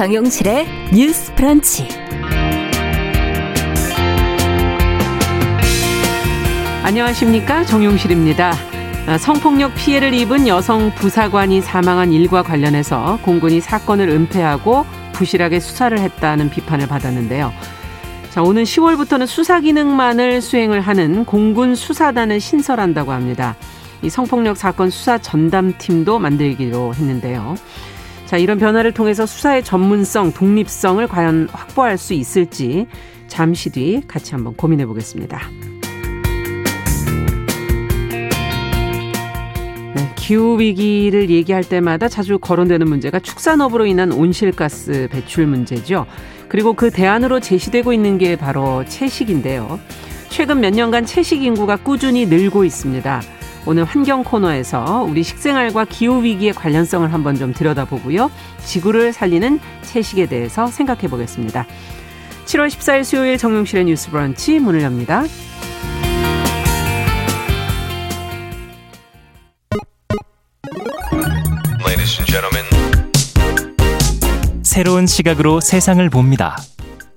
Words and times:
정용실의 0.00 0.66
뉴스 0.94 1.34
프런치. 1.34 1.86
안녕하십니까. 6.82 7.66
정용실입니다. 7.66 8.54
아, 9.06 9.18
성폭력 9.18 9.74
피해를 9.74 10.14
입은 10.14 10.48
여성 10.48 10.90
부사관이 10.94 11.60
사망한 11.60 12.14
일과 12.14 12.42
관련해서 12.42 13.18
공군이 13.20 13.60
사건을 13.60 14.08
은폐하고 14.08 14.86
부실하게 15.12 15.60
수사를 15.60 15.98
했다는 15.98 16.48
비판을 16.48 16.86
받았는데요. 16.88 17.52
자, 18.30 18.42
오는 18.42 18.62
10월부터는 18.62 19.26
수사 19.26 19.60
기능만을 19.60 20.40
수행을 20.40 20.80
하는 20.80 21.26
공군 21.26 21.74
수사단을 21.74 22.40
신설한다고 22.40 23.12
합니다. 23.12 23.54
이 24.00 24.08
성폭력 24.08 24.56
사건 24.56 24.88
수사 24.88 25.18
전담팀도 25.18 26.18
만들기로 26.18 26.94
했는데요. 26.94 27.56
자, 28.30 28.36
이런 28.36 28.58
변화를 28.58 28.92
통해서 28.92 29.26
수사의 29.26 29.64
전문성, 29.64 30.32
독립성을 30.32 31.04
과연 31.08 31.48
확보할 31.50 31.98
수 31.98 32.14
있을지 32.14 32.86
잠시 33.26 33.70
뒤 33.70 34.02
같이 34.06 34.36
한번 34.36 34.54
고민해 34.54 34.86
보겠습니다. 34.86 35.40
네, 39.96 40.12
기후 40.14 40.60
위기를 40.60 41.28
얘기할 41.28 41.64
때마다 41.64 42.06
자주 42.06 42.38
거론되는 42.38 42.88
문제가 42.88 43.18
축산업으로 43.18 43.86
인한 43.86 44.12
온실가스 44.12 45.08
배출 45.10 45.48
문제죠. 45.48 46.06
그리고 46.48 46.74
그 46.74 46.92
대안으로 46.92 47.40
제시되고 47.40 47.92
있는 47.92 48.16
게 48.16 48.36
바로 48.36 48.84
채식인데요. 48.86 49.80
최근 50.28 50.60
몇 50.60 50.70
년간 50.70 51.04
채식 51.04 51.42
인구가 51.42 51.74
꾸준히 51.74 52.26
늘고 52.26 52.62
있습니다. 52.62 53.22
오늘 53.70 53.84
환경 53.84 54.24
코너에서 54.24 55.06
우리 55.08 55.22
식생활과 55.22 55.84
기후 55.84 56.24
위기의 56.24 56.52
관련성을 56.54 57.12
한번 57.12 57.36
좀 57.36 57.54
들여다보고요. 57.54 58.28
지구를 58.64 59.12
살리는 59.12 59.60
채식에 59.82 60.26
대해서 60.26 60.66
생각해 60.66 61.02
보겠습니다. 61.02 61.66
7월 62.46 62.66
14일 62.66 63.04
수요일 63.04 63.38
정용실의 63.38 63.84
뉴스 63.84 64.10
브런치 64.10 64.58
문을 64.58 64.82
엽니다. 64.82 65.22
새로운 74.64 75.06
시각으로 75.06 75.60
세상을 75.60 76.10
봅니다. 76.10 76.56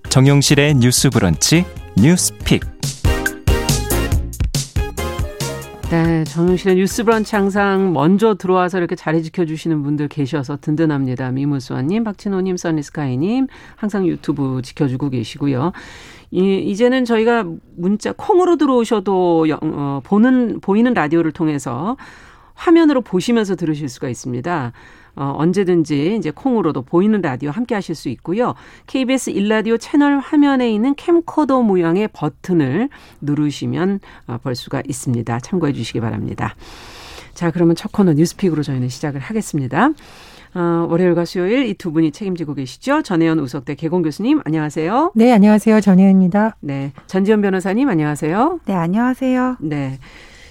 정용실의 0.10 0.76
뉴스 0.76 1.10
브런치 1.10 1.66
뉴스 1.98 2.32
pick. 2.46 2.62
네, 5.94 6.24
정용실의 6.24 6.78
뉴스 6.78 7.04
브런치 7.04 7.36
항상 7.36 7.94
먼저 7.94 8.34
들어와서 8.34 8.80
이렇게 8.80 8.96
자리 8.96 9.22
지켜주시는 9.22 9.84
분들 9.84 10.08
계셔서 10.08 10.58
든든합니다. 10.60 11.30
미무수아님, 11.30 12.04
박진호님, 12.04 12.58
써니스카이님, 12.58 13.46
항상 13.76 14.08
유튜브 14.08 14.64
지켜주고 14.64 15.12
계시고요. 15.12 15.72
이, 16.32 16.58
이제는 16.58 17.06
저희가 17.06 17.46
문자 17.78 18.12
콩으로 18.12 18.56
들어오셔도 18.56 19.48
영, 19.50 19.60
어, 19.62 20.02
보는 20.04 20.62
보이는 20.62 20.96
라디오를 20.96 21.32
통해서 21.32 21.96
화면으로 22.56 23.02
보시면서 23.02 23.56
들으실 23.56 23.88
수가 23.88 24.10
있습니다. 24.10 24.72
어, 25.16 25.34
언제든지 25.38 26.16
이제 26.18 26.32
콩으로도 26.32 26.82
보이는 26.84 27.22
라디오 27.22 27.52
함께 27.52 27.76
하실 27.76 27.96
수 27.96 28.10
있고요. 28.10 28.56
KBS 28.88 29.30
일라디오 29.32 29.78
채널 29.78 30.20
화면에 30.20 30.72
있는 30.72 30.96
캠코더 30.96 31.62
모양의 31.62 32.10
버튼을 32.14 32.90
누르시면 33.22 34.00
어, 34.28 34.38
볼 34.42 34.56
수가 34.56 34.82
있습니다. 34.88 35.40
참고해 35.40 35.74
주시기 35.74 36.00
바랍니다. 36.00 36.56
자, 37.34 37.52
그러면 37.52 37.76
첫 37.76 37.92
코너 37.92 38.14
뉴스픽으로 38.14 38.64
저희는 38.64 38.90
시작을 38.90 39.20
하겠습니다. 39.20 39.90
어, 40.56 40.86
월요일과 40.88 41.26
수요일 41.26 41.66
이 41.66 41.74
두 41.74 41.92
분이 41.92 42.12
책임지고 42.12 42.54
계시죠. 42.54 43.02
전혜연 43.02 43.40
우석대 43.40 43.74
개공 43.76 44.04
교수님, 44.04 44.42
안녕하세요. 44.46 45.14
네, 45.16 45.32
안녕하세요. 45.32 45.82
전혜연입니다. 45.82 46.58
네. 46.60 46.92
전지현 47.08 47.42
변호사님, 47.42 47.90
안녕하세요. 47.90 48.60
네, 48.66 48.74
안녕하세요. 48.76 49.58
네. 49.62 49.98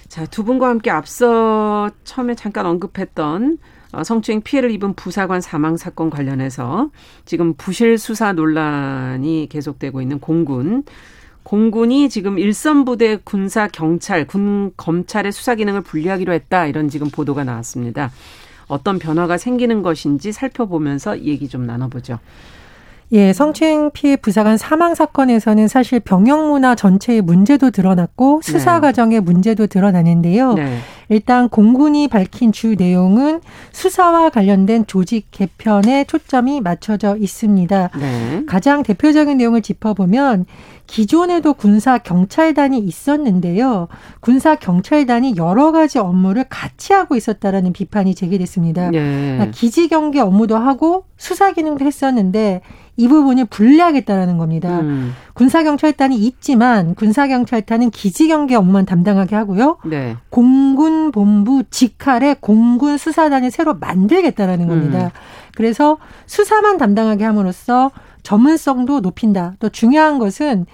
자, 0.09 0.25
두 0.25 0.43
분과 0.43 0.67
함께 0.67 0.91
앞서 0.91 1.89
처음에 2.03 2.35
잠깐 2.35 2.65
언급했던 2.65 3.57
어, 3.61 3.72
성추행 4.03 4.41
피해를 4.41 4.71
입은 4.71 4.93
부사관 4.93 5.41
사망 5.41 5.77
사건 5.77 6.09
관련해서 6.09 6.89
지금 7.25 7.53
부실 7.53 7.97
수사 7.97 8.33
논란이 8.33 9.47
계속되고 9.49 10.01
있는 10.01 10.19
공군. 10.19 10.83
공군이 11.43 12.09
지금 12.09 12.39
일선 12.39 12.85
부대 12.85 13.17
군사 13.17 13.67
경찰, 13.67 14.25
군 14.25 14.71
검찰의 14.77 15.31
수사 15.31 15.55
기능을 15.55 15.81
분리하기로 15.81 16.33
했다. 16.33 16.65
이런 16.65 16.87
지금 16.87 17.09
보도가 17.09 17.43
나왔습니다. 17.43 18.11
어떤 18.67 18.97
변화가 18.97 19.37
생기는 19.37 19.81
것인지 19.81 20.31
살펴보면서 20.31 21.19
얘기 21.19 21.47
좀 21.47 21.65
나눠보죠. 21.65 22.19
예, 23.13 23.31
성추행 23.31 23.91
피해 23.91 24.15
부사관 24.15 24.57
사망 24.57 24.95
사건에서는 24.95 25.67
사실 25.67 25.99
병영 25.99 26.49
문화 26.49 26.73
전체의 26.73 27.21
문제도 27.21 27.69
드러났고 27.69 28.41
수사 28.43 28.75
네. 28.75 28.81
과정의 28.81 29.21
문제도 29.21 29.67
드러나는데요. 29.67 30.55
네. 30.55 30.79
일단 31.09 31.47
공군이 31.47 32.07
밝힌 32.07 32.51
주 32.51 32.73
내용은 32.73 33.41
수사와 33.71 34.31
관련된 34.31 34.87
조직 34.87 35.27
개편에 35.29 36.05
초점이 36.05 36.61
맞춰져 36.61 37.15
있습니다. 37.15 37.89
네. 37.99 38.43
가장 38.47 38.81
대표적인 38.81 39.37
내용을 39.37 39.61
짚어보면 39.61 40.47
기존에도 40.87 41.53
군사 41.53 41.99
경찰단이 41.99 42.79
있었는데요. 42.79 43.89
군사 44.21 44.55
경찰단이 44.55 45.35
여러 45.37 45.71
가지 45.71 45.99
업무를 45.99 46.45
같이 46.49 46.93
하고 46.93 47.15
있었다라는 47.15 47.73
비판이 47.73 48.15
제기됐습니다. 48.15 48.89
네. 48.89 49.51
기지 49.53 49.87
경계 49.87 50.19
업무도 50.19 50.57
하고 50.57 51.05
수사 51.17 51.51
기능도 51.51 51.85
했었는데 51.85 52.61
이 52.95 53.07
부분을 53.07 53.45
분리하겠다라는 53.45 54.37
겁니다. 54.37 54.79
음. 54.81 55.13
군사경찰단이 55.33 56.15
있지만 56.15 56.93
군사경찰단은 56.95 57.89
기지경계 57.89 58.55
업무만 58.55 58.85
담당하게 58.85 59.35
하고요. 59.35 59.77
네. 59.85 60.15
공군본부 60.29 61.63
직할에 61.71 62.35
공군수사단을 62.39 63.49
새로 63.49 63.73
만들겠다라는 63.73 64.67
겁니다. 64.67 65.05
음. 65.05 65.09
그래서 65.55 65.97
수사만 66.27 66.77
담당하게 66.77 67.23
함으로써 67.23 67.91
전문성도 68.21 68.99
높인다. 68.99 69.53
또 69.59 69.69
중요한 69.69 70.19
것은 70.19 70.65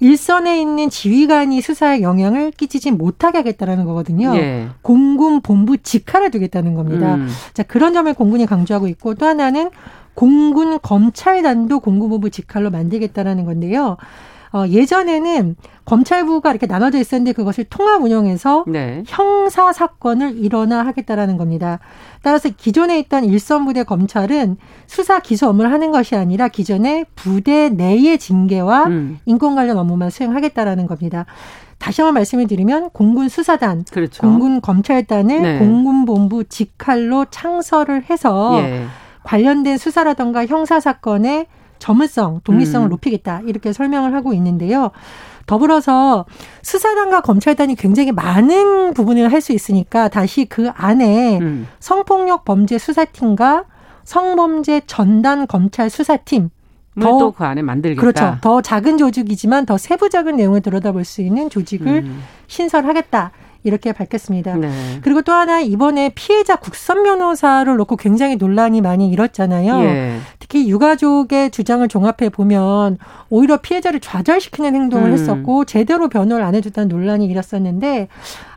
일선에 0.00 0.60
있는 0.60 0.90
지휘관이 0.90 1.60
수사에 1.60 2.02
영향을 2.02 2.50
끼치지 2.50 2.90
못하게 2.90 3.38
하겠다라는 3.38 3.84
거거든요. 3.84 4.36
예. 4.36 4.68
공군 4.82 5.40
본부 5.40 5.78
직할에 5.78 6.28
두겠다는 6.30 6.74
겁니다. 6.74 7.14
음. 7.14 7.28
자, 7.52 7.62
그런 7.62 7.94
점을 7.94 8.12
공군이 8.12 8.46
강조하고 8.46 8.88
있고 8.88 9.14
또 9.14 9.26
하나는 9.26 9.70
공군 10.14 10.78
검찰단도 10.80 11.80
공군본부 11.80 12.30
직할로 12.30 12.70
만들겠다라는 12.70 13.44
건데요. 13.44 13.96
어, 14.54 14.68
예전에는 14.68 15.56
검찰부가 15.84 16.50
이렇게 16.50 16.66
나눠져 16.66 16.98
있었는데 16.98 17.32
그것을 17.32 17.64
통합 17.64 18.00
운영해서 18.02 18.64
네. 18.68 19.02
형사 19.04 19.72
사건을 19.72 20.38
일어나 20.38 20.86
하겠다라는 20.86 21.36
겁니다. 21.36 21.80
따라서 22.22 22.48
기존에 22.56 23.00
있던 23.00 23.24
일선 23.24 23.64
부대 23.64 23.82
검찰은 23.82 24.56
수사 24.86 25.18
기소 25.18 25.48
업무를 25.48 25.72
하는 25.72 25.90
것이 25.90 26.14
아니라 26.14 26.46
기존의 26.46 27.06
부대 27.16 27.68
내의 27.68 28.16
징계와 28.16 28.84
음. 28.84 29.18
인권 29.26 29.56
관련 29.56 29.76
업무만 29.76 30.10
수행하겠다라는 30.10 30.86
겁니다. 30.86 31.26
다시 31.78 32.00
한번 32.00 32.14
말씀을 32.14 32.46
드리면 32.46 32.90
공군 32.90 33.28
수사단, 33.28 33.84
그렇죠. 33.90 34.22
공군 34.22 34.60
검찰단을 34.60 35.42
네. 35.42 35.58
공군 35.58 36.04
본부 36.04 36.44
직할로 36.44 37.26
창설을 37.28 38.04
해서 38.08 38.60
예. 38.62 38.84
관련된 39.24 39.78
수사라던가 39.78 40.46
형사 40.46 40.78
사건의 40.80 41.46
전문성, 41.78 42.40
독립성을 42.44 42.86
음. 42.86 42.90
높이겠다 42.90 43.42
이렇게 43.46 43.72
설명을 43.72 44.14
하고 44.14 44.32
있는데요. 44.32 44.90
더불어서 45.46 46.24
수사단과 46.62 47.20
검찰단이 47.20 47.74
굉장히 47.74 48.12
많은 48.12 48.94
부분을 48.94 49.30
할 49.32 49.40
수 49.42 49.52
있으니까 49.52 50.08
다시 50.08 50.46
그 50.46 50.70
안에 50.74 51.38
음. 51.38 51.66
성폭력 51.80 52.44
범죄 52.46 52.78
수사팀과 52.78 53.64
성범죄 54.04 54.82
전담 54.86 55.46
검찰 55.46 55.90
수사팀 55.90 56.48
더그 56.98 57.44
안에 57.44 57.60
만들겠다. 57.62 58.00
그렇죠. 58.00 58.36
더 58.40 58.62
작은 58.62 58.96
조직이지만 58.98 59.66
더 59.66 59.76
세부적인 59.76 60.36
내용을 60.36 60.60
들여다볼 60.62 61.04
수 61.04 61.20
있는 61.20 61.50
조직을 61.50 62.04
음. 62.04 62.22
신설하겠다. 62.46 63.32
이렇게 63.64 63.92
밝혔습니다. 63.92 64.54
네. 64.56 64.70
그리고 65.02 65.22
또 65.22 65.32
하나 65.32 65.60
이번에 65.60 66.10
피해자 66.14 66.56
국선 66.56 67.02
변호사를 67.02 67.74
놓고 67.74 67.96
굉장히 67.96 68.36
논란이 68.36 68.82
많이 68.82 69.08
일었잖아요. 69.08 69.80
예. 69.80 70.18
특히 70.38 70.68
유가족의 70.68 71.50
주장을 71.50 71.86
종합해 71.88 72.28
보면 72.30 72.98
오히려 73.30 73.56
피해자를 73.56 74.00
좌절시키는 74.00 74.74
행동을 74.74 75.08
음. 75.08 75.12
했었고 75.14 75.64
제대로 75.64 76.08
변호를 76.08 76.44
안 76.44 76.54
해줬다는 76.54 76.88
논란이 76.88 77.24
일었었는데 77.26 78.08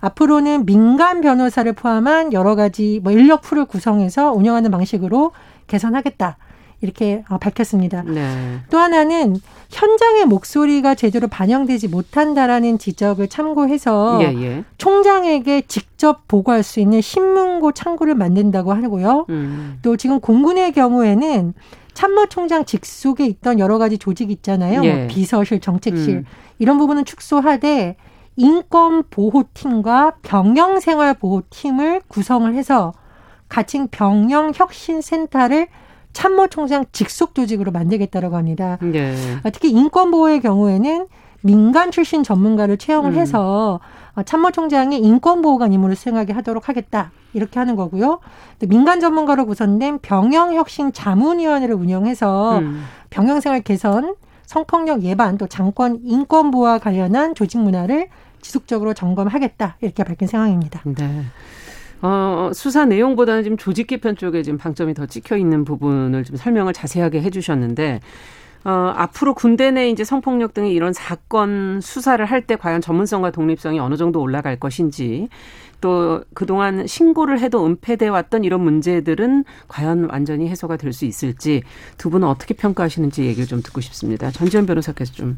앞으로는 0.02 0.66
민간 0.66 1.22
변호사를 1.22 1.72
포함한 1.74 2.34
여러 2.34 2.56
가지 2.56 3.00
뭐 3.02 3.14
인력 3.14 3.42
풀을 3.42 3.66
구성해서 3.66 4.34
운영하는 4.34 4.70
방식으로 4.70 5.32
개선하겠다. 5.68 6.38
이렇게 6.82 7.24
어, 7.30 7.38
밝혔습니다. 7.38 8.04
네. 8.04 8.60
또 8.70 8.78
하나는 8.78 9.38
현장의 9.70 10.26
목소리가 10.26 10.96
제대로 10.96 11.28
반영되지 11.28 11.88
못한다라는 11.88 12.78
지적을 12.78 13.28
참고해서 13.28 14.20
예, 14.22 14.26
예. 14.42 14.64
총장에게 14.78 15.64
직접 15.68 16.28
보고할 16.28 16.62
수 16.62 16.80
있는 16.80 17.02
신문고 17.02 17.72
창구를 17.72 18.14
만든다고 18.16 18.74
하고요. 18.74 19.26
음. 19.30 19.80
또 19.82 19.98
지금 19.98 20.20
공군의 20.20 20.72
경우에는 20.74 21.54
참모총장 21.96 22.66
직속에 22.66 23.26
있던 23.26 23.58
여러 23.58 23.80
가지 23.80 23.98
조직 23.98 24.30
있잖아요. 24.30 24.82
뭐 24.82 24.88
예. 24.88 24.94
뭐 24.94 25.08
비서실, 25.08 25.60
정책실 25.60 26.18
음. 26.18 26.26
이런 26.60 26.78
부분은 26.78 27.06
축소하되 27.06 27.96
인권보호팀과 28.36 30.18
병영생활보호팀을 30.22 32.02
구성을 32.08 32.54
해서 32.54 32.94
가칭 33.50 33.88
병영혁신센터를 33.88 35.68
참모총장 36.18 36.86
직속 36.92 37.36
조직으로 37.36 37.72
만들겠다라고 37.72 38.38
합니다. 38.38 38.80
네. 38.82 39.16
특히 39.54 39.70
인권보호의 39.70 40.42
경우에는 40.42 41.06
민간 41.42 41.92
출신 41.92 42.24
전문가를 42.24 42.78
채용을 42.78 43.12
음. 43.12 43.20
해서 43.20 43.80
참모총장이 44.26 44.98
인권보호관 44.98 45.74
임무를 45.74 45.96
수행하게 45.96 46.34
하도록 46.34 46.68
하겠다. 46.68 47.12
이렇게 47.34 47.60
하는 47.60 47.76
거고요. 47.76 48.20
민간 48.68 49.00
전문가로 49.00 49.46
구성된 49.46 50.00
병영혁신 50.00 50.92
자문위원회를 50.92 51.76
운영해서 51.76 52.58
음. 52.58 52.84
병영생활 53.12 53.62
개선, 53.62 54.16
성폭력 54.48 55.04
예방, 55.04 55.38
또 55.38 55.46
장권 55.46 56.00
인권 56.04 56.50
보호와 56.50 56.80
관련한 56.80 57.36
조직 57.36 57.60
문화를 57.60 58.08
지속적으로 58.42 58.96
점검하겠다. 58.96 59.78
이렇게 59.82 60.04
밝힌 60.04 60.28
상황입니다. 60.28 60.82
네. 60.84 61.26
어, 62.02 62.52
수사 62.54 62.86
내용보다는 62.86 63.44
지금 63.44 63.58
조직 63.58 63.88
개편 63.88 64.16
쪽에 64.16 64.44
지금 64.44 64.58
방점이 64.58 64.94
더 64.94 65.06
찍혀 65.06 65.38
있는 65.38 65.66
부분을 65.66 66.24
좀 66.24 66.36
설명을 66.36 66.74
자세하게 66.74 67.22
해주셨는데 67.22 68.00
어, 68.66 68.94
앞으로 68.96 69.34
군대 69.34 69.72
내 69.72 69.90
이제 69.90 70.04
성폭력 70.04 70.54
등의 70.54 70.74
이런 70.74 70.92
사건 70.94 71.80
수사를 71.82 72.24
할 72.26 72.42
때 72.42 72.56
과연 72.56 72.82
전문성과 72.82 73.32
독립성이 73.32 73.80
어느 73.80 73.96
정도 73.96 74.22
올라갈 74.22 74.60
것인지 74.60 75.30
또 75.80 76.24
그동안 76.34 76.88
신고를 76.88 77.40
해도 77.40 77.66
은폐돼 77.66 78.08
왔던 78.08 78.44
이런 78.44 78.62
문제들은 78.62 79.46
과연 79.68 80.10
완전히 80.10 80.48
해소가 80.50 80.76
될 80.78 80.92
수 80.94 81.06
있을지 81.06 81.62
두 81.98 82.10
분은 82.10 82.28
어떻게 82.28 82.54
평가하시는지 82.56 83.24
얘기를 83.26 83.46
좀 83.46 83.62
듣고 83.62 83.82
싶습니다. 83.82 84.32
전지현 84.32 84.66
변호사께서 84.66 85.14
좀 85.14 85.38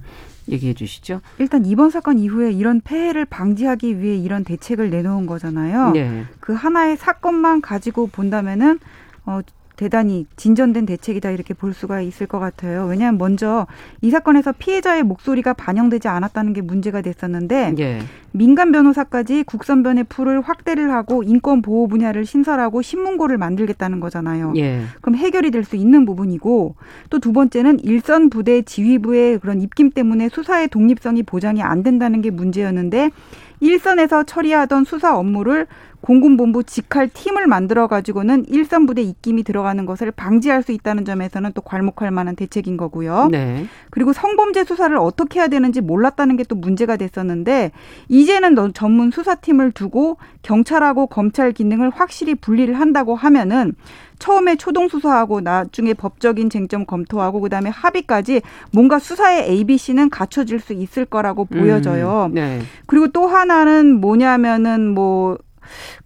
얘기해 0.50 0.74
주시죠. 0.74 1.22
일단 1.40 1.66
이번 1.66 1.90
사건 1.90 2.18
이후에 2.20 2.52
이런 2.52 2.80
폐해를 2.82 3.26
방지하기 3.26 4.00
위해 4.00 4.16
이런 4.16 4.44
대책을 4.44 4.90
내놓은 4.90 5.26
거잖아요. 5.26 5.92
네. 5.92 6.24
그 6.40 6.54
하나의 6.54 6.98
사건만 6.98 7.62
가지고 7.62 8.08
본다면은 8.08 8.80
어 9.26 9.42
대단히 9.80 10.26
진전된 10.36 10.86
대책이다 10.86 11.32
이렇게 11.32 11.54
볼 11.54 11.74
수가 11.74 12.02
있을 12.02 12.28
것 12.28 12.38
같아요. 12.38 12.86
왜냐하면 12.86 13.18
먼저 13.18 13.66
이 14.02 14.10
사건에서 14.12 14.52
피해자의 14.52 15.04
목소리가 15.04 15.54
반영되지 15.54 16.10
않았다는 16.10 16.52
게 16.52 16.60
문제가 16.60 17.02
됐었는데 17.02 17.76
예. 17.80 18.00
민간 18.34 18.74
변호사까지 18.74 19.44
국선 19.44 19.82
변의 19.82 20.04
풀을 20.10 20.42
확대를 20.42 20.92
하고 20.92 21.24
인권 21.24 21.62
보호 21.62 21.88
분야를 21.88 22.26
신설하고 22.26 22.82
신문고를 22.82 23.38
만들겠다는 23.38 24.02
거잖아요. 24.02 24.52
예. 24.58 24.82
그럼 25.02 25.16
해결이 25.16 25.50
될 25.52 25.64
수 25.64 25.76
있는 25.78 26.04
부분이고 26.06 26.76
또 27.10 27.20
두 27.20 27.32
번째는 27.32 27.80
일선 27.82 28.30
부대 28.30 28.62
지휘부의 28.64 29.40
그런 29.40 29.62
입김 29.62 29.92
때문에 29.92 30.30
수사의 30.30 30.68
독립성이 30.70 31.22
보장이 31.24 31.62
안 31.62 31.84
된다는 31.84 32.22
게 32.22 32.32
문제였는데 32.32 33.12
일선에서 33.60 34.24
처리하던 34.24 34.86
수사 34.86 35.16
업무를 35.18 35.68
공군본부 36.02 36.66
직할 36.66 37.08
팀을 37.08 37.48
만들어 37.48 37.88
가지고는 37.88 38.46
일선 38.50 38.86
부대 38.86 39.02
입김이 39.02 39.44
들어가는 39.44 39.86
것을 39.86 40.12
방지할 40.12 40.62
수 40.64 40.74
있다는 40.74 41.06
점에서는 41.06 41.54
또 41.54 41.62
괄목할 41.62 42.12
만한 42.12 42.36
대책인 42.36 42.76
거고요. 42.76 43.30
네. 43.32 43.66
그리고 43.92 44.12
성범죄 44.12 44.66
수사를 44.66 44.96
어떻게 44.98 45.40
해야 45.40 45.48
되는지 45.48 45.80
몰랐다는 45.80 46.36
게 46.36 46.50
또 46.50 46.56
문제가 46.56 46.98
됐었는데 46.98 47.72
이제는 48.10 48.56
전문 48.74 49.12
수사팀을 49.12 49.72
두고 49.72 50.18
경찰하고 50.42 51.08
검찰 51.08 51.54
기능을 51.54 51.92
확실히 51.92 52.36
분리를 52.36 52.78
한다고 52.78 53.16
하면은 53.16 53.74
처음에 54.18 54.58
초동 54.58 54.90
수사하고 54.90 55.40
나중에 55.40 55.94
법적인 55.94 56.50
쟁점 56.50 56.86
검토하고 56.86 57.40
그다음에 57.40 57.70
합의까지 57.70 58.42
뭔가 58.74 59.00
수사의 59.00 59.50
ABC는 59.50 60.10
갖춰질 60.10 60.60
수 60.60 60.74
있을 60.74 61.06
거라고 61.06 61.46
보여져요. 61.46 62.28
음, 62.32 62.34
네. 62.34 62.60
그리고 62.86 63.08
또 63.08 63.28
하나는 63.28 64.02
뭐냐면은 64.02 64.94
뭐 64.94 65.38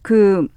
그 0.02 0.48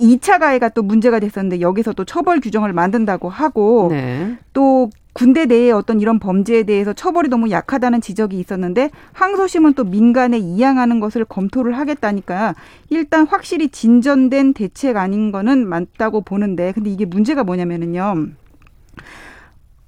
2차 0.00 0.38
가해가 0.38 0.70
또 0.70 0.82
문제가 0.82 1.20
됐었는데 1.20 1.60
여기서 1.60 1.92
또 1.92 2.04
처벌 2.04 2.40
규정을 2.40 2.72
만든다고 2.72 3.28
하고 3.28 3.88
네. 3.90 4.36
또 4.52 4.90
군대 5.12 5.46
내에 5.46 5.70
어떤 5.70 6.00
이런 6.00 6.18
범죄에 6.18 6.64
대해서 6.64 6.92
처벌이 6.92 7.30
너무 7.30 7.50
약하다는 7.50 8.02
지적이 8.02 8.38
있었는데 8.38 8.90
항소심은 9.14 9.72
또 9.72 9.84
민간에 9.84 10.36
이양하는 10.36 11.00
것을 11.00 11.24
검토를 11.24 11.78
하겠다니까 11.78 12.54
일단 12.90 13.26
확실히 13.26 13.68
진전된 13.68 14.52
대책 14.52 14.98
아닌 14.98 15.32
거는 15.32 15.66
맞다고 15.66 16.20
보는데 16.20 16.72
근데 16.72 16.90
이게 16.90 17.06
문제가 17.06 17.44
뭐냐면은요. 17.44 18.26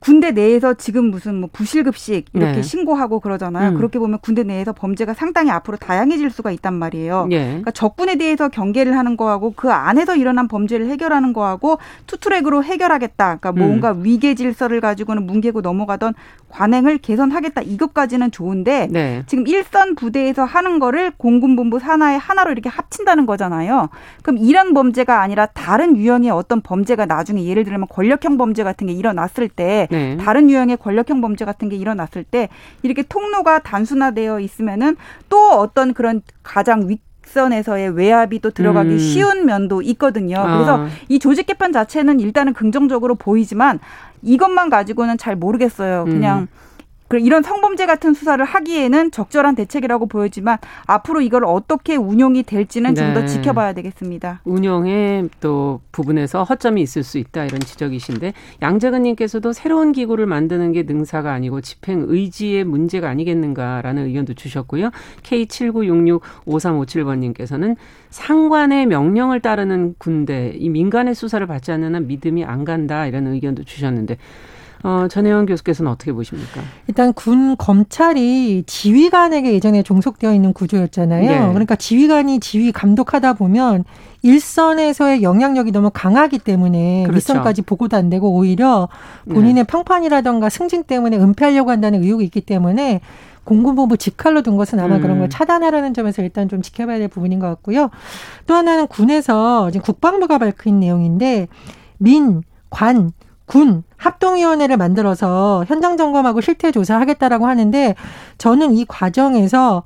군대 0.01 0.31
내에서 0.31 0.75
지금 0.75 1.07
무슨 1.11 1.41
뭐 1.41 1.49
부실급식 1.53 2.27
이렇게 2.33 2.53
네. 2.53 2.63
신고하고 2.63 3.19
그러잖아요. 3.19 3.71
음. 3.71 3.75
그렇게 3.77 3.99
보면 3.99 4.21
군대 4.23 4.45
내에서 4.45 4.73
범죄가 4.73 5.13
상당히 5.13 5.51
앞으로 5.51 5.77
다양해질 5.77 6.31
수가 6.31 6.53
있단 6.53 6.75
말이에요. 6.75 7.27
네. 7.29 7.47
그러니까 7.47 7.73
적군에 7.73 8.15
대해서 8.15 8.49
경계를 8.49 8.97
하는 8.97 9.17
거하고 9.17 9.55
그 9.57 9.73
안에서 9.73 10.15
일어난 10.15 10.47
범죄를 10.47 10.89
해결하는 10.89 11.33
거하고 11.33 11.79
투트랙으로 12.07 12.63
해결하겠다. 12.63 13.39
그러니까 13.39 13.51
음. 13.51 13.59
뭔가 13.59 13.91
위계 13.99 14.35
질서를 14.35 14.81
가지고는 14.81 15.27
뭉개고 15.27 15.63
넘어가던 15.63 16.15
관행을 16.49 16.99
개선하겠다. 16.99 17.63
이것까지는 17.63 18.31
좋은데 18.31 18.89
네. 18.91 19.25
지금 19.27 19.47
일선 19.49 19.97
부대에서 19.97 20.45
하는 20.45 20.79
거를 20.79 21.11
공군본부 21.17 21.81
산하의 21.81 22.19
하나로 22.21 22.53
이렇게 22.53 22.69
합친다는 22.69 23.27
거잖아요. 23.27 23.89
그럼 24.23 24.39
이런 24.39 24.75
범죄가 24.75 25.21
아니라 25.23 25.47
다른 25.47 25.97
유형의 25.97 26.31
어떤 26.31 26.61
범죄가 26.61 27.07
나중에 27.07 27.45
예를 27.45 27.65
들면 27.65 27.89
권력형 27.89 28.39
범죄 28.39 28.63
같은 28.63 28.87
게 28.87 28.93
일어났을 28.93 29.49
때 29.49 29.88
네. 29.91 30.17
다른 30.17 30.51
유형의 30.51 30.79
권력형 30.79 31.21
범죄 31.21 31.45
같은 31.45 31.69
게 31.69 31.77
일어났을 31.77 32.25
때 32.25 32.49
이렇게 32.83 33.03
통로가 33.03 33.61
단순화되어 33.61 34.41
있으면은 34.41 34.97
또 35.29 35.51
어떤 35.51 35.95
그런 35.95 36.23
가장 36.43 36.89
윗 36.89 37.01
선에서의 37.29 37.91
외압이 37.91 38.41
또 38.41 38.51
들어가기 38.51 38.91
음. 38.91 38.99
쉬운 38.99 39.45
면도 39.45 39.83
있거든요. 39.83 40.43
그래서 40.43 40.79
아. 40.79 40.89
이 41.09 41.19
조직 41.19 41.47
개편 41.47 41.73
자체는 41.73 42.21
일단은 42.21 42.55
긍정적으로 42.55 43.17
보이지만 43.17 43.81
이것만 44.23 44.71
가지고는 44.71 45.19
잘 45.19 45.37
모르겠어요. 45.37 46.05
그냥 46.07 46.41
음. 46.41 46.49
이런 47.17 47.43
성범죄 47.43 47.87
같은 47.87 48.13
수사를 48.13 48.45
하기에는 48.45 49.11
적절한 49.11 49.55
대책이라고 49.55 50.05
보여지만 50.07 50.59
앞으로 50.87 51.23
이걸 51.23 51.47
어떻게 51.47 51.97
운용이 51.97 52.43
될지는 52.43 52.93
네. 52.93 53.01
좀더 53.01 53.25
지켜봐야 53.27 53.73
되겠습니다. 53.73 54.43
운영에 54.45 55.25
또 55.41 55.81
부분에서 55.93 56.45
허점이 56.45 56.83
있을 56.83 57.03
수 57.03 57.17
있다 57.19 57.47
이런 57.47 57.61
지적이신데 57.61 58.35
양재근님께서도 58.61 59.53
새로운 59.53 59.93
기구를 59.93 60.27
만드는 60.27 60.73
게 60.73 60.83
능사가 60.83 61.33
아니고 61.33 61.63
집행 61.63 62.05
의지의 62.07 62.65
문제가 62.65 63.09
아니겠는가라는 63.09 64.05
의견도 64.07 64.35
주셨고요. 64.35 64.91
K79665357번님께서는 65.23 67.77
상관의 68.11 68.85
명령을 68.87 69.41
따르는 69.41 69.95
군대 69.99 70.53
이 70.57 70.69
민간의 70.69 71.15
수사를 71.15 71.47
받지 71.47 71.71
않는 71.73 71.95
한 71.95 72.07
믿음이 72.07 72.45
안 72.45 72.65
간다 72.65 73.07
이런 73.07 73.27
의견도 73.27 73.65
주셨는데 73.65 74.17
어, 74.83 75.07
전혜원 75.11 75.47
교수께서는 75.47 75.91
어떻게 75.91 76.13
보십니까? 76.13 76.61
일단 76.87 77.13
군 77.13 77.57
검찰이 77.57 78.65
지휘관에게 78.67 79.53
예전에 79.53 79.83
종속되어 79.83 80.35
있는 80.35 80.53
구조였잖아요. 80.53 81.31
네. 81.31 81.49
그러니까 81.49 81.75
지휘관이 81.77 82.41
지휘 82.41 82.71
감독하다 82.73 83.35
보면 83.35 83.85
일선에서의 84.23 85.23
영향력이 85.23 85.73
너무 85.73 85.91
강하기 85.93 86.39
때문에 86.39 87.05
그렇죠. 87.05 87.17
윗선까지 87.17 87.63
보고도 87.63 87.97
안 87.97 88.11
되고 88.11 88.31
오히려 88.33 88.89
본인의 89.29 89.55
네. 89.55 89.65
평판이라던가 89.65 90.49
승진 90.49 90.85
때문에 90.85 91.17
은폐하려고 91.17 91.71
한다는 91.71 92.03
의혹이 92.03 92.25
있기 92.25 92.41
때문에 92.41 93.01
공군본부 93.45 93.97
직할로 93.97 94.43
둔 94.43 94.57
것은 94.57 94.79
아마 94.79 94.97
음. 94.97 95.01
그런 95.01 95.19
걸 95.19 95.31
차단하라는 95.31 95.95
점에서 95.95 96.23
일단 96.23 96.49
좀 96.49 96.61
지켜봐야 96.61 96.99
될 96.99 97.09
부분인 97.09 97.39
것 97.39 97.47
같고요. 97.47 97.91
또 98.47 98.55
하나는 98.55 98.87
군에서 98.87 99.71
지금 99.71 99.83
국방부가 99.85 100.37
밝힌 100.37 100.81
내용인데 100.81 101.49
민, 101.97 102.43
관, 102.69 103.13
군 103.49 103.83
합동위원회를 103.97 104.77
만들어서 104.77 105.65
현장 105.67 105.97
점검하고 105.97 106.41
실태 106.41 106.71
조사하겠다라고 106.71 107.47
하는데 107.47 107.97
저는 108.37 108.73
이 108.75 108.85
과정에서 108.85 109.83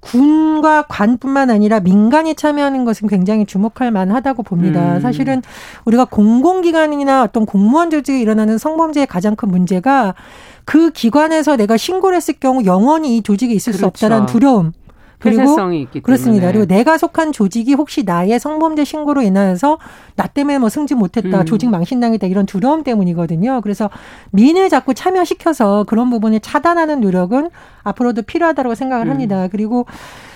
군과 0.00 0.82
관뿐만 0.82 1.50
아니라 1.50 1.80
민간이 1.80 2.36
참여하는 2.36 2.84
것은 2.84 3.08
굉장히 3.08 3.44
주목할 3.44 3.90
만하다고 3.90 4.44
봅니다. 4.44 4.96
음. 4.96 5.00
사실은 5.00 5.42
우리가 5.84 6.04
공공기관이나 6.04 7.24
어떤 7.24 7.46
공무원 7.46 7.90
조직에 7.90 8.20
일어나는 8.20 8.58
성범죄의 8.58 9.06
가장 9.06 9.34
큰 9.34 9.48
문제가 9.48 10.14
그 10.64 10.90
기관에서 10.90 11.56
내가 11.56 11.76
신고를 11.76 12.16
했을 12.16 12.34
경우 12.38 12.64
영원히 12.64 13.16
이 13.16 13.22
조직에 13.22 13.52
있을 13.54 13.72
그렇죠. 13.72 13.80
수 13.80 13.86
없다라는 13.86 14.26
두려움. 14.26 14.72
그리고 15.18 15.56
그렇습니다. 16.02 16.48
그리고 16.48 16.66
내가 16.66 16.98
속한 16.98 17.32
조직이 17.32 17.74
혹시 17.74 18.02
나의 18.04 18.38
성범죄 18.38 18.84
신고로 18.84 19.22
인하여서 19.22 19.78
나 20.14 20.26
때문에 20.26 20.58
뭐 20.58 20.68
승진 20.68 20.98
못했다, 20.98 21.40
음. 21.40 21.44
조직 21.46 21.70
망신당했다 21.70 22.26
이런 22.26 22.46
두려움 22.46 22.82
때문이거든요. 22.82 23.60
그래서 23.62 23.90
민을 24.32 24.68
자꾸 24.68 24.94
참여시켜서 24.94 25.84
그런 25.84 26.10
부분을 26.10 26.40
차단하는 26.40 27.00
노력은 27.00 27.50
앞으로도 27.82 28.22
필요하다고 28.22 28.74
생각을 28.74 29.06
음. 29.06 29.10
합니다. 29.12 29.48
그리고 29.50 29.86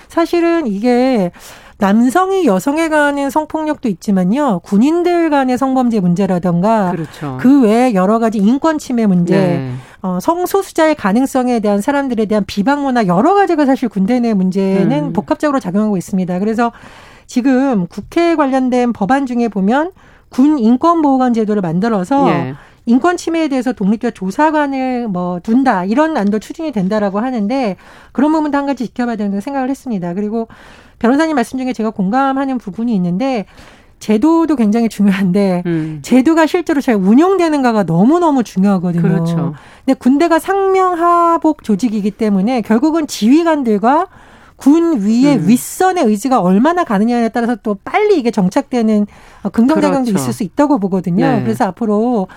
사실은 0.07 0.67
이게 0.67 1.31
남성이 1.81 2.45
여성에 2.45 2.89
관한 2.89 3.31
성폭력도 3.31 3.89
있지만요. 3.89 4.59
군인들 4.59 5.31
간의 5.31 5.57
성범죄 5.57 5.99
문제라던가 5.99 6.91
그렇죠. 6.91 7.37
그 7.41 7.63
외에 7.63 7.95
여러 7.95 8.19
가지 8.19 8.37
인권 8.37 8.77
침해 8.77 9.07
문제, 9.07 9.35
네. 9.35 9.71
어, 10.03 10.19
성소수자의 10.21 10.93
가능성에 10.93 11.59
대한 11.59 11.81
사람들에 11.81 12.27
대한 12.27 12.45
비방 12.45 12.83
문화 12.83 13.07
여러 13.07 13.33
가지가 13.33 13.65
사실 13.65 13.89
군대 13.89 14.19
내 14.19 14.35
문제는 14.35 15.05
음. 15.05 15.13
복합적으로 15.13 15.59
작용하고 15.59 15.97
있습니다. 15.97 16.37
그래서 16.37 16.71
지금 17.25 17.87
국회 17.87 18.35
관련된 18.35 18.93
법안 18.93 19.25
중에 19.25 19.47
보면 19.47 19.91
군 20.29 20.59
인권보호관 20.59 21.33
제도를 21.33 21.63
만들어서 21.63 22.25
네. 22.25 22.53
인권 22.85 23.17
침해에 23.17 23.47
대해서 23.47 23.73
독립적 23.73 24.15
조사관을 24.15 25.07
뭐 25.07 25.39
둔다 25.41 25.85
이런 25.85 26.17
안도 26.17 26.39
추진이 26.39 26.71
된다라고 26.71 27.19
하는데 27.19 27.75
그런 28.11 28.31
부분도 28.31 28.57
한 28.57 28.65
가지 28.65 28.87
지켜봐야 28.87 29.15
된다고 29.15 29.41
생각을 29.41 29.69
했습니다. 29.69 30.13
그리고 30.13 30.47
변호사님 30.99 31.35
말씀 31.35 31.57
중에 31.59 31.73
제가 31.73 31.91
공감하는 31.91 32.57
부분이 32.57 32.93
있는데 32.95 33.45
제도도 33.99 34.55
굉장히 34.55 34.89
중요한데 34.89 35.63
음. 35.67 35.99
제도가 36.01 36.47
실제로 36.47 36.81
잘 36.81 36.95
운영되는가가 36.95 37.83
너무너무 37.83 38.43
중요하거든요. 38.43 39.01
그렇죠. 39.01 39.53
근데 39.85 39.97
군대가 39.97 40.39
상명하복 40.39 41.63
조직이기 41.63 42.11
때문에 42.11 42.61
결국은 42.61 43.05
지휘관들과 43.05 44.07
군 44.55 45.01
위의 45.01 45.37
음. 45.37 45.47
윗선의 45.47 46.03
의지가 46.05 46.39
얼마나 46.39 46.83
가느냐에 46.83 47.29
따라서 47.29 47.55
또 47.63 47.77
빨리 47.83 48.19
이게 48.19 48.29
정착되는 48.31 49.07
긍정작용도 49.51 50.11
그렇죠. 50.11 50.21
있을 50.23 50.33
수 50.33 50.43
있다고 50.43 50.79
보거든요. 50.79 51.25
네. 51.25 51.41
그래서 51.41 51.65
앞으로 51.65 52.27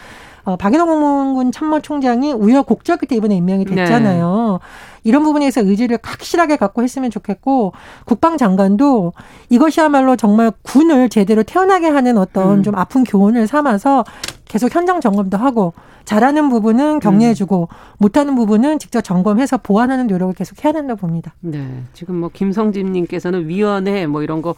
어, 0.44 0.56
박인호 0.56 0.86
공무원 0.86 1.52
참모총장이 1.52 2.32
우여곡절 2.32 2.98
끝에 2.98 3.16
이번에 3.16 3.36
임명이 3.36 3.64
네. 3.64 3.74
됐잖아요. 3.74 4.58
네. 4.60 4.66
이런 5.04 5.22
부분에서 5.22 5.62
의지를 5.62 5.98
확실하게 6.02 6.56
갖고 6.56 6.82
했으면 6.82 7.10
좋겠고 7.10 7.72
국방장관도 8.06 9.12
이것이야말로 9.50 10.16
정말 10.16 10.50
군을 10.62 11.08
제대로 11.08 11.42
태어나게 11.42 11.88
하는 11.88 12.18
어떤 12.18 12.58
음. 12.58 12.62
좀 12.62 12.74
아픈 12.74 13.04
교훈을 13.04 13.46
삼아서 13.46 14.04
계속 14.46 14.74
현장 14.74 15.00
점검도 15.00 15.36
하고 15.36 15.72
잘하는 16.04 16.50
부분은 16.50 17.00
격려해주고 17.00 17.68
음. 17.70 17.76
못하는 17.98 18.34
부분은 18.34 18.78
직접 18.78 19.00
점검해서 19.02 19.58
보완하는 19.58 20.06
노력을 20.06 20.34
계속 20.34 20.62
해야 20.64 20.72
된다고 20.72 21.00
봅니다. 21.00 21.34
네, 21.40 21.82
지금 21.92 22.16
뭐 22.16 22.30
김성진님께서는 22.32 23.48
위원회 23.48 24.06
뭐 24.06 24.22
이런 24.22 24.42
거 24.42 24.54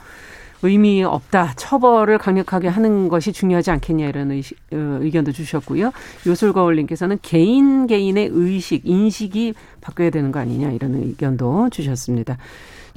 의미 0.63 1.03
없다. 1.03 1.53
처벌을 1.57 2.19
강력하게 2.19 2.69
하는 2.69 3.09
것이 3.09 3.33
중요하지 3.33 3.71
않겠냐 3.71 4.09
이런 4.09 4.31
의, 4.31 4.43
어, 4.73 4.99
의견도 5.01 5.33
주셨고요. 5.33 5.93
요술거울님께서는 6.27 7.19
개인 7.23 7.87
개인의 7.87 8.31
의식, 8.33 8.83
인식이 8.85 9.55
바뀌어야 9.81 10.11
되는 10.11 10.33
거 10.33 10.41
아니냐 10.41 10.71
이런 10.71 10.95
의견도 10.95 11.71
주셨습니다. 11.71 12.39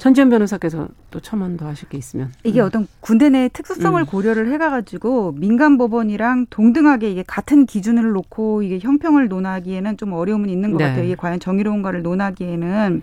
전지현 0.00 0.30
변호사께서 0.30 0.88
또 1.10 1.20
첨언 1.20 1.58
더 1.58 1.66
하실 1.66 1.88
게 1.90 1.98
있으면 1.98 2.32
이게 2.42 2.60
음. 2.60 2.66
어떤 2.66 2.88
군대 3.00 3.28
내 3.28 3.50
특수성을 3.52 4.00
음. 4.00 4.06
고려를 4.06 4.50
해가지고 4.50 5.32
민간 5.32 5.76
법원이랑 5.76 6.46
동등하게 6.48 7.10
이게 7.10 7.22
같은 7.26 7.66
기준을 7.66 8.12
놓고 8.12 8.62
이게 8.62 8.78
형평을 8.80 9.28
논하기에는 9.28 9.98
좀 9.98 10.14
어려움은 10.14 10.48
있는 10.48 10.72
것 10.72 10.78
네. 10.78 10.84
같아요. 10.84 11.04
이게 11.04 11.14
과연 11.14 11.38
정의로운가를 11.38 12.02
논하기에는 12.02 13.02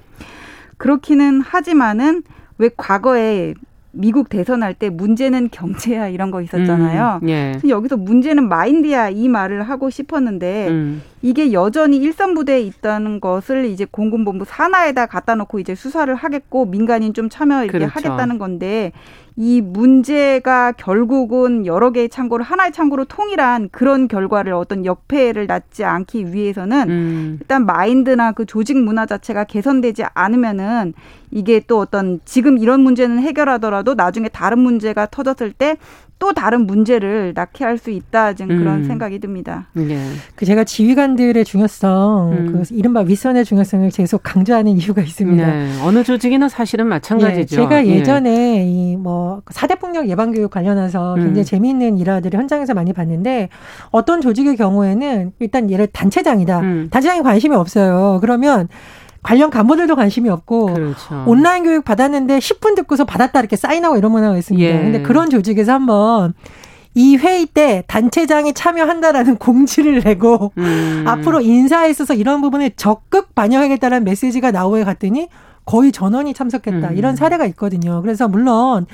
그렇기는 0.78 1.42
하지만은 1.42 2.24
왜 2.58 2.72
과거에 2.76 3.54
미국 3.98 4.30
대선 4.30 4.64
할 4.64 4.74
때 4.78 4.90
문제는 4.90 5.50
경제야 5.52 6.08
이런 6.08 6.30
거 6.30 6.42
있었잖아요. 6.42 7.20
음, 7.24 7.30
예. 7.30 7.60
여기서 7.68 7.98
문제는 7.98 8.48
마인드야 8.48 9.10
이 9.10 9.28
말을 9.28 9.64
하고 9.64 9.90
싶었는데 9.90 10.68
음. 10.70 11.02
이게 11.24 11.52
여전히 11.52 11.98
일선 11.98 12.36
부대에 12.36 12.62
있다는 12.62 13.20
것을 13.20 13.66
이제 13.66 13.86
공군본부 13.90 14.46
산하에다 14.48 15.08
갖다 15.08 15.34
놓고 15.36 15.60
이제 15.60 15.74
수사를 15.74 16.14
하겠고 16.14 16.66
민간인 16.66 17.14
좀 17.14 17.28
참여 17.30 17.64
이렇게 17.64 17.80
그렇죠. 17.80 17.94
하겠다는 17.96 18.38
건데 18.38 18.92
이 19.40 19.62
문제가 19.62 20.72
결국은 20.72 21.68
여러 21.68 21.92
개의 21.92 22.10
창고를 22.10 22.44
하나의 22.44 22.72
창고로 22.72 23.06
통일한 23.06 23.70
그런 23.72 24.08
결과를 24.08 24.52
어떤 24.52 24.84
역폐를 24.84 25.46
낳지 25.46 25.84
않기 25.84 26.34
위해서는 26.34 26.90
음. 26.90 27.38
일단 27.40 27.68
마인드나 27.68 28.32
그 28.32 28.48
조직 28.48 28.78
문화 28.78 29.06
자체가 29.06 29.44
개선되지 29.44 30.06
않으면은 30.16 30.96
이게 31.30 31.62
또 31.68 31.78
어떤 31.78 32.20
지금 32.26 32.58
이런 32.58 32.80
문제는 32.80 33.20
해결하더라도 33.20 33.94
나중에 33.94 34.28
다른 34.28 34.58
문제가 34.58 35.06
터졌을 35.06 35.52
때 35.52 35.78
또 36.20 36.34
다른 36.34 36.66
문제를 36.66 37.34
낳게 37.36 37.64
할수 37.64 37.92
있다 37.92 38.34
지금 38.34 38.58
그런 38.58 38.80
음. 38.80 38.84
생각이 38.86 39.20
듭니다. 39.20 39.68
네. 39.74 39.98
그 40.36 40.46
제가 40.46 40.64
지휘관들의 40.64 41.46
중요성, 41.46 42.32
음. 42.32 42.52
그 42.52 42.74
이른바 42.74 43.02
윗선의 43.02 43.46
중요성을 43.46 43.88
계속 43.92 44.22
강조하는 44.24 44.72
이유가 44.78 45.02
있습니다. 45.02 45.46
네. 45.46 45.82
어느 45.84 46.04
조직이나 46.04 46.50
사실은 46.50 46.88
마찬가지죠. 46.88 47.56
네. 47.56 47.62
제가 47.62 47.86
예. 47.86 47.90
예전에 47.92 48.30
예. 48.30 48.66
이뭐 48.66 49.44
사대 49.52 49.76
폭력 49.76 50.10
예방 50.10 50.32
교육 50.32 50.50
관련해서 50.50 51.16
굉장히 51.16 51.42
음. 51.42 51.44
재미있는 51.44 51.98
일화들을 52.00 52.40
현장에서 52.40 52.74
많이 52.74 52.94
봤는데 52.94 53.50
어떤 53.92 54.22
조직의 54.22 54.58
경우에는 54.58 55.34
일단 55.40 55.70
예를 55.70 55.88
단체장이다. 55.88 56.60
음. 56.62 56.88
단체장이 56.90 57.22
관심이 57.22 57.56
없어요. 57.56 58.18
그러면 58.22 58.68
관련 59.28 59.50
간부들도 59.50 59.94
관심이 59.98 60.30
없고 60.30 60.68
그렇죠. 60.68 61.26
온라인 61.28 61.66
교육 61.66 61.84
받았는데 61.84 62.40
10분 62.40 62.78
듣고서 62.78 63.04
받았다 63.04 63.38
이렇게 63.42 63.58
사인하고 63.58 63.98
이런 63.98 64.14
문화가 64.14 64.38
있습니다. 64.38 64.66
예. 64.66 64.80
근데 64.80 65.02
그런 65.02 65.30
조직에서 65.30 65.74
한번 65.74 66.34
이 66.96 67.18
회의 67.18 67.46
때 67.46 67.84
단체장이 67.88 68.54
참여한다라는 68.54 69.36
공지를 69.38 70.00
내고 70.06 70.54
음. 70.58 71.04
앞으로 71.06 71.42
인사에 71.42 71.90
있어서 71.90 72.14
이런 72.14 72.40
부분을 72.40 72.72
적극 72.78 73.36
반영하겠다는 73.36 74.06
메시지가 74.06 74.52
나오게 74.52 74.86
갔더니 74.86 75.28
거의 75.66 75.92
전원이 75.92 76.34
참석했다. 76.34 76.92
음. 76.92 76.98
이런 76.98 77.18
사례가 77.18 77.46
있거든요. 77.48 78.02
그래서 78.02 78.30
물론 78.30 78.86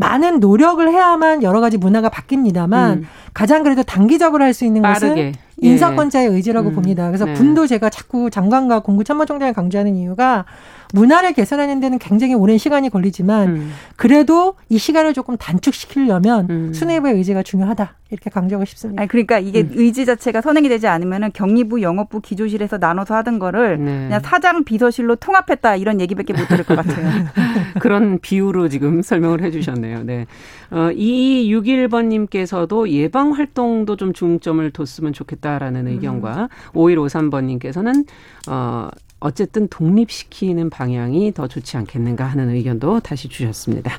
많은 0.00 0.40
노력을 0.40 0.86
해야만 0.88 1.42
여러 1.42 1.60
가지 1.60 1.76
문화가 1.78 2.08
바뀝니다만 2.08 2.96
음. 2.96 3.06
가장 3.34 3.62
그래도 3.62 3.82
단기적으로 3.82 4.42
할 4.42 4.54
수 4.54 4.64
있는 4.64 4.82
빠르게. 4.82 5.08
것은 5.08 5.32
인사권자의 5.58 6.28
예. 6.28 6.34
의지라고 6.34 6.70
음. 6.70 6.74
봅니다. 6.74 7.06
그래서 7.06 7.26
네. 7.26 7.34
군도 7.34 7.66
제가 7.66 7.90
자꾸 7.90 8.30
장관과 8.30 8.80
공구 8.80 9.04
참모총장이 9.04 9.52
강조하는 9.52 9.94
이유가 9.94 10.44
문화를 10.92 11.32
개선하는 11.32 11.80
데는 11.80 11.98
굉장히 11.98 12.34
오랜 12.34 12.58
시간이 12.58 12.90
걸리지만 12.90 13.48
음. 13.48 13.72
그래도 13.96 14.54
이 14.68 14.78
시간을 14.78 15.14
조금 15.14 15.36
단축시키려면 15.36 16.46
음. 16.50 16.72
수뇌부의 16.72 17.14
의지가 17.14 17.42
중요하다 17.42 17.94
이렇게 18.10 18.28
강조하고 18.28 18.64
싶습니다. 18.64 19.02
아니, 19.02 19.08
그러니까 19.08 19.38
이게 19.38 19.60
음. 19.62 19.70
의지 19.74 20.04
자체가 20.04 20.40
선행이 20.40 20.68
되지 20.68 20.88
않으면 20.88 21.30
경리부, 21.32 21.80
영업부, 21.82 22.20
기조실에서 22.20 22.78
나눠서 22.78 23.14
하던 23.16 23.38
거를 23.38 23.78
네. 23.78 24.06
그냥 24.06 24.20
사장 24.20 24.64
비서실로 24.64 25.16
통합했다 25.16 25.76
이런 25.76 26.00
얘기밖에 26.00 26.32
못 26.32 26.48
들을 26.48 26.64
것 26.64 26.74
같아요. 26.76 27.26
그런 27.80 28.18
비유로 28.18 28.68
지금 28.68 29.02
설명을 29.02 29.42
해주셨네요. 29.42 30.02
네. 30.02 30.26
어, 30.70 30.90
2261번님께서도 30.92 32.88
예방 32.90 33.32
활동도 33.32 33.96
좀 33.96 34.12
중점을 34.12 34.68
뒀으면 34.72 35.12
좋겠다라는 35.12 35.86
의견과 35.88 36.42
음. 36.42 36.48
5153번님께서는 36.74 38.06
어, 38.48 38.88
어쨌든 39.20 39.68
독립시키는 39.68 40.70
방향이 40.70 41.32
더 41.32 41.46
좋지 41.46 41.76
않겠는가 41.76 42.24
하는 42.24 42.50
의견도 42.50 43.00
다시 43.00 43.28
주셨습니다. 43.28 43.92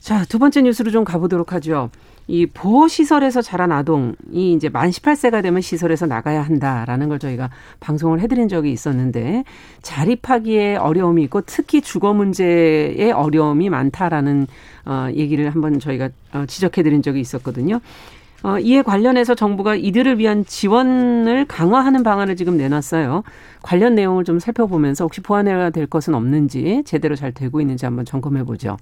자, 0.00 0.24
두 0.24 0.38
번째 0.38 0.62
뉴스로 0.62 0.90
좀 0.90 1.04
가보도록 1.04 1.52
하죠. 1.54 1.90
이 2.28 2.46
보호시설에서 2.46 3.40
자란 3.40 3.70
아동이 3.70 4.52
이제 4.52 4.68
만 4.68 4.90
18세가 4.90 5.42
되면 5.42 5.60
시설에서 5.60 6.06
나가야 6.06 6.42
한다라는 6.42 7.08
걸 7.08 7.18
저희가 7.20 7.50
방송을 7.78 8.20
해드린 8.20 8.48
적이 8.48 8.72
있었는데 8.72 9.44
자립하기에 9.82 10.76
어려움이 10.76 11.22
있고 11.24 11.42
특히 11.42 11.80
주거 11.80 12.12
문제에 12.14 13.12
어려움이 13.12 13.70
많다라는 13.70 14.48
어, 14.86 15.08
얘기를 15.14 15.50
한번 15.50 15.78
저희가 15.78 16.10
어, 16.32 16.44
지적해드린 16.46 17.02
적이 17.02 17.20
있었거든요. 17.20 17.80
어, 18.42 18.58
이에 18.58 18.82
관련해서 18.82 19.34
정부가 19.34 19.74
이들을 19.74 20.18
위한 20.18 20.44
지원을 20.44 21.46
강화하는 21.46 22.02
방안을 22.02 22.36
지금 22.36 22.56
내놨어요. 22.56 23.22
관련 23.62 23.94
내용을 23.94 24.24
좀 24.24 24.38
살펴보면서 24.38 25.04
혹시 25.04 25.20
보완해야 25.20 25.70
될 25.70 25.86
것은 25.86 26.14
없는지 26.14 26.82
제대로 26.84 27.16
잘 27.16 27.32
되고 27.32 27.60
있는지 27.60 27.84
한번 27.84 28.04
점검해 28.04 28.44
보죠. 28.44 28.76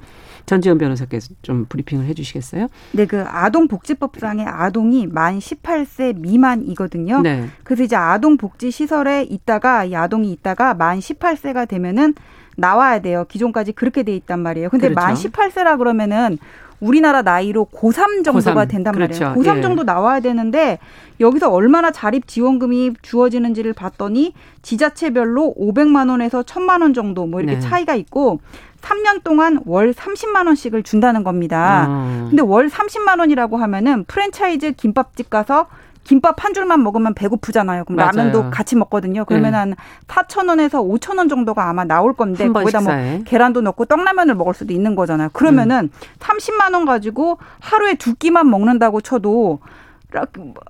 전지현 0.46 0.78
변호사께서 0.78 1.34
좀 1.42 1.66
브리핑을 1.68 2.04
해 2.04 2.14
주시겠어요? 2.14 2.68
네, 2.92 3.06
그 3.06 3.22
아동복지법상의 3.26 4.44
아동이 4.46 5.06
만 5.06 5.38
18세 5.38 6.18
미만이거든요. 6.18 7.22
네. 7.22 7.48
그래서 7.62 7.84
이제 7.84 7.96
아동복지시설에 7.96 9.22
있다가 9.24 9.84
이 9.84 9.96
아동이 9.96 10.30
있다가 10.32 10.74
만 10.74 10.98
18세가 10.98 11.66
되면은 11.66 12.14
나와야 12.56 13.00
돼요. 13.00 13.24
기존까지 13.28 13.72
그렇게 13.72 14.02
돼 14.02 14.14
있단 14.16 14.40
말이에요. 14.40 14.68
근데 14.70 14.88
그렇죠. 14.88 15.06
만 15.06 15.14
18세라 15.14 15.78
그러면은 15.78 16.38
우리나라 16.80 17.22
나이로 17.22 17.66
고3 17.72 18.24
정도가 18.24 18.66
고3. 18.66 18.68
된단 18.68 18.94
말이에요. 18.98 19.34
그렇죠. 19.34 19.40
고3 19.40 19.58
예. 19.58 19.62
정도 19.62 19.82
나와야 19.84 20.20
되는데 20.20 20.78
여기서 21.20 21.50
얼마나 21.50 21.90
자립 21.90 22.26
지원금이 22.26 22.94
주어지는지를 23.02 23.72
봤더니 23.72 24.34
지자체별로 24.62 25.54
500만 25.58 26.10
원에서 26.10 26.42
1000만 26.42 26.82
원 26.82 26.94
정도 26.94 27.26
뭐 27.26 27.40
이렇게 27.40 27.56
네. 27.56 27.60
차이가 27.60 27.94
있고 27.94 28.40
3년 28.80 29.24
동안 29.24 29.60
월 29.64 29.92
30만 29.92 30.46
원씩을 30.46 30.82
준다는 30.82 31.24
겁니다. 31.24 31.86
어. 31.88 32.26
근데 32.28 32.42
월 32.42 32.68
30만 32.68 33.18
원이라고 33.18 33.56
하면은 33.56 34.04
프랜차이즈 34.04 34.72
김밥집 34.72 35.30
가서 35.30 35.68
김밥 36.04 36.44
한 36.44 36.54
줄만 36.54 36.82
먹으면 36.82 37.14
배고프잖아요. 37.14 37.84
그럼 37.84 37.96
맞아요. 37.96 38.10
라면도 38.12 38.50
같이 38.50 38.76
먹거든요. 38.76 39.24
그러면 39.24 39.52
네. 39.52 39.58
한 39.58 39.74
4천 40.06 40.48
원에서 40.48 40.82
5천 40.82 41.18
원 41.18 41.28
정도가 41.28 41.68
아마 41.68 41.84
나올 41.84 42.14
건데 42.14 42.48
거기다 42.48 42.80
뭐 42.80 42.92
계란도 43.24 43.62
넣고 43.62 43.86
떡라면을 43.86 44.34
먹을 44.34 44.54
수도 44.54 44.72
있는 44.72 44.94
거잖아요. 44.94 45.30
그러면은 45.32 45.90
음. 45.92 46.16
30만 46.20 46.74
원 46.74 46.84
가지고 46.84 47.38
하루에 47.60 47.94
두 47.94 48.14
끼만 48.14 48.48
먹는다고 48.48 49.00
쳐도 49.00 49.60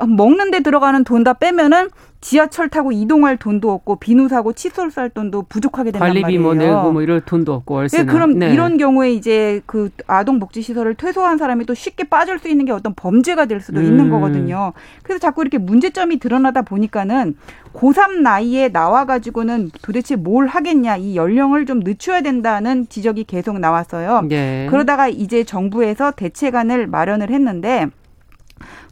먹는 0.06 0.50
데 0.50 0.60
들어가는 0.60 1.04
돈 1.04 1.24
다 1.24 1.32
빼면은 1.32 1.88
지하철 2.20 2.68
타고 2.70 2.90
이동할 2.90 3.36
돈도 3.36 3.70
없고 3.70 3.96
비누 3.96 4.28
사고 4.28 4.52
칫솔 4.54 4.90
살 4.90 5.10
돈도 5.10 5.42
부족하게 5.48 5.90
된단 5.90 6.08
관리비 6.08 6.22
말이에요. 6.22 6.42
뭐 6.42 6.54
내고 6.54 6.92
뭐 6.92 7.02
이럴 7.02 7.20
돈도 7.20 7.52
없고 7.52 7.74
월세는. 7.74 8.06
네, 8.06 8.12
그럼 8.12 8.38
네. 8.38 8.52
이런 8.52 8.78
경우에 8.78 9.12
이제 9.12 9.60
그 9.66 9.90
아동 10.06 10.38
복지 10.38 10.62
시설을 10.62 10.94
퇴소한 10.94 11.36
사람이 11.38 11.66
또 11.66 11.74
쉽게 11.74 12.04
빠질 12.04 12.38
수 12.38 12.48
있는 12.48 12.64
게 12.64 12.72
어떤 12.72 12.94
범죄가 12.94 13.44
될 13.46 13.60
수도 13.60 13.80
음. 13.80 13.84
있는 13.86 14.08
거거든요. 14.10 14.72
그래서 15.02 15.18
자꾸 15.18 15.42
이렇게 15.42 15.58
문제점이 15.58 16.18
드러나다 16.18 16.62
보니까는 16.62 17.36
고3 17.74 18.20
나이에 18.22 18.68
나와 18.70 19.04
가지고는 19.04 19.70
도대체 19.82 20.16
뭘 20.16 20.46
하겠냐 20.46 20.96
이 20.96 21.16
연령을 21.16 21.66
좀 21.66 21.80
늦춰야 21.80 22.22
된다는 22.22 22.86
지적이 22.88 23.24
계속 23.24 23.58
나왔어요. 23.58 24.22
네. 24.28 24.66
그러다가 24.70 25.08
이제 25.08 25.44
정부에서 25.44 26.10
대책안을 26.12 26.86
마련을 26.86 27.30
했는데 27.30 27.88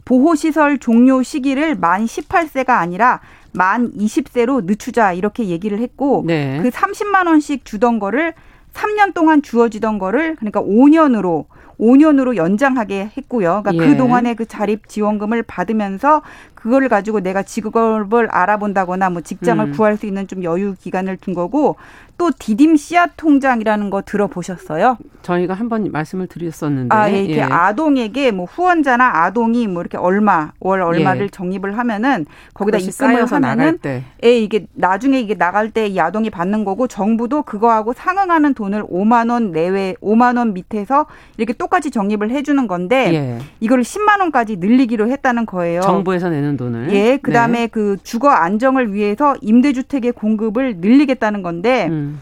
보호시설 0.05 0.77
종료 0.77 1.23
시기를 1.23 1.75
만 1.75 2.05
18세가 2.05 2.69
아니라 2.69 3.21
만 3.51 3.91
20세로 3.93 4.65
늦추자 4.65 5.13
이렇게 5.13 5.45
얘기를 5.47 5.79
했고 5.79 6.23
네. 6.25 6.59
그 6.61 6.69
30만 6.69 7.27
원씩 7.27 7.65
주던 7.65 7.99
거를 7.99 8.33
3년 8.73 9.13
동안 9.13 9.41
주어지던 9.41 9.99
거를 9.99 10.35
그러니까 10.35 10.61
5년으로 10.61 11.45
5년으로 11.79 12.35
연장하게 12.35 13.11
했고요. 13.17 13.61
그러니까 13.63 13.73
예. 13.73 13.89
그 13.89 13.97
동안에 13.97 14.35
그 14.35 14.45
자립 14.45 14.87
지원금을 14.87 15.43
받으면서 15.43 16.21
그거를 16.53 16.87
가지고 16.87 17.19
내가 17.19 17.43
직업을 17.43 18.29
알아본다거나 18.29 19.09
뭐 19.09 19.21
직장을 19.21 19.65
음. 19.65 19.71
구할 19.73 19.97
수 19.97 20.05
있는 20.05 20.27
좀 20.27 20.43
여유 20.43 20.75
기간을 20.79 21.17
둔 21.17 21.33
거고 21.33 21.75
또 22.17 22.31
디딤 22.37 22.77
씨앗 22.77 23.11
통장이라는 23.17 23.89
거 23.89 24.01
들어보셨어요? 24.01 24.97
저희가 25.23 25.53
한 25.53 25.69
번 25.69 25.89
말씀을 25.91 26.27
드렸었는데 26.27 26.93
아, 26.95 27.09
예, 27.11 27.23
이렇게 27.23 27.37
예. 27.39 27.41
아동에게 27.43 28.31
뭐 28.31 28.45
후원자나 28.45 29.23
아동이 29.23 29.67
뭐 29.67 29.81
이렇게 29.81 29.97
얼마 29.97 30.51
월 30.59 30.81
얼마를 30.81 31.23
예. 31.23 31.27
적립을 31.29 31.77
하면은 31.77 32.25
거기다 32.53 32.77
입금을 32.77 33.25
하면은 33.25 33.79
예, 34.23 34.37
이게 34.39 34.67
나중에 34.73 35.19
이게 35.19 35.35
나갈 35.35 35.69
때 35.71 35.87
이 35.87 35.99
아동이 35.99 36.29
받는 36.29 36.65
거고 36.65 36.87
정부도 36.87 37.43
그거하고 37.43 37.93
상응하는 37.93 38.53
돈을 38.53 38.83
5만 38.85 39.29
원 39.31 39.51
내외 39.51 39.95
5만 40.01 40.37
원 40.37 40.53
밑에서 40.53 41.05
이렇게 41.37 41.53
똑같이 41.53 41.91
적립을 41.91 42.29
해 42.29 42.41
주는 42.43 42.67
건데 42.67 43.13
예. 43.13 43.39
이거를 43.59 43.83
10만 43.83 44.19
원까지 44.19 44.57
늘리기로 44.57 45.09
했다는 45.09 45.45
거예요. 45.45 45.81
정부에서 45.81 46.29
내는 46.29 46.57
돈을. 46.57 46.93
예, 46.93 47.17
그다음에 47.17 47.59
네. 47.61 47.67
그 47.67 47.97
주거 48.03 48.29
안정을 48.29 48.93
위해서 48.93 49.35
임대주택의 49.41 50.11
공급을 50.13 50.77
늘리겠다는 50.77 51.41
건데. 51.41 51.87
음. 51.89 52.12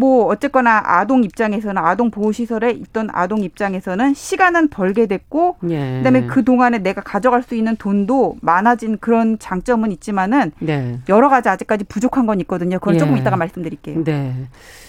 뭐 0.00 0.24
어쨌거나 0.28 0.82
아동 0.82 1.24
입장에서는 1.24 1.76
아동 1.76 2.10
보호 2.10 2.32
시설에 2.32 2.70
있던 2.70 3.10
아동 3.12 3.42
입장에서는 3.44 4.14
시간은 4.14 4.68
벌게 4.68 5.04
됐고 5.06 5.56
예. 5.68 5.98
그다음에 5.98 6.26
그 6.26 6.42
동안에 6.42 6.78
내가 6.78 7.02
가져갈 7.02 7.42
수 7.42 7.54
있는 7.54 7.76
돈도 7.76 8.38
많아진 8.40 8.96
그런 8.98 9.38
장점은 9.38 9.92
있지만은 9.92 10.52
네. 10.58 10.98
여러 11.10 11.28
가지 11.28 11.50
아직까지 11.50 11.84
부족한 11.84 12.24
건 12.26 12.40
있거든요. 12.40 12.78
그걸 12.78 12.94
예. 12.94 12.98
조금 12.98 13.18
이따가 13.18 13.36
말씀드릴게요. 13.36 14.02
네. 14.04 14.34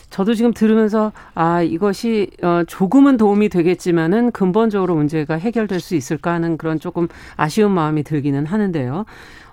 저도 0.10 0.34
지금 0.34 0.54
들으면서 0.54 1.12
아 1.36 1.62
이것이 1.62 2.30
어 2.42 2.64
조금은 2.66 3.18
도움이 3.18 3.50
되겠지만은 3.50 4.32
근본적으로 4.32 4.96
문제가 4.96 5.36
해결될 5.36 5.82
수 5.82 5.96
있을까 5.96 6.32
하는 6.32 6.58
그런 6.58 6.80
조금 6.80 7.10
아쉬운 7.36 7.72
마음이 7.72 8.04
들기는 8.04 8.46
하는데요. 8.46 9.04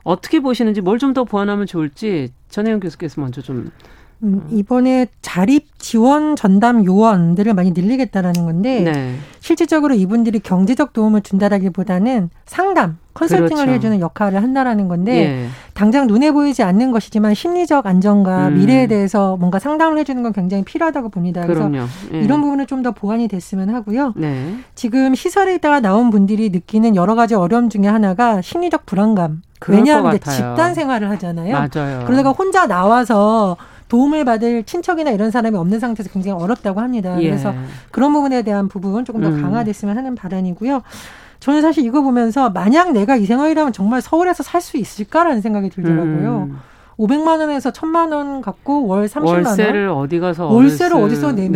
어떻게 0.05 0.39
보시는지 0.39 0.81
뭘 0.83 0.99
좀 0.99 1.15
더 1.15 1.25
보완하면 1.25 1.67
좋을지 1.67 2.33
전혜영 2.49 2.79
교수께서 2.79 3.21
먼저 3.21 3.41
좀 3.43 3.73
음, 4.23 4.49
이번에 4.51 5.07
자립 5.23 5.79
지원 5.79 6.35
전담 6.35 6.85
요원들을 6.85 7.55
많이 7.55 7.71
늘리겠다라는 7.71 8.45
건데 8.45 8.81
네. 8.81 9.15
실질적으로 9.39 9.95
이분들이 9.95 10.41
경제적 10.41 10.93
도움을 10.93 11.21
준다라기보다는 11.21 12.31
상담, 12.45 12.99
컨설팅을 13.15 13.49
그렇죠. 13.49 13.73
해주는 13.73 14.01
역할을 14.01 14.43
한다라는 14.43 14.89
건데 14.89 15.17
예. 15.17 15.47
당장 15.75 16.09
눈에 16.09 16.33
보이지 16.33 16.65
않는 16.65 16.91
것이지만 16.91 17.35
심리적 17.35 17.87
안정과 17.87 18.49
음. 18.49 18.55
미래에 18.59 18.89
대해서 18.89 19.37
뭔가 19.37 19.59
상담을 19.61 19.99
해주는 19.99 20.21
건 20.23 20.33
굉장히 20.33 20.65
필요하다고 20.65 21.11
봅니다. 21.11 21.43
그래서 21.47 21.71
예. 22.13 22.21
이런 22.21 22.41
부분은 22.41 22.67
좀 22.67 22.79
더 22.79 22.93
보완이 22.93 23.27
됐으면 23.27 23.71
하고요. 23.71 24.13
네. 24.15 24.55
지금 24.77 25.17
시설에 25.17 25.57
있다가 25.57 25.81
나온 25.81 26.11
분들이 26.11 26.49
느끼는 26.51 26.95
여러 26.95 27.17
가지 27.17 27.35
어려움 27.35 27.69
중에 27.69 27.89
하나가 27.89 28.41
심리적 28.41 28.87
불안감. 28.87 29.43
왜냐하면 29.67 30.21
집단 30.21 30.75
생활을 30.75 31.11
하잖아요. 31.11 31.53
맞아요. 31.53 32.05
그러다가 32.07 32.31
혼자 32.31 32.69
나와서 32.69 33.57
도움을 33.89 34.25
받을 34.25 34.63
친척이나 34.65 35.11
이런 35.11 35.31
사람이 35.31 35.57
없는 35.57 35.81
상태에서 35.81 36.11
굉장히 36.11 36.41
어렵다고 36.43 36.81
합니다. 36.81 37.17
예. 37.21 37.29
그래서 37.31 37.55
그런 37.91 38.13
부분에 38.13 38.43
대한 38.43 38.69
부분 38.69 39.05
조금 39.05 39.23
더 39.23 39.29
음. 39.29 39.41
강화됐으면 39.43 39.97
하는 39.97 40.15
바람이고요. 40.15 40.83
저는 41.41 41.63
사실 41.63 41.85
이거 41.85 42.03
보면서 42.03 42.51
만약 42.51 42.93
내가 42.93 43.17
이 43.17 43.25
생활이라면 43.27 43.73
정말 43.73 44.03
서울에서 44.03 44.43
살 44.43 44.61
수 44.61 44.77
있을까라는 44.77 45.41
생각이 45.41 45.71
들더라고요. 45.71 46.49
음. 46.51 46.59
500만 46.99 47.39
원에서 47.39 47.71
1000만 47.71 48.13
원 48.13 48.41
갖고 48.43 48.87
월 48.89 49.07
30만 49.07 49.27
원. 49.27 49.45
월세를 49.47 49.89
어디 49.89 50.19
가서 50.19 50.47
월세를 50.47 50.97
어디서 50.97 51.31
내면 51.33 51.53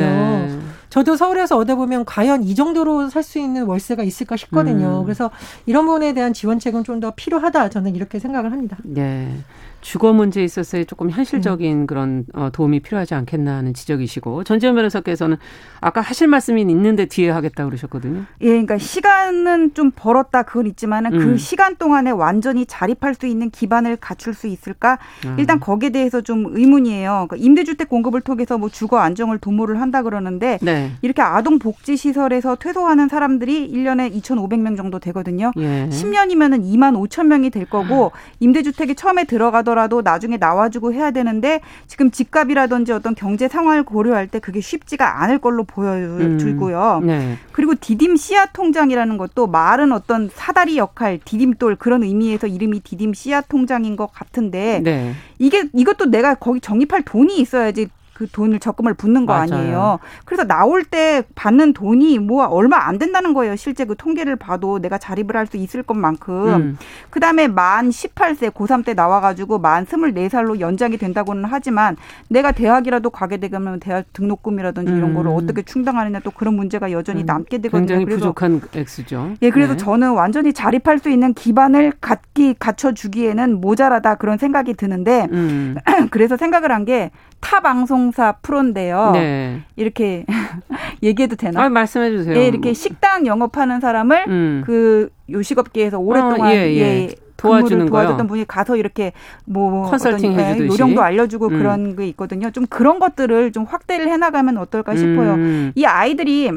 네. 0.46 0.58
저도 0.88 1.16
서울에서 1.16 1.56
얻어 1.56 1.74
보면 1.74 2.04
과연 2.04 2.44
이 2.44 2.54
정도로 2.54 3.08
살 3.08 3.24
수 3.24 3.40
있는 3.40 3.64
월세가 3.64 4.04
있을까 4.04 4.36
싶거든요. 4.36 5.00
음. 5.00 5.04
그래서 5.04 5.30
이런 5.66 5.84
부분에 5.86 6.12
대한 6.14 6.32
지원책은 6.32 6.84
좀 6.84 7.00
더 7.00 7.10
필요하다 7.16 7.70
저는 7.70 7.96
이렇게 7.96 8.20
생각을 8.20 8.52
합니다. 8.52 8.76
네. 8.84 9.34
주거 9.82 10.12
문제에 10.12 10.44
있어서 10.44 10.82
조금 10.84 11.10
현실적인 11.10 11.82
음. 11.82 11.86
그런 11.86 12.24
어, 12.34 12.50
도움이 12.52 12.80
필요하지 12.80 13.14
않겠나 13.14 13.56
하는 13.56 13.74
지적이시고 13.74 14.44
전지현 14.44 14.76
변호사께서는 14.76 15.36
아까 15.80 16.00
하실 16.00 16.28
말씀이 16.28 16.62
있는데 16.62 17.06
뒤에 17.06 17.30
하겠다 17.30 17.64
그러셨거든요. 17.64 18.22
예, 18.40 18.46
그러니까 18.46 18.78
시간은 18.78 19.74
좀 19.74 19.90
벌었다 19.90 20.44
그건 20.44 20.66
있지만은 20.68 21.10
그 21.10 21.16
음. 21.16 21.20
그 21.32 21.36
시간 21.36 21.76
동안에 21.76 22.10
완전히 22.10 22.64
자립할 22.64 23.14
수 23.14 23.26
있는 23.26 23.50
기반을 23.50 23.96
갖출 23.96 24.34
수 24.34 24.46
있을까? 24.46 24.98
아. 25.26 25.34
일단 25.36 25.58
거기에 25.58 25.90
대해서 25.90 26.20
좀 26.20 26.46
의문이에요. 26.56 27.26
그러니까 27.28 27.36
임대주택 27.36 27.88
공급을 27.88 28.20
통해서 28.20 28.56
뭐 28.56 28.68
주거 28.68 28.98
안정을 28.98 29.38
도모를 29.38 29.80
한다 29.80 30.02
그러는데 30.02 30.58
네. 30.62 30.92
이렇게 31.02 31.22
아동 31.22 31.58
복지 31.58 31.96
시설에서 31.96 32.54
퇴소하는 32.54 33.08
사람들이 33.08 33.68
1년에 33.72 34.14
2,500명 34.14 34.76
정도 34.76 35.00
되거든요. 35.00 35.50
예. 35.56 35.88
10년이면은 35.90 36.64
2만 36.64 36.94
5천 37.08 37.26
명이 37.26 37.50
될 37.50 37.66
거고 37.66 38.12
임대주택이 38.38 38.94
처음에 38.94 39.24
들어가던 39.24 39.71
하더라도 39.72 40.02
나중에 40.02 40.36
나와주고 40.36 40.92
해야 40.92 41.10
되는데 41.10 41.60
지금 41.86 42.10
집값이라든지 42.10 42.92
어떤 42.92 43.14
경제 43.14 43.48
상황을 43.48 43.82
고려할 43.82 44.28
때 44.28 44.38
그게 44.38 44.60
쉽지가 44.60 45.22
않을 45.22 45.38
걸로 45.38 45.64
보여지고요. 45.64 47.00
음. 47.02 47.06
네. 47.06 47.38
그리고 47.52 47.74
디딤 47.74 48.16
씨앗 48.16 48.52
통장이라는 48.52 49.16
것도 49.16 49.46
말은 49.46 49.92
어떤 49.92 50.30
사다리 50.32 50.76
역할, 50.76 51.18
디딤돌 51.24 51.76
그런 51.76 52.02
의미에서 52.02 52.46
이름이 52.46 52.80
디딤 52.80 53.14
씨앗 53.14 53.48
통장인 53.48 53.96
것 53.96 54.12
같은데 54.12 54.80
네. 54.82 55.14
이게 55.38 55.68
이것도 55.72 56.06
내가 56.06 56.34
거기 56.34 56.60
적립할 56.60 57.02
돈이 57.02 57.38
있어야지 57.38 57.88
그 58.22 58.28
돈을 58.30 58.60
적금을 58.60 58.94
붓는 58.94 59.26
거 59.26 59.32
맞아요. 59.32 59.52
아니에요. 59.54 59.98
그래서 60.24 60.44
나올 60.44 60.84
때 60.84 61.24
받는 61.34 61.72
돈이 61.72 62.20
뭐 62.20 62.44
얼마 62.46 62.86
안 62.86 62.98
된다는 62.98 63.34
거예요. 63.34 63.56
실제 63.56 63.84
그 63.84 63.96
통계를 63.96 64.36
봐도 64.36 64.78
내가 64.78 64.96
자립을 64.98 65.36
할 65.36 65.42
수 65.42 65.56
있을 65.56 65.82
것만큼. 65.82 66.46
음. 66.54 66.78
그다음에 67.10 67.48
만 67.48 67.90
18세 67.90 68.52
고3 68.52 68.84
때 68.84 68.94
나와 68.94 69.20
가지고 69.20 69.58
만 69.58 69.84
24살로 69.84 70.60
연장이 70.60 70.96
된다고는 70.96 71.46
하지만 71.46 71.96
내가 72.28 72.52
대학이라도 72.52 73.10
가게 73.10 73.38
되면 73.38 73.80
대학 73.80 74.04
등록금이라든지 74.12 74.92
음. 74.92 74.96
이런 74.98 75.14
거를 75.14 75.32
어떻게 75.32 75.62
충당하느냐 75.62 76.20
또 76.20 76.30
그런 76.30 76.54
문제가 76.54 76.92
여전히 76.92 77.22
음. 77.22 77.26
남게 77.26 77.58
되거든요. 77.58 77.80
굉장히 77.80 78.04
그래서 78.04 78.20
부족한 78.32 78.60
액수죠. 78.76 79.32
예, 79.42 79.50
그래서 79.50 79.72
네. 79.72 79.78
저는 79.78 80.12
완전히 80.12 80.52
자립할 80.52 81.00
수 81.00 81.10
있는 81.10 81.34
기반을 81.34 81.94
갖기 82.00 82.54
갖춰 82.58 82.92
주기에는 82.92 83.60
모자라다 83.60 84.14
그런 84.14 84.38
생각이 84.38 84.74
드는데 84.74 85.26
음. 85.32 85.74
그래서 86.12 86.36
생각을 86.36 86.70
한 86.70 86.84
게 86.84 87.10
타 87.42 87.58
방송 87.60 88.11
방송사 88.12 88.32
프로인데요. 88.42 89.10
네. 89.14 89.62
이렇게 89.76 90.24
얘기해도 91.02 91.36
되나? 91.36 91.64
아, 91.64 91.68
말씀해 91.68 92.10
주세요. 92.10 92.36
예, 92.36 92.46
이렇게 92.46 92.72
식당 92.72 93.26
영업하는 93.26 93.80
사람을 93.80 94.24
음. 94.28 94.62
그 94.64 95.10
요식업계에서 95.30 95.98
오랫동안 95.98 96.40
어, 96.42 96.54
예, 96.54 96.70
예. 96.70 96.78
예. 96.78 97.14
도와주는 97.36 97.86
도와줬던 97.86 98.28
분이 98.28 98.44
가서 98.46 98.76
이렇게 98.76 99.12
뭐 99.46 99.90
컨설팅 99.90 100.34
어떤, 100.34 100.44
해주듯이 100.44 100.80
요령도 100.80 101.02
알려주고 101.02 101.48
음. 101.48 101.58
그런 101.58 101.96
게 101.96 102.06
있거든요. 102.08 102.52
좀 102.52 102.66
그런 102.66 103.00
것들을 103.00 103.50
좀 103.50 103.64
확대를 103.64 104.08
해나가면 104.08 104.58
어떨까 104.58 104.94
싶어요. 104.94 105.34
음. 105.34 105.72
이 105.74 105.84
아이들이 105.84 106.52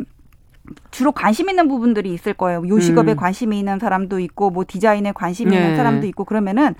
주로 0.92 1.12
관심 1.12 1.50
있는 1.50 1.68
부분들이 1.68 2.14
있을 2.14 2.34
거예요. 2.34 2.64
요식업에 2.68 3.14
음. 3.14 3.16
관심이 3.16 3.58
있는 3.58 3.80
사람도 3.80 4.20
있고, 4.20 4.52
뭐 4.52 4.64
디자인에 4.68 5.12
관심이 5.12 5.52
네. 5.52 5.58
있는 5.58 5.76
사람도 5.76 6.06
있고, 6.08 6.24
그러면은 6.24 6.76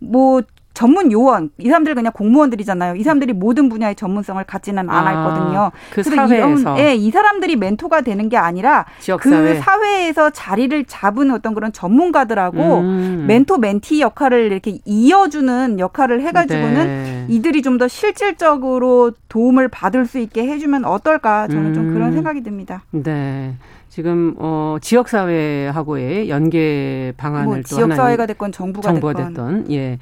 뭐 0.00 0.42
전문 0.78 1.10
요원 1.10 1.50
이 1.58 1.66
사람들 1.66 1.96
그냥 1.96 2.12
공무원들이잖아요. 2.12 2.94
이 2.94 3.02
사람들이 3.02 3.32
모든 3.32 3.68
분야의 3.68 3.96
전문성을 3.96 4.44
갖지는 4.44 4.88
아, 4.88 4.98
않았거든요. 4.98 5.72
그 5.90 6.04
사회에서 6.04 6.36
이런, 6.36 6.78
예, 6.78 6.94
이 6.94 7.10
사람들이 7.10 7.56
멘토가 7.56 8.02
되는 8.02 8.28
게 8.28 8.36
아니라 8.36 8.86
그 9.18 9.58
사회에서 9.58 10.30
자리를 10.30 10.84
잡은 10.84 11.32
어떤 11.32 11.54
그런 11.54 11.72
전문가들하고 11.72 12.78
음. 12.78 13.24
멘토 13.26 13.58
멘티 13.58 14.00
역할을 14.00 14.52
이렇게 14.52 14.78
이어주는 14.84 15.80
역할을 15.80 16.22
해가지고는 16.22 16.86
네. 16.86 17.26
이들이 17.28 17.62
좀 17.62 17.78
더 17.78 17.86
실질적으로 17.86 19.12
도움을 19.28 19.68
받을 19.68 20.04
수 20.04 20.18
있게 20.18 20.46
해주면 20.48 20.84
어떨까 20.84 21.46
저는 21.46 21.74
좀 21.74 21.92
그런 21.92 22.08
음. 22.08 22.12
생각이 22.14 22.42
듭니다. 22.42 22.82
네. 22.90 23.54
지금 23.88 24.34
어 24.38 24.78
지역 24.80 25.08
사회하고의 25.08 26.28
연계 26.28 27.12
방안을 27.16 27.46
뭐, 27.46 27.56
또 27.56 27.62
지역 27.62 27.94
사회가 27.94 28.26
됐건 28.26 28.52
정부가, 28.52 28.88
정부가 28.90 29.12
됐건. 29.12 29.34
됐던 29.34 29.72
예. 29.72 29.98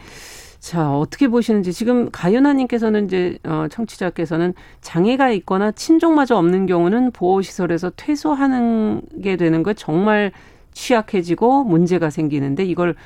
자, 0.67 0.91
어떻게 0.91 1.29
보시는지 1.29 1.73
지금 1.73 2.11
가윤아 2.11 2.55
님께서는 2.55 3.05
이제 3.05 3.39
어 3.45 3.69
청취자께서는 3.71 4.53
장애가 4.81 5.31
있거나 5.31 5.71
친족마저 5.71 6.35
없는 6.35 6.67
경우는 6.67 7.13
보호 7.13 7.41
시설에서 7.41 7.93
퇴소하는 7.95 9.01
게 9.23 9.37
되는 9.37 9.63
거 9.63 9.75
정말 9.75 10.33
취약해지고 10.73 11.63
문제가 11.63 12.11
생기는데 12.11 12.65
이걸 12.65 12.97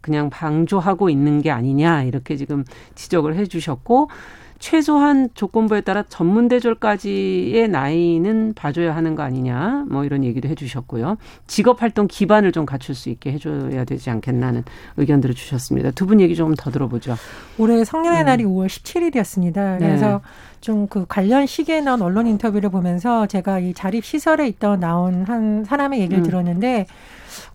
그냥 0.00 0.30
방조하고 0.30 1.10
있는 1.10 1.42
게 1.42 1.50
아니냐 1.50 2.04
이렇게 2.04 2.36
지금 2.36 2.62
지적을 2.94 3.34
해 3.34 3.46
주셨고 3.46 4.10
최소한 4.58 5.28
조건부에 5.34 5.80
따라 5.82 6.02
전문대졸까지의 6.08 7.68
나이는 7.68 8.54
봐줘야 8.54 8.94
하는 8.94 9.14
거 9.14 9.22
아니냐 9.22 9.84
뭐 9.88 10.04
이런 10.04 10.24
얘기도 10.24 10.48
해주셨고요. 10.48 11.16
직업활동 11.46 12.06
기반을 12.08 12.52
좀 12.52 12.66
갖출 12.66 12.94
수 12.94 13.08
있게 13.08 13.32
해줘야 13.32 13.84
되지 13.84 14.10
않겠나는 14.10 14.64
의견들을 14.96 15.34
주셨습니다. 15.34 15.90
두 15.92 16.06
분 16.08 16.20
얘기 16.20 16.34
좀 16.34 16.54
더 16.56 16.70
들어보죠. 16.70 17.14
올해 17.58 17.84
성년의 17.84 18.22
음. 18.22 18.26
날이 18.26 18.44
5월 18.44 18.66
17일이었습니다. 18.66 19.78
그래서 19.78 20.08
네. 20.08 20.18
좀그 20.60 21.04
관련 21.08 21.46
시기에 21.46 21.80
나온 21.82 22.02
언론 22.02 22.26
인터뷰를 22.26 22.70
보면서 22.70 23.26
제가 23.26 23.60
이 23.60 23.74
자립 23.74 24.04
시설에 24.04 24.48
있던 24.48 24.80
나온 24.80 25.24
한 25.28 25.64
사람의 25.64 26.00
얘기를 26.00 26.20
음. 26.20 26.24
들었는데 26.24 26.86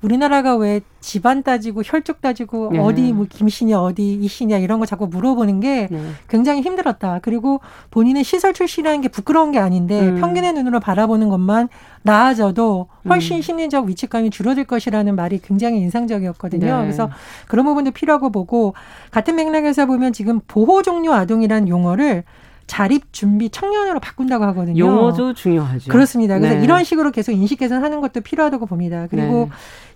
우리나라가 0.01 0.55
왜 0.55 0.81
집안 0.99 1.43
따지고 1.43 1.81
혈족 1.83 2.21
따지고 2.21 2.69
네. 2.71 2.79
어디 2.79 3.13
뭐 3.13 3.25
김씨냐 3.29 3.81
어디 3.81 4.13
이씨냐 4.13 4.57
이런 4.57 4.79
거 4.79 4.85
자꾸 4.85 5.07
물어보는 5.07 5.59
게 5.59 5.87
네. 5.91 6.01
굉장히 6.29 6.61
힘들었다. 6.61 7.19
그리고 7.21 7.59
본인은 7.91 8.23
시설 8.23 8.53
출신이라는 8.53 9.01
게 9.01 9.07
부끄러운 9.09 9.51
게 9.51 9.59
아닌데 9.59 9.99
음. 9.99 10.19
평균의 10.19 10.53
눈으로 10.53 10.79
바라보는 10.79 11.29
것만 11.29 11.69
나아져도 12.03 12.87
훨씬 13.09 13.37
음. 13.37 13.41
심리적 13.41 13.85
위축감이 13.85 14.29
줄어들 14.29 14.63
것이라는 14.63 15.15
말이 15.15 15.39
굉장히 15.39 15.79
인상적이었거든요. 15.79 16.77
네. 16.77 16.81
그래서 16.81 17.09
그런 17.47 17.65
부분도 17.65 17.91
필요하고 17.91 18.31
보고 18.31 18.73
같은 19.11 19.35
맥락에서 19.35 19.85
보면 19.85 20.13
지금 20.13 20.39
보호 20.47 20.81
종료 20.81 21.13
아동이라는 21.13 21.67
용어를 21.67 22.23
자립 22.67 23.11
준비 23.11 23.49
청년으로 23.49 23.99
바꾼다고 23.99 24.43
하거든요. 24.45 24.79
용어도 24.79 25.33
중요하죠. 25.33 25.91
그렇습니다. 25.91 26.39
그래서 26.39 26.55
네. 26.55 26.63
이런 26.63 26.83
식으로 26.83 27.11
계속 27.11 27.31
인식 27.31 27.59
개선하는 27.59 28.01
것도 28.01 28.21
필요하다고 28.21 28.65
봅니다. 28.65 29.07
그리고 29.09 29.49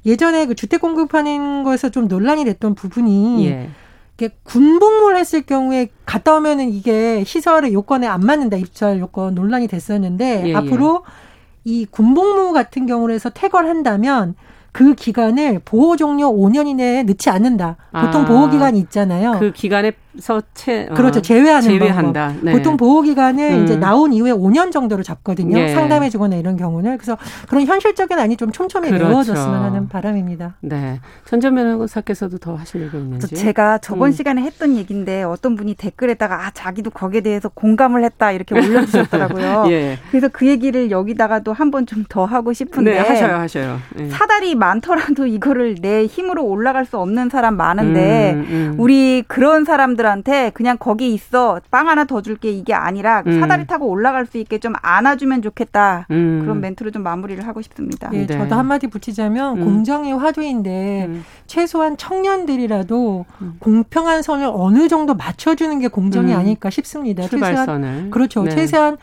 네. 0.03 0.11
예전에 0.11 0.45
그 0.45 0.55
주택 0.55 0.81
공급하는 0.81 1.63
거에서 1.63 1.89
좀 1.89 2.07
논란이 2.07 2.45
됐던 2.45 2.75
부분이 2.75 3.47
예. 3.47 3.69
이게 4.15 4.29
군복무를 4.43 5.17
했을 5.17 5.41
경우에 5.41 5.89
갔다 6.05 6.35
오면은 6.35 6.69
이게 6.69 7.23
시설의 7.23 7.73
요건에 7.73 8.07
안 8.07 8.21
맞는다 8.21 8.57
입찰 8.57 8.99
요건 8.99 9.35
논란이 9.35 9.67
됐었는데 9.67 10.43
예, 10.45 10.49
예. 10.49 10.55
앞으로 10.55 11.03
예. 11.05 11.71
이 11.71 11.85
군복무 11.85 12.53
같은 12.53 12.85
경우로 12.85 13.13
해서 13.13 13.29
퇴거한다면 13.29 14.35
그 14.71 14.93
기간을 14.93 15.61
보호 15.65 15.97
종료 15.97 16.31
5년 16.31 16.67
이내에 16.67 17.03
넣지 17.03 17.29
않는다. 17.29 17.77
보통 17.91 18.21
아, 18.21 18.25
보호 18.25 18.49
기간이 18.49 18.79
있잖아요. 18.79 19.37
그 19.39 19.51
기간에 19.51 19.91
서체 20.19 20.87
어, 20.89 20.93
그렇죠 20.95 21.21
제외하는 21.21 21.61
제외한다. 21.61 22.33
네. 22.41 22.51
보통 22.51 22.77
보호 22.77 23.01
기간을 23.01 23.51
음. 23.51 23.63
이제 23.63 23.75
나온 23.75 24.13
이후에 24.13 24.31
5년 24.31 24.71
정도로 24.71 25.03
잡거든요. 25.03 25.55
네. 25.55 25.73
상담해 25.73 26.09
주거나 26.09 26.35
이런 26.35 26.57
경우는 26.57 26.97
그래서 26.97 27.17
그런 27.47 27.65
현실적인 27.65 28.17
안이 28.19 28.37
좀 28.37 28.51
촘촘히 28.51 28.89
그렇죠. 28.89 29.05
이루어졌으면 29.05 29.63
하는 29.63 29.87
바람입니다. 29.87 30.55
네, 30.61 30.99
전전 31.25 31.55
변호사께서도 31.55 32.37
더 32.39 32.55
하실 32.55 32.81
얘기 32.83 32.97
있는지. 32.97 33.35
제가 33.35 33.77
저번 33.79 34.09
음. 34.09 34.11
시간에 34.11 34.41
했던 34.41 34.75
얘기인데 34.75 35.23
어떤 35.23 35.55
분이 35.55 35.75
댓글에다가 35.75 36.45
아 36.47 36.51
자기도 36.53 36.89
거기에 36.89 37.21
대해서 37.21 37.49
공감을 37.49 38.03
했다 38.03 38.31
이렇게 38.31 38.55
올려 38.55 38.85
주셨더라고요. 38.85 39.65
예. 39.71 39.97
그래서 40.09 40.27
그 40.29 40.47
얘기를 40.47 40.89
여기다가도 40.91 41.53
한 41.53 41.71
번 41.71 41.85
좀 41.85 42.03
더 42.09 42.23
하고 42.25 42.53
싶은데 42.53 42.91
네, 42.91 42.97
하셔요, 42.99 43.35
하셔요. 43.35 43.79
예. 43.99 44.09
사달이 44.09 44.55
많더라도 44.55 45.25
이거를 45.27 45.75
내 45.81 46.05
힘으로 46.05 46.45
올라갈 46.45 46.85
수 46.85 46.97
없는 46.97 47.29
사람 47.29 47.57
많은데 47.57 48.33
음, 48.33 48.47
음. 48.49 48.75
우리 48.77 49.23
그런 49.27 49.65
사람들 49.65 50.05
사람들한테 50.07 50.51
그냥 50.51 50.77
거기 50.79 51.13
있어 51.13 51.59
빵 51.69 51.89
하나 51.89 52.05
더 52.05 52.21
줄게 52.21 52.49
이게 52.51 52.73
아니라 52.73 53.23
음. 53.27 53.39
사다리 53.39 53.67
타고 53.67 53.87
올라갈 53.87 54.25
수 54.25 54.37
있게 54.37 54.59
좀 54.59 54.73
안아주면 54.81 55.41
좋겠다 55.41 56.07
음. 56.11 56.39
그런 56.41 56.61
멘트로 56.61 56.91
좀 56.91 57.03
마무리를 57.03 57.45
하고 57.45 57.61
싶습니다. 57.61 58.09
네, 58.09 58.25
네. 58.25 58.37
저도 58.37 58.55
한마디 58.55 58.87
붙이자면 58.87 59.57
음. 59.59 59.63
공정이 59.63 60.13
화두인데 60.13 61.05
음. 61.09 61.25
최소한 61.45 61.97
청년들이라도 61.97 63.25
음. 63.41 63.55
공평한 63.59 64.21
선을 64.21 64.49
어느 64.51 64.87
정도 64.87 65.13
맞춰주는 65.13 65.77
게 65.79 65.87
공정이 65.87 66.33
음. 66.33 66.39
아닐까 66.39 66.69
싶습니다. 66.69 67.27
출발선을 67.27 68.09
그렇죠. 68.11 68.43
네. 68.43 68.51
최소한 68.51 68.97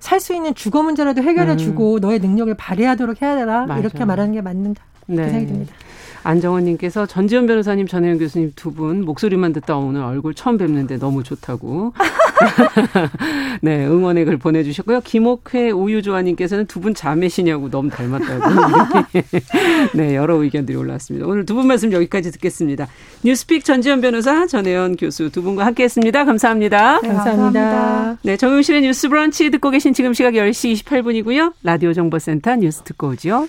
살수 0.00 0.34
있는 0.34 0.54
주거 0.54 0.82
문제라도 0.82 1.22
해결해주고 1.22 1.98
너의 2.00 2.20
능력을 2.20 2.54
발휘하도록 2.54 3.20
해야 3.20 3.36
되나 3.36 3.66
맞아. 3.66 3.80
이렇게 3.80 4.04
말하는 4.04 4.32
게 4.32 4.40
맞는다. 4.40 4.82
네. 5.06 5.24
생각이 5.24 5.46
듭니다. 5.46 5.74
안정원님께서 6.22 7.06
전지현 7.06 7.46
변호사님, 7.46 7.86
전혜영 7.86 8.18
교수님 8.18 8.52
두 8.56 8.70
분 8.78 9.04
목소리만 9.04 9.52
듣다 9.54 9.76
오늘 9.76 10.02
얼굴 10.02 10.34
처음 10.34 10.56
뵙는데 10.58 10.98
너무 10.98 11.22
좋다고. 11.22 11.92
네, 13.62 13.86
응원의 13.86 14.24
글 14.24 14.36
보내주셨고요. 14.36 15.00
김옥회 15.00 15.70
우유조아님께서는 15.70 16.66
두 16.66 16.78
분 16.78 16.94
자매시냐고 16.94 17.70
너무 17.70 17.90
닮았다고. 17.90 18.44
네, 19.94 20.14
여러 20.14 20.36
의견들이 20.36 20.76
올라왔습니다. 20.76 21.26
오늘 21.26 21.44
두 21.44 21.54
분 21.54 21.66
말씀 21.66 21.90
여기까지 21.92 22.30
듣겠습니다. 22.30 22.86
뉴스픽 23.24 23.64
전지현 23.64 24.00
변호사, 24.00 24.46
전혜연 24.46 24.96
교수 24.96 25.30
두 25.30 25.42
분과 25.42 25.66
함께 25.66 25.82
했습니다. 25.84 26.24
감사합니다. 26.24 27.00
네, 27.00 27.08
감사합니다. 27.08 28.18
네, 28.22 28.36
정용실의 28.36 28.82
뉴스 28.82 29.08
브런치 29.08 29.50
듣고 29.50 29.70
계신 29.70 29.92
지금 29.92 30.12
시각 30.14 30.34
10시 30.34 30.84
28분이고요. 30.84 31.54
라디오 31.64 31.92
정보센터 31.92 32.54
뉴스 32.56 32.82
듣고 32.82 33.08
오죠. 33.08 33.48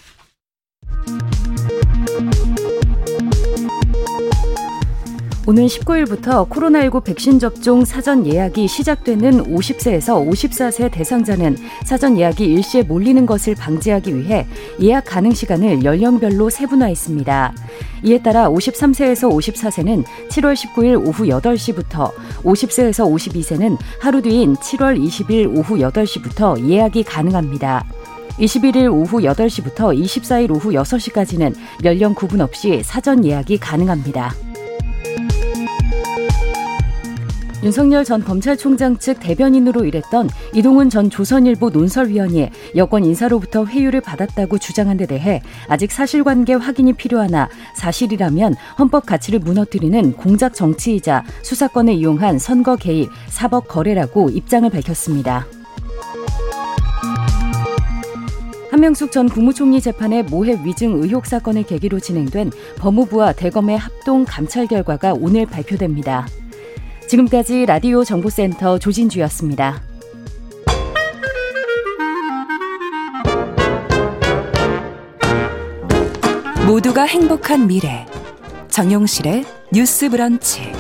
오는 5.50 5.66
19일부터 5.66 6.48
코로나19 6.48 7.04
백신 7.04 7.40
접종 7.40 7.84
사전 7.84 8.24
예약이 8.24 8.68
시작되는 8.68 9.46
50세에서 9.46 10.30
54세 10.30 10.92
대상자는 10.92 11.58
사전 11.86 12.20
예약이 12.20 12.46
일시에 12.46 12.84
몰리는 12.84 13.26
것을 13.26 13.56
방지하기 13.56 14.16
위해 14.16 14.46
예약 14.80 15.06
가능 15.06 15.32
시간을 15.32 15.84
연령별로 15.84 16.52
세분화했습니다. 16.52 17.54
이에 18.04 18.22
따라 18.22 18.48
53세에서 18.48 19.28
54세는 19.28 20.04
7월 20.30 20.54
19일 20.54 21.04
오후 21.04 21.26
8시부터 21.26 22.14
50세에서 22.44 23.12
52세는 23.12 23.76
하루 24.00 24.22
뒤인 24.22 24.56
7월 24.56 25.04
20일 25.04 25.58
오후 25.58 25.78
8시부터 25.78 26.64
예약이 26.70 27.02
가능합니다. 27.02 27.86
21일 28.38 28.94
오후 28.94 29.18
8시부터 29.18 30.00
24일 30.00 30.52
오후 30.52 30.70
6시까지는 30.74 31.56
연령 31.84 32.14
구분 32.14 32.40
없이 32.40 32.84
사전 32.84 33.26
예약이 33.26 33.58
가능합니다. 33.58 34.49
윤석열 37.62 38.06
전 38.06 38.24
검찰총장 38.24 38.98
측 38.98 39.20
대변인으로 39.20 39.84
일했던 39.84 40.30
이동훈 40.54 40.90
전 40.90 41.10
조선일보 41.10 41.72
논설위원이 41.72 42.50
여권 42.78 43.04
인사로부터 43.04 43.66
회유를 43.66 44.00
받았다고 44.02 44.58
주장한 44.58 44.96
데 44.98 45.06
대해 45.06 45.42
아직 45.68 45.92
사실관계 45.92 46.54
확인이 46.54 46.94
필요하나 46.94 47.50
사실이라면 47.76 48.56
헌법 48.78 49.06
가치를 49.06 49.40
무너뜨리는 49.40 50.14
공작 50.14 50.54
정치이자 50.54 51.26
수사권을 51.42 51.96
이용한 51.96 52.40
선거 52.40 52.78
개입, 52.78 53.10
사법 53.28 53.68
거래라고 53.68 54.30
입장을 54.30 54.70
밝혔습니다. 54.70 55.46
한명숙 58.72 59.12
전 59.12 59.28
국무총리 59.28 59.82
재판의 59.82 60.24
모해 60.24 60.58
위증 60.64 61.02
의혹 61.04 61.26
사건을 61.26 61.64
계기로 61.64 62.00
진행된 62.00 62.52
법무부와 62.78 63.34
대검의 63.34 63.78
합동 63.78 64.24
감찰 64.26 64.68
결과가 64.68 65.14
오늘 65.20 65.46
발표됩니다. 65.46 66.26
지금까지 67.10 67.66
라디오 67.66 68.04
정보센터 68.04 68.78
조진주였습니다. 68.78 69.82
모두가 76.68 77.06
행복한 77.06 77.66
미래 77.66 78.06
정용실의 78.68 79.44
뉴스 79.74 80.08
브런치 80.08 80.72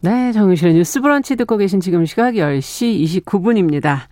네, 0.00 0.32
정용실의 0.32 0.74
뉴스 0.74 1.00
브런치 1.00 1.36
듣고 1.36 1.58
계신 1.58 1.78
지금 1.78 2.04
시각 2.06 2.34
10시 2.34 3.22
29분입니다. 3.24 4.08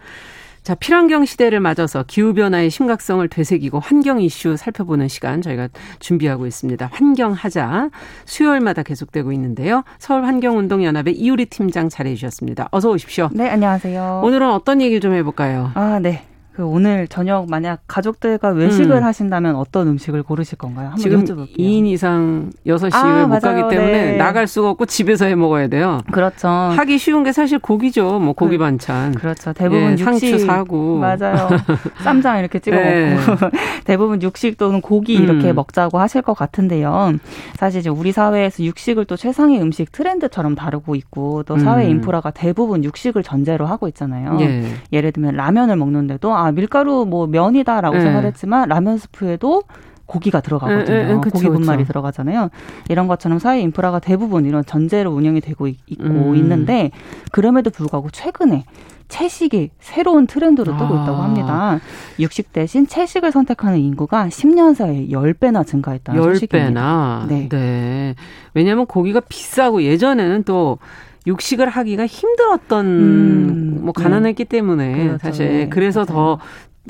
자, 0.63 0.75
필환경 0.75 1.25
시대를 1.25 1.59
맞아서 1.61 2.05
기후변화의 2.07 2.71
심각성을 2.71 3.27
되새기고 3.29 3.81
환경 3.81 4.21
이슈 4.21 4.57
살펴보는 4.57 5.09
시간 5.09 5.41
저희가 5.41 5.69
준비하고 6.01 6.47
있습니다. 6.47 6.91
환경하자. 6.93 7.91
수요일마다 8.27 8.83
계속되고 8.83 9.33
있는데요. 9.33 9.85
서울환경운동연합의 9.99 11.15
이우리 11.17 11.47
팀장 11.47 11.89
자리해 11.89 12.15
주셨습니다. 12.15 12.69
어서 12.73 12.91
오십시오. 12.91 13.31
네, 13.33 13.49
안녕하세요. 13.49 14.21
오늘은 14.23 14.51
어떤 14.51 14.83
얘기를 14.83 15.01
좀 15.01 15.15
해볼까요? 15.15 15.73
아, 15.75 15.99
네. 16.01 16.25
그 16.61 16.67
오늘 16.67 17.09
저녁 17.09 17.49
만약 17.49 17.81
가족들과 17.87 18.51
외식을 18.51 18.97
음. 18.97 19.03
하신다면 19.03 19.57
어떤 19.57 19.89
음식을 19.89 20.23
고르실 20.23 20.59
건가요? 20.59 20.93
지금 20.99 21.25
여쭤볼게요. 21.25 21.57
2인 21.59 21.87
이상 21.87 22.51
6식을 22.67 22.93
아, 22.93 23.27
못 23.27 23.41
가기 23.41 23.75
때문에 23.75 24.11
네. 24.11 24.17
나갈 24.19 24.47
수가 24.47 24.69
없고 24.69 24.85
집에서 24.85 25.25
해 25.25 25.35
먹어야 25.35 25.69
돼요. 25.69 26.03
그렇죠. 26.13 26.49
하기 26.49 26.99
쉬운 26.99 27.25
게 27.25 27.33
사실 27.33 27.59
고기죠. 27.59 28.19
뭐 28.19 28.35
고기 28.35 28.59
그, 28.59 28.65
반찬. 28.65 29.15
그렇죠. 29.15 29.55
대부분 29.55 29.93
예, 29.93 29.97
상추 29.97 30.39
사고 30.41 30.99
맞아요. 30.99 31.49
쌈장 32.05 32.41
이렇게 32.41 32.59
찍어 32.59 32.77
네. 32.77 33.15
먹고 33.15 33.49
대부분 33.85 34.21
육식 34.21 34.59
또는 34.59 34.83
고기 34.83 35.15
이렇게 35.15 35.53
음. 35.53 35.55
먹자고 35.55 35.99
하실 35.99 36.21
것 36.21 36.35
같은데요. 36.35 37.15
사실 37.55 37.81
이제 37.81 37.89
우리 37.89 38.13
사회에서 38.13 38.65
육식을 38.65 39.07
또 39.07 39.17
최상의 39.17 39.63
음식 39.63 39.93
트렌드처럼 39.93 40.57
다루고 40.57 40.95
있고 40.95 41.43
또 41.45 41.57
사회 41.57 41.87
음. 41.87 41.91
인프라가 41.93 42.31
대부분 42.31 42.85
육식을 42.85 43.23
전제로 43.23 43.65
하고 43.65 43.89
있잖아요. 43.89 44.37
예. 44.41 44.65
예를 44.93 45.13
들면 45.13 45.37
라면을 45.37 45.77
먹는데도 45.77 46.37
아 46.51 46.53
밀가루 46.53 47.07
뭐 47.07 47.27
면이다라고 47.27 47.97
네. 47.97 48.03
생각했지만 48.03 48.69
라면 48.69 48.99
스프에도 48.99 49.63
고기가 50.07 50.41
들어가거든요. 50.41 50.85
네, 50.85 51.05
네, 51.05 51.21
그쵸, 51.21 51.31
고기 51.35 51.49
분말이 51.49 51.85
그쵸. 51.85 51.93
들어가잖아요. 51.93 52.51
이런 52.89 53.07
것처럼 53.07 53.39
사회 53.39 53.61
인프라가 53.61 54.01
대부분 54.01 54.45
이런 54.45 54.65
전제로 54.65 55.13
운영이 55.13 55.41
되고 55.41 55.69
있, 55.69 55.77
고 55.77 56.05
음. 56.05 56.37
있는데 56.37 56.91
그럼에도 57.31 57.71
불구하고 57.71 58.11
최근에 58.11 58.65
채식이 59.07 59.71
새로운 59.79 60.27
트렌드로 60.27 60.77
뜨고 60.77 60.99
아. 60.99 61.03
있다고 61.03 61.19
합니다. 61.19 61.79
육식 62.19 62.53
대신 62.53 62.89
채식을 62.89 63.31
선택하는 63.31 63.79
인구가 63.79 64.27
10년 64.27 64.75
사이에 64.75 65.09
10배나 65.09 65.65
증가했다는 65.65 66.21
10배나. 66.21 66.25
소식입니다. 66.25 67.27
네. 67.29 67.49
네. 67.49 68.15
왜냐하면 68.55 68.87
고기가 68.87 69.21
비싸고 69.21 69.85
예전에는 69.85 70.43
또 70.43 70.79
육식을 71.27 71.69
하기가 71.69 72.07
힘들었던 72.07 72.87
음, 72.87 73.79
뭐 73.83 73.93
가난했기 73.93 74.45
네. 74.45 74.49
때문에 74.49 75.05
그렇죠. 75.05 75.19
사실 75.19 75.49
네. 75.49 75.69
그래서 75.69 76.01
맞아요. 76.01 76.07
더 76.07 76.39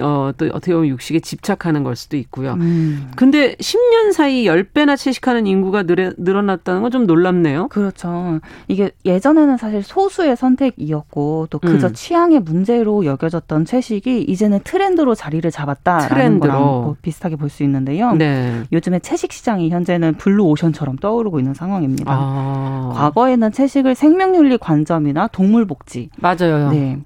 어, 0.01 0.31
또 0.37 0.47
어떻게 0.53 0.73
보면 0.73 0.89
육식에 0.89 1.19
집착하는 1.21 1.83
걸 1.83 1.97
수도 1.97 2.17
있고요. 2.17 2.53
음. 2.55 3.11
근데 3.17 3.57
10년 3.57 4.13
사이 4.13 4.45
10배나 4.45 4.97
채식하는 4.97 5.47
인구가 5.47 5.83
늘 5.83 6.15
늘어났다는 6.17 6.83
건 6.83 6.91
좀 6.91 7.07
놀랍네요. 7.07 7.69
그렇죠. 7.69 8.41
이게 8.67 8.91
예전에는 9.05 9.57
사실 9.59 9.83
소수의 9.83 10.37
선택이었고 10.37 11.47
또 11.51 11.59
그저 11.59 11.89
음. 11.89 11.93
취향의 11.93 12.41
문제로 12.41 13.05
여겨졌던 13.05 13.65
채식이 13.65 14.23
이제는 14.23 14.61
트렌드로 14.65 15.15
자리를 15.15 15.49
잡았다라는 15.51 16.09
트렌드로. 16.09 16.53
거랑 16.53 16.63
뭐 16.65 16.97
비슷하게 17.03 17.37
볼 17.37 17.51
수 17.51 17.63
있는데요. 17.65 18.13
네. 18.13 18.63
요즘에 18.73 19.01
채식 19.01 19.33
시장이 19.33 19.71
현재는 19.71 20.15
블루 20.15 20.45
오션처럼 20.45 20.97
떠오르고 20.97 21.39
있는 21.41 21.53
상황입니다. 21.55 22.13
아. 22.17 22.93
과거에는 22.95 23.51
채식을 23.53 23.95
생명윤리 23.97 24.59
관점이나 24.59 25.27
동물 25.29 25.67
복지 25.67 26.11
맞아요. 26.17 26.71
네. 26.71 26.99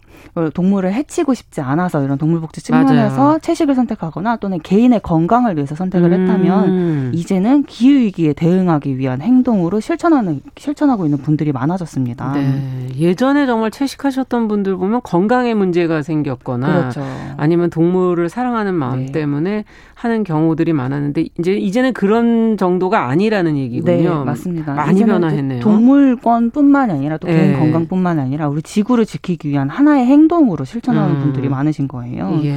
동물을 0.52 0.92
해치고 0.92 1.34
싶지 1.34 1.60
않아서 1.60 2.02
이런 2.02 2.18
동물복지 2.18 2.62
측면에서 2.62 3.16
맞아요. 3.16 3.38
채식을 3.40 3.74
선택하거나 3.74 4.36
또는 4.36 4.60
개인의 4.60 5.00
건강을 5.00 5.56
위해서 5.56 5.74
선택을 5.74 6.12
음. 6.12 6.20
했다면 6.20 7.14
이제는 7.14 7.64
기후 7.64 7.98
위기에 7.98 8.32
대응하기 8.32 8.98
위한 8.98 9.20
행동으로 9.20 9.80
실천하는 9.80 10.40
실천하고 10.56 11.04
있는 11.04 11.18
분들이 11.18 11.52
많아졌습니다. 11.52 12.32
네. 12.32 12.88
예전에 12.96 13.46
정말 13.46 13.70
채식하셨던 13.70 14.48
분들 14.48 14.76
보면 14.76 15.00
건강에 15.02 15.54
문제가 15.54 16.02
생겼거나 16.02 16.66
그렇죠. 16.66 17.02
아니면 17.36 17.70
동물을 17.70 18.28
사랑하는 18.28 18.74
마음 18.74 19.06
네. 19.06 19.12
때문에 19.12 19.64
하는 19.94 20.24
경우들이 20.24 20.72
많았는데 20.72 21.26
이제 21.38 21.52
이제는 21.54 21.92
그런 21.92 22.56
정도가 22.56 23.08
아니라는 23.08 23.56
얘기군요. 23.56 24.18
네, 24.18 24.24
맞습니다. 24.24 24.74
많이 24.74 25.04
변화했네요. 25.04 25.60
동물권뿐만 25.60 26.90
아니라 26.90 27.16
또 27.18 27.26
개인 27.26 27.52
네. 27.52 27.58
건강뿐만 27.58 28.18
아니라 28.18 28.48
우리 28.48 28.62
지구를 28.62 29.06
지키기 29.06 29.48
위한 29.48 29.68
하나의 29.68 30.06
행동으로 30.06 30.64
실천하는 30.64 31.16
음. 31.16 31.20
분들이 31.20 31.48
많으신 31.48 31.88
거예요. 31.88 32.40
예. 32.44 32.54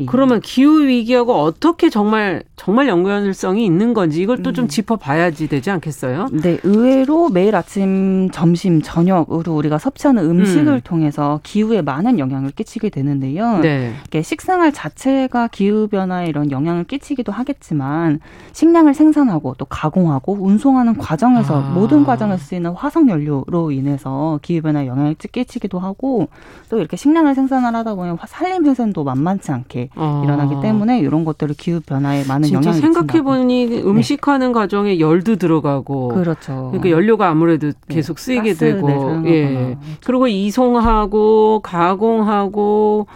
예. 0.00 0.06
그러면 0.06 0.40
기후 0.40 0.86
위기하고 0.86 1.34
어떻게 1.34 1.88
정말 1.90 2.42
정말 2.56 2.88
연관성이 2.88 3.64
있는 3.64 3.94
건지 3.94 4.20
이걸 4.20 4.42
또좀 4.42 4.64
음. 4.64 4.68
짚어봐야지 4.68 5.48
되지 5.48 5.70
않겠어요? 5.70 6.28
네, 6.32 6.58
의외로 6.62 7.28
매일 7.28 7.54
아침, 7.54 8.30
점심, 8.30 8.82
저녁으로 8.82 9.54
우리가 9.54 9.78
섭취하는 9.78 10.24
음식을 10.24 10.72
음. 10.72 10.80
통해서 10.82 11.40
기후에 11.42 11.82
많은 11.82 12.18
영향을 12.18 12.50
끼치게 12.50 12.90
되는데요. 12.90 13.58
네. 13.58 13.92
식생활 14.22 14.72
자체가 14.72 15.48
기후 15.48 15.86
변화에 15.88 16.26
이런 16.26 16.50
영향을 16.50 16.84
끼치기도 16.84 17.30
하겠지만 17.30 18.20
식량을 18.52 18.94
생산하고 18.94 19.54
또 19.58 19.64
가공하고 19.66 20.36
운송하는 20.40 20.96
과정에서 20.96 21.62
아. 21.62 21.70
모든 21.70 22.04
과정에서 22.04 22.42
쓰이는 22.42 22.72
화석 22.72 23.08
연료로 23.08 23.70
인해서 23.70 24.40
기후 24.42 24.62
변화에 24.62 24.86
영향을 24.86 25.14
끼치기도 25.14 25.78
하고 25.78 26.28
또 26.70 26.78
이렇게 26.78 26.96
식량을 26.96 27.34
생산을 27.34 27.74
하다 27.74 27.94
보면 27.94 28.18
산림 28.26 28.66
회생도 28.66 29.04
만만치 29.04 29.52
않게 29.52 29.85
아. 29.94 30.22
일어나기 30.24 30.60
때문에 30.60 30.98
이런 31.00 31.24
것들을 31.24 31.54
기후 31.56 31.80
변화에 31.80 32.24
많은 32.26 32.52
영향을 32.52 32.80
생각해 32.80 33.22
보니 33.22 33.66
네. 33.66 33.82
음식하는 33.82 34.48
네. 34.48 34.52
과정에 34.52 34.98
열도 34.98 35.36
들어가고 35.36 36.08
그렇죠. 36.08 36.70
그러니까 36.72 36.90
연료가 36.90 37.28
아무래도 37.28 37.68
네. 37.68 37.72
계속 37.88 38.18
쓰이게 38.18 38.50
가스, 38.50 38.60
되고 38.60 39.20
네, 39.20 39.30
예. 39.30 39.78
그리고 40.04 40.28
이송하고 40.28 41.60
가공하고 41.62 43.06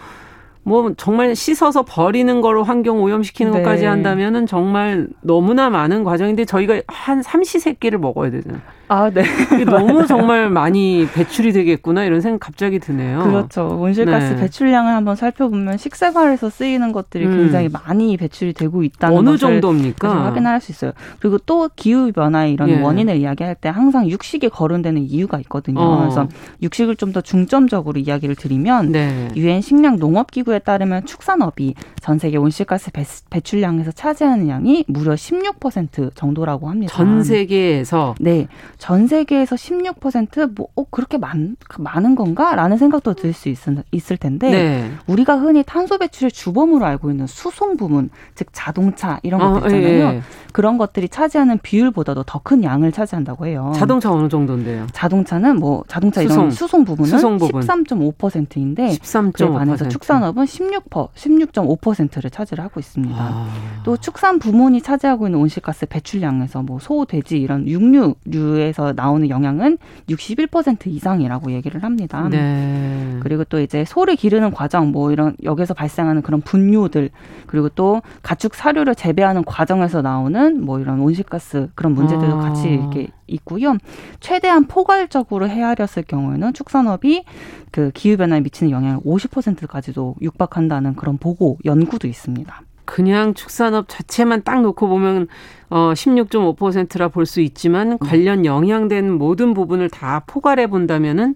뭐 0.63 0.93
정말 0.95 1.35
씻어서 1.35 1.83
버리는 1.83 2.41
거로 2.41 2.63
환경 2.63 3.01
오염시키는 3.01 3.51
네. 3.51 3.59
것까지 3.59 3.85
한다면은 3.85 4.45
정말 4.45 5.07
너무나 5.21 5.69
많은 5.69 6.03
과정인데 6.03 6.45
저희가 6.45 6.81
한 6.87 7.21
삼시세끼를 7.23 7.99
먹어야 7.99 8.29
되잖아요. 8.31 8.61
아, 8.91 9.09
네. 9.09 9.23
너무 9.63 10.07
정말 10.07 10.49
많이 10.49 11.07
배출이 11.13 11.53
되겠구나 11.53 12.03
이런 12.03 12.21
생각 12.21 12.39
갑자기 12.39 12.79
드네요. 12.79 13.23
그렇죠. 13.23 13.77
온실가스 13.79 14.33
네. 14.33 14.41
배출량을 14.41 14.91
한번 14.91 15.15
살펴보면 15.15 15.77
식생활에서 15.77 16.49
쓰이는 16.49 16.91
것들이 16.91 17.25
음. 17.25 17.37
굉장히 17.37 17.69
많이 17.69 18.17
배출이 18.17 18.53
되고 18.53 18.83
있다는 18.83 19.15
어느 19.15 19.37
정도입니까? 19.37 20.25
확인할 20.25 20.59
수 20.59 20.71
있어요. 20.71 20.93
그리고 21.19 21.37
또 21.37 21.69
기후 21.75 22.11
변화의 22.11 22.53
이런 22.53 22.69
예. 22.69 22.81
원인을 22.81 23.17
이야기할 23.17 23.55
때 23.55 23.69
항상 23.69 24.09
육식이 24.09 24.49
거론되는 24.49 25.03
이유가 25.03 25.39
있거든요. 25.39 25.79
어. 25.79 25.99
그래서 25.99 26.27
육식을 26.61 26.95
좀 26.95 27.11
더 27.11 27.19
중점적으로 27.21 27.99
이야기를 27.99 28.35
드리면 28.35 28.91
네. 28.91 29.27
유엔 29.35 29.55
네. 29.55 29.61
식량 29.61 29.97
농업 29.97 30.31
기구에 30.31 30.59
따르면 30.59 31.05
축산업이 31.05 31.75
전 32.01 32.19
세계 32.19 32.37
온실가스 32.37 32.91
배 32.91 33.41
출량에서 33.41 33.91
차지하는 33.91 34.47
양이 34.47 34.85
무려 34.87 35.13
16% 35.13 36.15
정도라고 36.15 36.69
합니다. 36.69 36.93
전 36.95 37.23
세계에서 37.23 38.15
네. 38.19 38.47
전 38.81 39.05
세계에서 39.05 39.55
16%뭐 39.55 40.67
어, 40.75 40.85
그렇게 40.89 41.19
많, 41.19 41.55
많은 41.77 42.15
건가라는 42.15 42.77
생각도 42.77 43.13
들 43.13 43.31
수 43.31 43.47
있을 43.91 44.17
텐데 44.17 44.49
네. 44.49 44.91
우리가 45.07 45.37
흔히 45.37 45.63
탄소 45.63 45.99
배출의 45.99 46.31
주범으로 46.31 46.83
알고 46.85 47.11
있는 47.11 47.27
수송 47.27 47.77
부문, 47.77 48.09
즉 48.33 48.47
자동차 48.51 49.19
이런 49.21 49.39
것들 49.39 49.73
어, 49.73 49.77
있잖아요. 49.77 50.11
예, 50.11 50.15
예. 50.15 50.21
그런 50.51 50.77
것들이 50.79 51.07
차지하는 51.09 51.59
비율보다도 51.59 52.23
더 52.23 52.41
큰 52.43 52.63
양을 52.63 52.91
차지한다고 52.91 53.45
해요. 53.45 53.71
자동차 53.75 54.11
어느 54.11 54.27
정도인데요? 54.27 54.87
자동차는 54.93 55.57
뭐 55.59 55.83
자동차 55.87 56.21
수송. 56.21 56.37
이런 56.37 56.51
수송 56.51 56.83
부분은 56.85 57.09
수송 57.09 57.37
부분. 57.37 57.61
13.5%인데 57.61 58.89
13.5%. 58.89 59.33
그에 59.33 59.47
반해서 59.49 59.87
축산업은 59.87 60.45
16% 60.45 61.09
16.5%를 61.13 62.31
차지를 62.31 62.63
하고 62.63 62.79
있습니다. 62.79 63.15
아. 63.15 63.47
또 63.83 63.95
축산 63.95 64.39
부문이 64.39 64.81
차지하고 64.81 65.27
있는 65.27 65.39
온실가스 65.39 65.85
배출량에서 65.85 66.63
뭐 66.63 66.79
소, 66.79 67.05
돼지 67.05 67.37
이런 67.39 67.67
육류류 67.67 68.70
에서 68.71 68.93
나오는 68.95 69.29
영향은 69.29 69.77
61% 70.07 70.87
이상이라고 70.87 71.51
얘기를 71.51 71.83
합니다. 71.83 72.27
네. 72.29 73.17
그리고 73.21 73.43
또 73.43 73.59
이제 73.59 73.83
소를 73.85 74.15
기르는 74.15 74.51
과정 74.51 74.91
뭐 74.91 75.11
이런 75.11 75.35
여기서 75.43 75.73
발생하는 75.73 76.21
그런 76.21 76.41
분뇨들 76.41 77.09
그리고 77.47 77.67
또 77.69 78.01
가축 78.23 78.55
사료를 78.55 78.95
재배하는 78.95 79.43
과정에서 79.43 80.01
나오는 80.01 80.63
뭐 80.63 80.79
이런 80.79 81.01
온실가스 81.01 81.69
그런 81.75 81.93
문제들도 81.93 82.33
아. 82.33 82.39
같이 82.39 82.69
이렇게 82.69 83.07
있고요. 83.27 83.75
최대한 84.21 84.67
포괄적으로 84.67 85.49
헤아렸을 85.49 86.03
경우에는 86.07 86.53
축산업이 86.53 87.25
그 87.71 87.91
기후 87.93 88.15
변화에 88.17 88.39
미치는 88.39 88.71
영향을 88.71 89.01
50%까지도 89.01 90.15
육박한다는 90.21 90.95
그런 90.95 91.17
보고 91.17 91.57
연구도 91.65 92.07
있습니다. 92.07 92.61
그냥 92.91 93.33
축산업 93.33 93.85
자체만 93.87 94.43
딱 94.43 94.61
놓고 94.61 94.89
보면 94.89 95.27
어 95.69 95.93
16.5%라 95.93 97.07
볼 97.07 97.25
수 97.25 97.39
있지만 97.39 97.97
관련 97.99 98.43
영향된 98.43 99.09
모든 99.13 99.53
부분을 99.53 99.89
다 99.89 100.23
포괄해 100.27 100.67
본다면은 100.67 101.35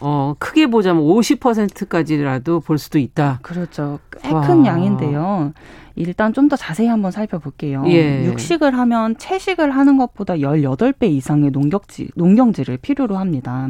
어, 0.00 0.34
크게 0.38 0.68
보자면 0.68 1.02
50%까지라도 1.02 2.60
볼 2.60 2.78
수도 2.78 2.98
있다. 2.98 3.40
그렇죠. 3.42 3.98
꽤큰 4.22 4.64
양인데요. 4.66 5.52
일단 5.96 6.32
좀 6.32 6.46
더 6.46 6.54
자세히 6.54 6.86
한번 6.86 7.10
살펴볼게요. 7.10 7.82
예. 7.88 8.24
육식을 8.26 8.78
하면 8.78 9.16
채식을 9.18 9.72
하는 9.72 9.96
것보다 9.98 10.34
18배 10.34 11.10
이상의 11.10 11.50
농격지, 11.50 12.10
농경지를 12.14 12.76
필요로 12.76 13.16
합니다. 13.16 13.68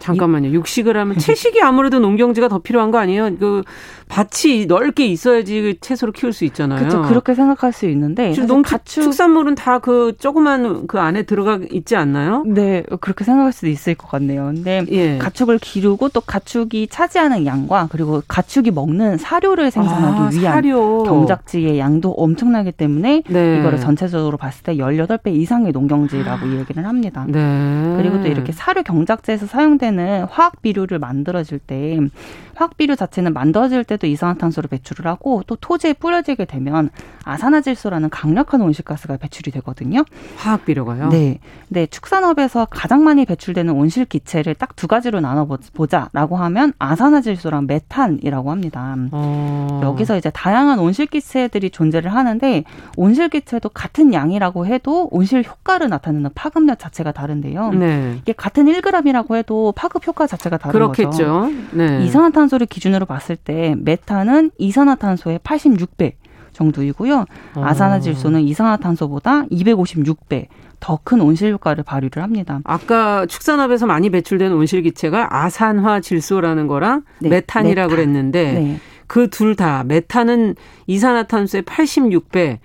잠깐만요. 0.00 0.50
육식을 0.50 0.96
하면 0.96 1.18
채식이 1.18 1.60
아무래도 1.60 1.98
농경지가 2.00 2.48
더 2.48 2.58
필요한 2.60 2.90
거 2.90 2.98
아니에요? 2.98 3.36
그 3.36 3.62
밭이 4.08 4.66
넓게 4.66 5.06
있어야지 5.06 5.76
채소를 5.80 6.12
키울 6.12 6.32
수 6.32 6.44
있잖아요. 6.46 6.78
그렇죠. 6.78 7.02
그렇게 7.02 7.34
생각할 7.34 7.72
수 7.72 7.86
있는데 7.86 8.32
농 8.46 8.62
가축 8.62 9.04
축산물은 9.04 9.54
다 9.54 9.78
그 9.80 10.14
조그만 10.18 10.86
그 10.88 10.98
안에 10.98 11.22
들어가 11.22 11.60
있지 11.70 11.94
않나요? 11.94 12.42
네, 12.46 12.82
그렇게 13.00 13.24
생각할 13.24 13.52
수도 13.52 13.68
있을 13.68 13.94
것 13.94 14.08
같네요. 14.10 14.50
근데 14.54 14.84
예. 14.90 15.18
가축을 15.18 15.58
기르고 15.58 16.08
또 16.08 16.20
가축이 16.20 16.88
차지하는 16.88 17.46
양과 17.46 17.88
그리고 17.92 18.22
가축이 18.26 18.70
먹는 18.72 19.18
사료를 19.18 19.70
생산하기 19.70 20.36
아, 20.36 20.40
위한 20.40 20.54
사료. 20.54 21.04
경작지 21.04 21.57
의 21.64 21.78
양도 21.78 22.12
엄청나기 22.12 22.72
때문에 22.72 23.22
네. 23.28 23.58
이거를 23.58 23.78
전체적으로 23.78 24.36
봤을 24.36 24.62
때 24.62 24.76
18배 24.76 25.34
이상의 25.34 25.72
농경지라고 25.72 26.58
얘기를 26.58 26.86
합니다. 26.86 27.24
네. 27.28 27.94
그리고 27.96 28.22
또 28.22 28.28
이렇게 28.28 28.52
사료 28.52 28.82
경작지에서 28.82 29.46
사용되는 29.46 30.24
화학 30.24 30.62
비료를 30.62 30.98
만들어질 30.98 31.58
때 31.58 31.98
화학 32.58 32.76
비료 32.76 32.96
자체는 32.96 33.34
만들어질 33.34 33.84
때도 33.84 34.08
이산화탄소를 34.08 34.68
배출을 34.68 35.06
하고 35.06 35.44
또 35.46 35.54
토지에 35.54 35.92
뿌려지게 35.92 36.44
되면 36.44 36.90
아산화질소라는 37.22 38.10
강력한 38.10 38.60
온실가스가 38.62 39.16
배출이 39.18 39.52
되거든요. 39.52 40.02
화학 40.36 40.64
비료가요? 40.64 41.08
네. 41.10 41.38
네, 41.68 41.86
축산업에서 41.86 42.66
가장 42.68 43.04
많이 43.04 43.24
배출되는 43.26 43.72
온실 43.72 44.06
기체를 44.06 44.54
딱 44.54 44.68
두 44.78 44.86
가지로 44.86 45.18
나눠 45.20 45.44
보자라고 45.74 46.36
하면 46.36 46.72
아산화질소랑 46.78 47.66
메탄이라고 47.66 48.52
합니다. 48.52 48.94
어. 49.10 49.80
여기서 49.82 50.16
이제 50.16 50.30
다양한 50.30 50.78
온실 50.78 51.06
기체들이 51.06 51.70
존재를 51.70 52.14
하는데 52.14 52.62
온실 52.96 53.28
기체도 53.28 53.70
같은 53.70 54.14
양이라고 54.14 54.66
해도 54.66 55.08
온실 55.10 55.42
효과를 55.44 55.88
나타내는 55.88 56.30
파급력 56.36 56.78
자체가 56.78 57.10
다른데요. 57.10 57.72
네. 57.72 58.18
이게 58.22 58.32
같은 58.32 58.66
1g이라고 58.66 59.34
해도 59.34 59.72
파급 59.74 60.06
효과 60.06 60.28
자체가 60.28 60.58
다른 60.58 60.72
그렇겠죠. 60.74 61.10
거죠. 61.10 61.50
네. 61.72 62.04
이산화탄소 62.04 62.47
이산화탄소를 62.48 62.66
기준으로 62.66 63.06
봤을 63.06 63.36
때 63.36 63.74
메탄은 63.78 64.50
이산화탄소의 64.58 65.38
86배 65.40 66.12
정도이고요. 66.52 67.24
어. 67.54 67.62
아산화질소는 67.64 68.40
이산화탄소보다 68.42 69.44
256배 69.46 70.46
더 70.80 70.98
큰 71.04 71.20
온실 71.20 71.52
효과를 71.52 71.84
발휘를 71.84 72.22
합니다. 72.22 72.60
아까 72.64 73.26
축산업에서 73.26 73.86
많이 73.86 74.10
배출되는 74.10 74.56
온실기체가 74.56 75.28
아산화질소라는 75.44 76.66
거랑 76.66 77.02
네, 77.20 77.28
메탄이라고 77.28 77.88
메탄. 77.90 77.96
그랬는데 77.96 78.52
네. 78.52 78.76
그둘 79.06 79.54
다 79.56 79.84
메탄은 79.84 80.54
이산화탄소의 80.86 81.62
86배, 81.64 82.58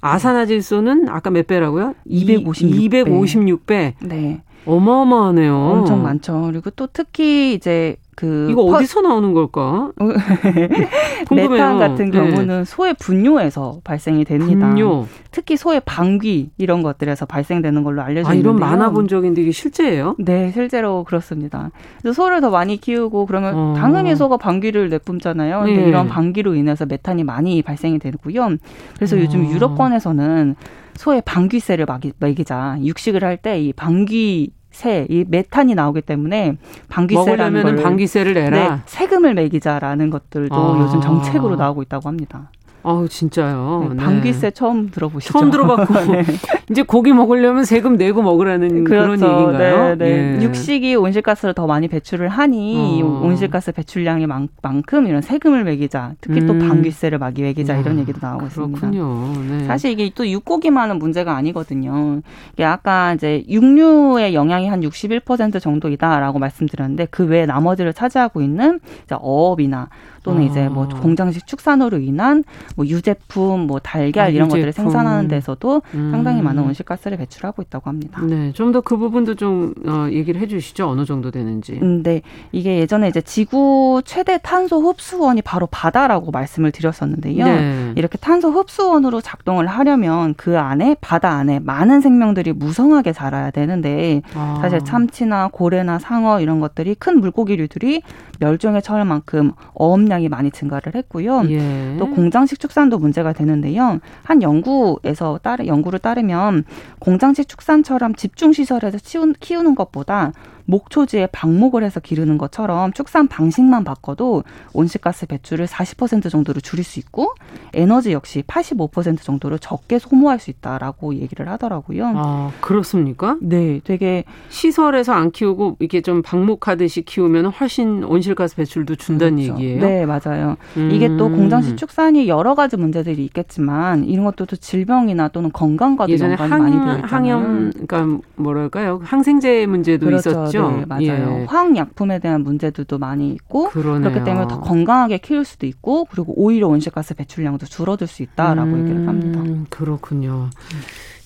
아산화질소는 0.00 1.08
아까 1.08 1.30
몇 1.30 1.46
배라고요? 1.46 1.94
256배. 2.08 3.04
256배. 3.06 3.92
네. 4.02 4.42
어마어마하네요. 4.66 5.54
엄청 5.56 6.02
많죠. 6.02 6.42
그리고 6.50 6.70
또 6.70 6.88
특히 6.92 7.54
이제 7.54 7.96
그 8.16 8.48
이거 8.50 8.62
어디서 8.62 9.02
나오는 9.02 9.32
걸까? 9.34 9.92
메탄 11.30 11.78
같은 11.78 12.10
네. 12.10 12.18
경우는 12.18 12.46
네. 12.46 12.64
소의 12.64 12.94
분뇨에서 12.98 13.80
발생이 13.84 14.24
됩니다. 14.24 14.68
분뇨. 14.68 15.06
특히 15.30 15.56
소의 15.56 15.82
방귀 15.84 16.50
이런 16.56 16.82
것들에서 16.82 17.26
발생되는 17.26 17.84
걸로 17.84 18.00
알려져 18.02 18.32
있는데요. 18.32 18.52
아, 18.52 18.56
이런 18.56 18.56
만화 18.58 18.90
본 18.90 19.06
적인데 19.06 19.42
이게 19.42 19.52
실제예요? 19.52 20.16
네, 20.18 20.50
실제로 20.52 21.04
그렇습니다. 21.04 21.70
그래서 22.00 22.14
소를 22.22 22.40
더 22.40 22.50
많이 22.50 22.78
키우고 22.78 23.26
그러면 23.26 23.54
어. 23.54 23.74
당연히 23.76 24.16
소가 24.16 24.38
방귀를 24.38 24.88
내뿜잖아요. 24.88 25.60
근데 25.60 25.82
네. 25.82 25.88
이런 25.88 26.08
방귀로 26.08 26.54
인해서 26.54 26.86
메탄이 26.86 27.22
많이 27.22 27.60
발생이 27.60 27.98
되고요. 27.98 28.56
그래서 28.94 29.16
어. 29.16 29.18
요즘 29.20 29.48
유럽권에서는 29.50 30.56
소의 30.96 31.20
방귀세를 31.22 31.86
먹이자 32.18 32.78
육식을 32.82 33.22
할 33.22 33.36
때 33.36 33.60
이 33.60 33.72
방귀 33.74 34.52
세, 34.76 35.06
이 35.08 35.24
메탄이 35.26 35.74
나오기 35.74 36.02
때문에 36.02 36.58
방귀세라는 36.90 37.62
걸 37.62 37.76
방귀세를 37.76 38.34
내라. 38.34 38.76
네, 38.76 38.82
세금을 38.84 39.32
매기자라는 39.32 40.10
것들도 40.10 40.54
아. 40.54 40.78
요즘 40.82 41.00
정책으로 41.00 41.56
나오고 41.56 41.80
있다고 41.80 42.06
합니다. 42.06 42.50
아우 42.86 43.08
진짜요. 43.08 43.88
네, 43.90 43.96
방귀세 43.96 44.40
네. 44.40 44.50
처음 44.52 44.90
들어보시죠? 44.92 45.32
처음 45.32 45.50
들어봤고 45.50 45.92
네. 46.12 46.22
이제 46.70 46.82
고기 46.82 47.12
먹으려면 47.12 47.64
세금 47.64 47.96
내고 47.96 48.22
먹으라는 48.22 48.84
그렇죠. 48.84 49.16
그런 49.16 49.32
얘기인가요? 49.32 49.96
네, 49.96 49.96
네. 49.96 50.38
예. 50.38 50.42
육식이 50.42 50.94
온실가스를 50.94 51.52
더 51.52 51.66
많이 51.66 51.88
배출을 51.88 52.28
하니 52.28 53.02
어. 53.02 53.06
온실가스 53.24 53.72
배출량이 53.72 54.26
만큼 54.62 55.08
이런 55.08 55.20
세금을 55.20 55.64
매기자. 55.64 56.12
특히 56.20 56.42
음. 56.42 56.46
또 56.46 56.52
방귀세를 56.58 57.18
막이 57.18 57.42
매기자 57.42 57.74
야, 57.74 57.78
이런 57.80 57.98
얘기도 57.98 58.20
나오고 58.22 58.46
그렇군요. 58.46 59.32
있습니다. 59.32 59.56
네. 59.56 59.64
사실 59.66 59.90
이게 59.90 60.08
또 60.14 60.28
육고기만은 60.28 61.00
문제가 61.00 61.34
아니거든요. 61.34 62.20
이게 62.52 62.64
아까 62.64 63.14
이제 63.14 63.44
육류의 63.48 64.32
영향이 64.32 64.68
한 64.68 64.80
61% 64.82 65.60
정도이다라고 65.60 66.38
말씀드렸는데 66.38 67.08
그 67.10 67.26
외에 67.26 67.46
나머지를 67.46 67.92
차지하고 67.92 68.42
있는 68.42 68.78
어업이나 69.10 69.88
또는 70.26 70.42
아. 70.42 70.44
이제 70.44 70.68
뭐 70.68 70.88
아. 70.92 71.00
공장식 71.00 71.46
축산으로 71.46 71.98
인한 71.98 72.42
뭐 72.74 72.84
유제품, 72.84 73.60
뭐 73.68 73.78
달걀 73.78 74.24
아, 74.26 74.28
이런 74.28 74.46
유제품. 74.46 74.48
것들을 74.58 74.72
생산하는 74.72 75.28
데서도 75.28 75.82
음. 75.94 76.10
상당히 76.10 76.42
많은 76.42 76.64
온실가스를 76.64 77.16
배출하고 77.16 77.62
있다고 77.62 77.88
합니다. 77.88 78.20
네, 78.22 78.52
좀 78.52 78.72
더 78.72 78.80
그 78.82 78.96
부분도 78.96 79.36
좀 79.36 79.72
어, 79.86 80.08
얘기를 80.10 80.40
해주시죠. 80.40 80.88
어느 80.88 81.04
정도 81.04 81.30
되는지. 81.30 81.78
음, 81.80 82.02
네, 82.02 82.22
이게 82.52 82.78
예전에 82.80 83.08
이제 83.08 83.20
지구 83.20 84.02
최대 84.04 84.38
탄소 84.42 84.80
흡수원이 84.80 85.42
바로 85.42 85.66
바다라고 85.70 86.30
말씀을 86.32 86.72
드렸었는데요. 86.72 87.44
네. 87.44 87.92
이렇게 87.96 88.18
탄소 88.18 88.50
흡수원으로 88.50 89.20
작동을 89.20 89.66
하려면 89.68 90.34
그 90.36 90.58
안에 90.58 90.96
바다 91.00 91.30
안에 91.36 91.60
많은 91.60 92.00
생명들이 92.00 92.52
무성하게 92.52 93.12
자라야 93.12 93.50
되는데 93.52 94.22
아. 94.34 94.58
사실 94.60 94.80
참치나 94.84 95.48
고래나 95.52 95.98
상어 96.00 96.40
이런 96.40 96.58
것들이 96.60 96.96
큰 96.96 97.20
물고기류들이 97.20 98.02
멸종에 98.38 98.80
처할 98.80 99.04
만큼 99.04 99.52
어업량이 99.74 100.28
많이 100.28 100.50
증가를 100.50 100.94
했고요. 100.94 101.42
예. 101.48 101.96
또 101.98 102.10
공장식 102.10 102.60
축산도 102.60 102.98
문제가 102.98 103.32
되는데요. 103.32 104.00
한 104.22 104.42
연구에서 104.42 105.40
따르 105.42 105.66
연구를 105.66 105.98
따르면 105.98 106.64
공장식 106.98 107.48
축산처럼 107.48 108.14
집중 108.14 108.52
시설에서 108.52 108.98
키우는 109.40 109.74
것보다 109.74 110.32
목초지에 110.66 111.28
방목을 111.28 111.82
해서 111.82 112.00
기르는 112.00 112.38
것처럼 112.38 112.92
축산 112.92 113.28
방식만 113.28 113.84
바꿔도 113.84 114.44
온실가스 114.72 115.26
배출을 115.26 115.66
40% 115.66 116.30
정도로 116.30 116.60
줄일 116.60 116.84
수 116.84 116.98
있고 116.98 117.34
에너지 117.72 118.12
역시 118.12 118.42
85% 118.46 119.22
정도로 119.22 119.58
적게 119.58 119.98
소모할 119.98 120.38
수 120.38 120.50
있다라고 120.50 121.14
얘기를 121.14 121.48
하더라고요. 121.48 122.12
아, 122.14 122.50
그렇습니까? 122.60 123.36
네, 123.40 123.80
되게 123.84 124.24
시설에서 124.48 125.12
안 125.12 125.30
키우고 125.30 125.76
이게 125.80 126.00
좀 126.00 126.22
방목하듯이 126.22 127.02
키우면 127.02 127.46
훨씬 127.46 128.04
온실가스 128.04 128.56
배출도 128.56 128.96
준다는 128.96 129.36
그렇죠. 129.36 129.54
얘기예요. 129.54 129.80
네, 129.80 130.06
맞아요. 130.06 130.56
음. 130.76 130.90
이게 130.92 131.08
또 131.16 131.30
공장식 131.30 131.76
축산이 131.76 132.28
여러 132.28 132.54
가지 132.54 132.76
문제들이 132.76 133.24
있겠지만 133.24 134.04
이런 134.04 134.24
것도 134.24 134.46
또 134.46 134.56
질병이나 134.56 135.28
또는 135.28 135.50
건강과도 135.52 136.12
연관이 136.12 136.34
항, 136.36 136.48
많이 136.48 136.72
되어 136.72 136.80
있잖아요. 136.80 137.02
항염 137.06 137.72
그러니까 137.72 138.18
뭐랄까요? 138.36 139.00
항생제 139.02 139.66
문제도 139.66 140.06
그렇죠. 140.06 140.30
있었죠. 140.30 140.55
있죠. 140.56 140.70
네, 140.78 140.84
맞아요. 140.86 141.40
예. 141.40 141.44
화학약품에 141.46 142.18
대한 142.18 142.42
문제들도 142.42 142.98
많이 142.98 143.30
있고 143.32 143.68
그러네요. 143.68 144.10
그렇기 144.10 144.24
때문에 144.24 144.48
더 144.48 144.60
건강하게 144.60 145.18
키울 145.18 145.44
수도 145.44 145.66
있고 145.66 146.04
그리고 146.06 146.32
오히려 146.36 146.68
온실가스 146.68 147.14
배출량도 147.14 147.66
줄어들 147.66 148.06
수 148.06 148.22
있다라고 148.22 148.70
음, 148.70 148.80
얘기를 148.82 149.08
합니다. 149.08 149.66
그렇군요. 149.70 150.50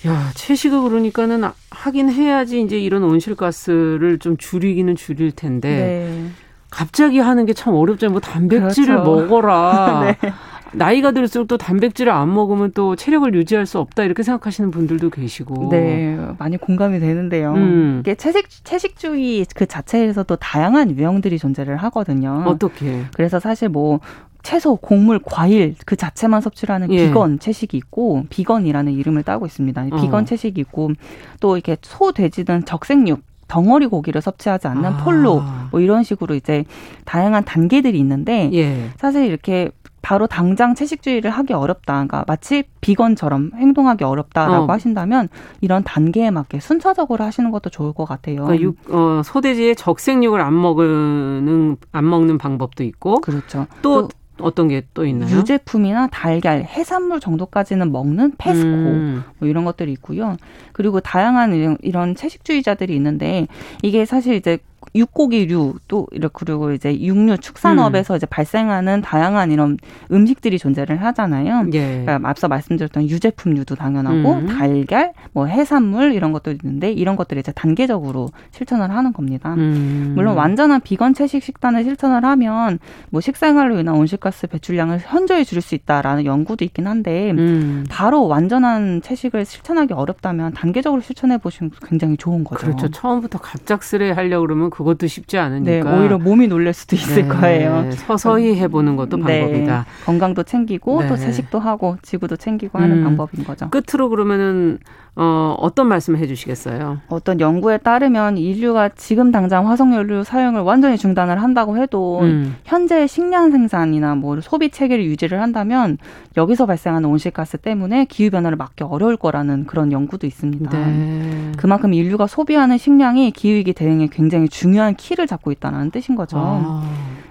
야, 0.07 0.31
채식을 0.35 0.81
그러니까는 0.83 1.45
하긴 1.71 2.11
해야지 2.11 2.63
이제 2.63 2.79
이런 2.79 3.03
온실가스를 3.05 4.19
좀 4.19 4.37
줄이기는 4.37 4.97
줄일 4.97 5.33
텐데 5.33 5.69
네. 5.69 6.31
갑자기 6.71 7.19
하는 7.19 7.47
게 7.47 7.53
참 7.53 7.75
어렵잖아요. 7.75 8.13
뭐 8.13 8.21
단백질을 8.21 8.95
그렇죠. 9.03 9.11
먹어라. 9.11 10.01
네. 10.23 10.33
나이가 10.73 11.13
들수록 11.13 11.49
또 11.49 11.57
단백질을 11.57 12.13
안 12.13 12.33
먹으면 12.33 12.73
또 12.75 12.97
체력을 12.97 13.35
유지할 13.35 13.67
수 13.67 13.79
없다 13.79 14.05
이렇게 14.05 14.23
생각하시는 14.23 14.71
분들도 14.71 15.11
계시고. 15.11 15.69
네, 15.71 16.19
많이 16.39 16.57
공감이 16.57 17.01
되는데요. 17.01 17.55
음. 17.55 17.99
이게 18.01 18.15
채식 18.15 18.49
채식주의 18.65 19.45
그 19.55 19.67
자체에서도 19.67 20.37
다양한 20.37 20.97
유형들이 20.97 21.39
존재를 21.39 21.77
하거든요. 21.77 22.45
어떻게? 22.47 23.05
그래서 23.15 23.41
사실 23.41 23.69
뭐 23.69 24.01
채소, 24.43 24.77
곡물, 24.77 25.21
과일 25.23 25.75
그 25.85 25.97
자체만 25.97 26.41
섭취를 26.41 26.75
하는 26.75 26.93
예. 26.93 27.09
비건 27.09 27.41
채식이 27.41 27.77
있고 27.77 28.25
비건이라는 28.31 28.93
이름을 28.93 29.23
따고 29.23 29.47
있습니다. 29.47 29.89
어. 29.93 30.01
비건 30.01 30.25
채식이 30.25 30.61
있고 30.63 30.93
또 31.41 31.57
이렇게 31.57 31.77
소, 31.83 32.13
돼지 32.13 32.45
등 32.45 32.63
적색육 32.63 33.23
덩어리 33.49 33.87
고기를 33.87 34.23
섭취하지 34.23 34.69
않는 34.69 34.85
아. 34.85 35.05
폴로 35.05 35.43
뭐 35.73 35.81
이런 35.81 36.05
식으로 36.05 36.37
이제 36.37 36.65
다양한 37.05 37.45
단계들이 37.45 37.99
있는데 37.99 38.49
예. 38.53 38.91
사실 38.97 39.25
이렇게 39.25 39.71
바로 40.03 40.27
당장 40.27 40.75
채식주의를 40.75 41.31
하기 41.31 41.53
어렵다. 41.53 41.95
그러니까 41.95 42.25
마치 42.27 42.65
비건처럼 42.81 43.51
행동하기 43.55 44.05
어렵다라고 44.05 44.65
어. 44.65 44.73
하신다면 44.73 45.29
이런 45.61 45.83
단계에 45.85 46.31
맞게 46.31 46.61
순차적으로 46.61 47.25
하시는 47.25 47.51
것도 47.51 47.71
좋을 47.71 47.93
것 47.93 48.07
같아요. 48.07 48.45
그러니까 48.45 48.63
육, 48.63 48.77
어, 48.91 49.23
소돼지의 49.25 49.77
적색육을 49.77 50.41
안 50.41 50.61
먹는 50.61 51.77
안 51.93 52.09
먹는 52.09 52.39
방법도 52.39 52.83
있고, 52.85 53.21
그렇죠. 53.21 53.67
또, 53.83 54.09
또 54.09 54.09
어떤 54.41 54.69
게 54.69 54.83
또 54.95 55.05
있나요? 55.05 55.37
유제품이나 55.37 56.09
달걀, 56.09 56.63
해산물 56.63 57.21
정도까지는 57.21 57.93
먹는 57.93 58.33
페스코 58.39 58.69
음. 58.69 59.25
뭐 59.39 59.49
이런 59.49 59.65
것들이 59.65 59.93
있고요. 59.93 60.37
그리고 60.73 61.01
다양한 61.01 61.55
이런, 61.55 61.77
이런 61.83 62.15
채식주의자들이 62.15 62.95
있는데 62.97 63.47
이게 63.83 64.05
사실 64.05 64.35
이제 64.35 64.59
육고기류 64.95 65.75
또 65.89 66.07
이렇게 66.11 66.45
그리고 66.45 66.73
이제 66.73 66.99
육류 67.01 67.39
축산업에서 67.39 68.15
음. 68.15 68.17
이제 68.17 68.27
발생하는 68.27 69.03
다양한 69.03 69.53
이런 69.53 69.77
음식들이 70.11 70.59
존재를 70.59 71.03
하잖아요. 71.03 71.67
예. 71.73 72.03
그러니까 72.05 72.29
앞서 72.29 72.49
말씀드렸던 72.49 73.09
유제품류도 73.09 73.75
당연하고 73.75 74.33
음. 74.35 74.47
달걀, 74.47 75.13
뭐 75.33 75.47
해산물 75.47 76.13
이런 76.13 76.33
것도 76.33 76.51
있는데 76.53 76.93
이런 76.93 77.17
것들을 77.17 77.41
이제 77.41 77.53
단계적으로 77.53 78.31
실천을 78.51 78.91
하는 78.91 79.13
겁니다. 79.13 79.55
음. 79.55 80.13
물론 80.15 80.37
완전한 80.37 80.81
비건 80.81 81.15
채식 81.15 81.43
식단을 81.43 81.85
실천을 81.85 82.25
하면 82.25 82.79
뭐 83.11 83.21
식생활로 83.21 83.79
인한 83.79 83.95
온실가스 83.97 84.47
배출량을 84.49 85.01
현저히 85.01 85.45
줄일 85.45 85.63
수 85.63 85.75
있다라는 85.75 86.25
연구도 86.25 86.65
있긴 86.65 86.87
한데 86.87 87.31
음. 87.33 87.85
바로 87.89 88.27
완전한 88.27 89.03
채식을 89.03 89.45
실천하기 89.45 89.93
어렵다면 89.95 90.53
단계적으로 90.55 91.01
실천해 91.01 91.39
보시면 91.39 91.73
굉장히 91.85 92.17
좋은 92.17 92.45
거죠. 92.45 92.67
그렇죠. 92.67 92.89
처음부터 92.89 93.39
갑작스레 93.39 94.11
하려고 94.13 94.47
그러면 94.47 94.71
그 94.71 94.80
것도 94.85 95.07
쉽지 95.07 95.39
않으니까. 95.39 95.91
네, 95.91 95.99
오히려 95.99 96.19
몸이 96.19 96.49
놀랄 96.49 96.73
수도 96.73 96.97
있을 96.97 97.23
네, 97.23 97.29
거예요. 97.29 97.91
서서히 97.93 98.57
해보는 98.57 98.97
것도 98.97 99.17
네, 99.19 99.41
방법이다. 99.41 99.87
건강도 100.05 100.43
챙기고 100.43 101.07
또 101.09 101.17
채식도 101.17 101.59
네. 101.59 101.65
하고 101.65 101.97
지구도 102.03 102.37
챙기고 102.37 102.79
하는 102.79 102.99
음, 102.99 103.05
방법인 103.05 103.45
거죠. 103.45 103.69
끝으로 103.71 104.09
그러면은 104.09 104.79
어, 105.17 105.57
어떤 105.59 105.89
말씀을 105.89 106.19
해주시겠어요? 106.21 107.01
어떤 107.09 107.41
연구에 107.41 107.79
따르면 107.79 108.39
인류가 108.39 108.91
지금 108.91 109.33
당장 109.33 109.69
화석연료 109.69 110.23
사용을 110.25 110.63
완전히 110.63 110.97
중단을 110.97 111.43
한다고 111.43 111.77
해도 111.77 112.21
음. 112.21 112.55
현재 112.65 113.07
식량 113.07 113.51
생산이나 113.51 114.15
뭐 114.15 114.41
소비 114.41 114.71
체계를 114.71 115.05
유지를 115.05 115.43
한다면 115.43 115.99
여기서 116.37 116.65
발생하는 116.67 117.09
온실가스 117.09 117.59
때문에 117.59 118.05
기후 118.05 118.31
변화를 118.31 118.57
막기 118.57 118.85
어려울 118.85 119.17
거라는 119.17 119.67
그런 119.67 119.91
연구도 119.91 120.27
있습니다. 120.27 120.79
네. 120.79 121.53
그만큼 121.57 121.93
인류가 121.93 122.27
소비하는 122.27 122.79
식량이 122.79 123.33
기후위기 123.33 123.73
대응에 123.73 124.09
굉장히 124.11 124.49
중요 124.49 124.70
한 124.79 124.95
키를 124.95 125.27
잡고 125.27 125.53
있다는 125.53 125.91
뜻인 125.91 126.15
거죠. 126.17 126.37
아. 126.39 126.83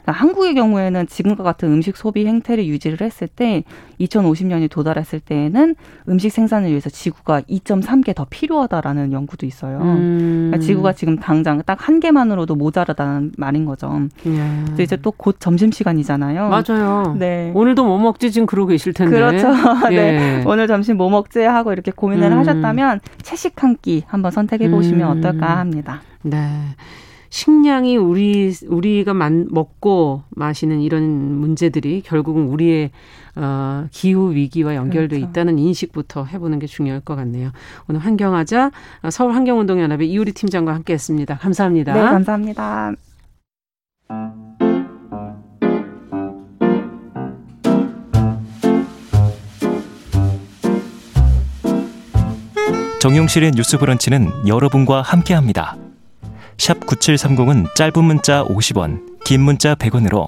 그러니까 0.02 0.12
한국의 0.14 0.56
경우에는 0.56 1.08
지금과 1.08 1.44
같은 1.44 1.72
음식 1.72 1.96
소비 1.98 2.26
행태를 2.26 2.66
유지를 2.66 3.02
했을 3.02 3.28
때 3.28 3.64
2050년이 4.00 4.70
도달했을 4.72 5.20
때에는 5.20 5.76
음식 6.08 6.32
생산을 6.32 6.70
위해서 6.70 6.90
지구가 6.90 7.42
2.3개 7.42 8.16
더 8.16 8.26
필요하다라는 8.30 9.12
연구도 9.12 9.46
있어요. 9.46 9.80
음. 9.82 10.48
그러니까 10.50 10.66
지구가 10.66 10.94
지금 10.94 11.18
당장 11.18 11.62
딱 11.66 11.80
한 11.80 12.00
개만으로도 12.00 12.56
모자라다는 12.56 13.32
말인 13.38 13.66
거죠. 13.66 14.08
예. 14.28 14.84
이제 14.84 14.96
또 14.98 15.12
곧 15.12 15.36
점심 15.40 15.72
시간이잖아요. 15.72 16.50
맞아요. 16.50 17.16
네. 17.18 17.52
오늘도 17.56 17.84
뭐 17.86 17.98
먹지 18.00 18.32
지금 18.32 18.46
그러고 18.46 18.70
계실 18.70 18.94
텐데. 18.94 19.16
그렇죠. 19.18 19.48
네. 19.90 19.96
예. 20.40 20.44
오늘 20.46 20.68
점심 20.68 20.98
뭐 20.98 21.10
먹지 21.10 21.40
하고 21.42 21.72
이렇게 21.74 21.92
고민을 21.92 22.32
음. 22.32 22.38
하셨다면 22.40 23.00
채식 23.22 23.62
한 23.64 23.76
끼 23.82 24.04
한번 24.08 24.32
선택해 24.32 24.70
보시면 24.70 25.12
음. 25.12 25.18
어떨까 25.20 25.58
합니다. 25.58 26.02
네. 26.22 26.38
식량이 27.30 27.98
우리 27.98 28.54
우리가 28.68 29.14
만, 29.14 29.48
먹고 29.52 30.24
마시는 30.30 30.82
이런 30.82 31.04
문제들이 31.40 32.02
결국은 32.02 32.48
우리의 32.48 32.92
어, 33.36 33.86
기후 33.92 34.34
위기와 34.34 34.76
연결돼 34.76 35.18
그렇죠. 35.18 35.30
있다는 35.30 35.60
인식부터 35.60 36.26
해보는 36.26 36.60
게 36.60 36.68
중요할 36.68 37.02
것 37.02 37.16
같네요. 37.16 37.52
오늘 37.88 38.02
환경하자 38.02 38.72
서울 39.12 39.34
환경운동연합의 39.34 40.10
이우리 40.10 40.32
팀장과 40.34 40.74
함께했습니다. 40.74 41.38
감사합니다. 41.38 41.94
네, 41.94 42.00
감사합니다. 42.00 42.94
정용실의 53.00 53.52
뉴스 53.52 53.78
브런치는 53.78 54.28
여러분과 54.46 55.02
함께합니다. 55.02 55.78
샵 56.60 56.80
9730은 56.82 57.74
짧은 57.76 58.04
문자 58.04 58.44
50원, 58.44 59.24
긴 59.24 59.42
문자 59.42 59.76
100원으로 59.76 60.28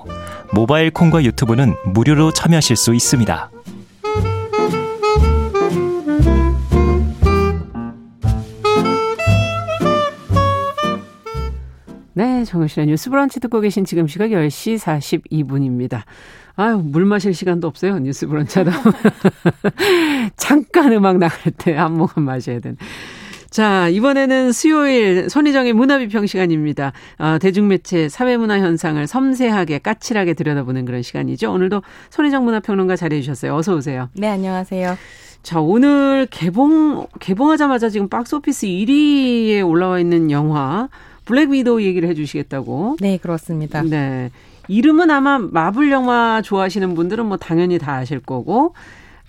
모바일 0.53 0.89
콩과 0.91 1.23
유튜브는 1.23 1.75
무료로 1.93 2.32
참여하실 2.32 2.75
수 2.77 2.93
있습니다. 2.93 3.51
네, 12.13 12.43
정우실의 12.43 12.88
뉴스 12.88 13.09
브런치 13.09 13.39
듣고 13.39 13.61
계신 13.61 13.86
지금 13.86 14.05
시각 14.07 14.27
10시 14.29 14.77
42분입니다. 14.77 16.01
아유, 16.55 16.77
물 16.84 17.05
마실 17.05 17.34
시간도 17.34 17.67
없어요. 17.67 17.99
뉴스 17.99 18.27
브런치 18.27 18.59
하다 18.59 18.71
잠깐 20.36 20.91
음악 20.91 21.17
나갈 21.17 21.51
때 21.57 21.73
한 21.73 21.93
모금 21.93 22.23
마셔야 22.23 22.59
되는. 22.59 22.77
자, 23.52 23.89
이번에는 23.89 24.54
수요일 24.54 25.30
손희정의 25.30 25.74
문화비평 25.74 26.26
시간입니다. 26.26 26.93
어, 27.20 27.38
대중매체 27.38 28.08
사회문화 28.08 28.60
현상을 28.60 29.06
섬세하게 29.06 29.80
까칠하게 29.80 30.36
들여다보는 30.36 30.86
그런 30.86 31.02
시간이죠. 31.02 31.52
오늘도 31.52 31.82
손희정 32.12 32.45
문화평론가 32.45 32.95
자리해 32.95 33.22
주셨어요. 33.22 33.54
어서 33.54 33.76
오세요. 33.76 34.08
네, 34.14 34.30
안녕하세요. 34.30 34.97
자, 35.43 35.60
오늘 35.60 36.28
개봉 36.32 37.08
개봉하자마자 37.20 37.89
지금 37.89 38.08
박스오피스 38.08 38.68
1위에 38.68 39.68
올라와 39.68 39.99
있는 39.99 40.32
영화 40.32 40.88
블랙 41.26 41.49
위도우 41.49 41.82
얘기를 41.82 42.08
해 42.08 42.14
주시겠다고. 42.14 42.95
네, 43.02 43.18
그렇습니다. 43.18 43.82
네. 43.82 44.32
이름은 44.70 45.12
아마 45.12 45.39
마블 45.39 45.91
영화 45.91 46.41
좋아하시는 46.41 46.95
분들은 46.95 47.26
뭐 47.26 47.36
당연히 47.36 47.80
다 47.80 47.95
아실 47.95 48.22
거고 48.22 48.74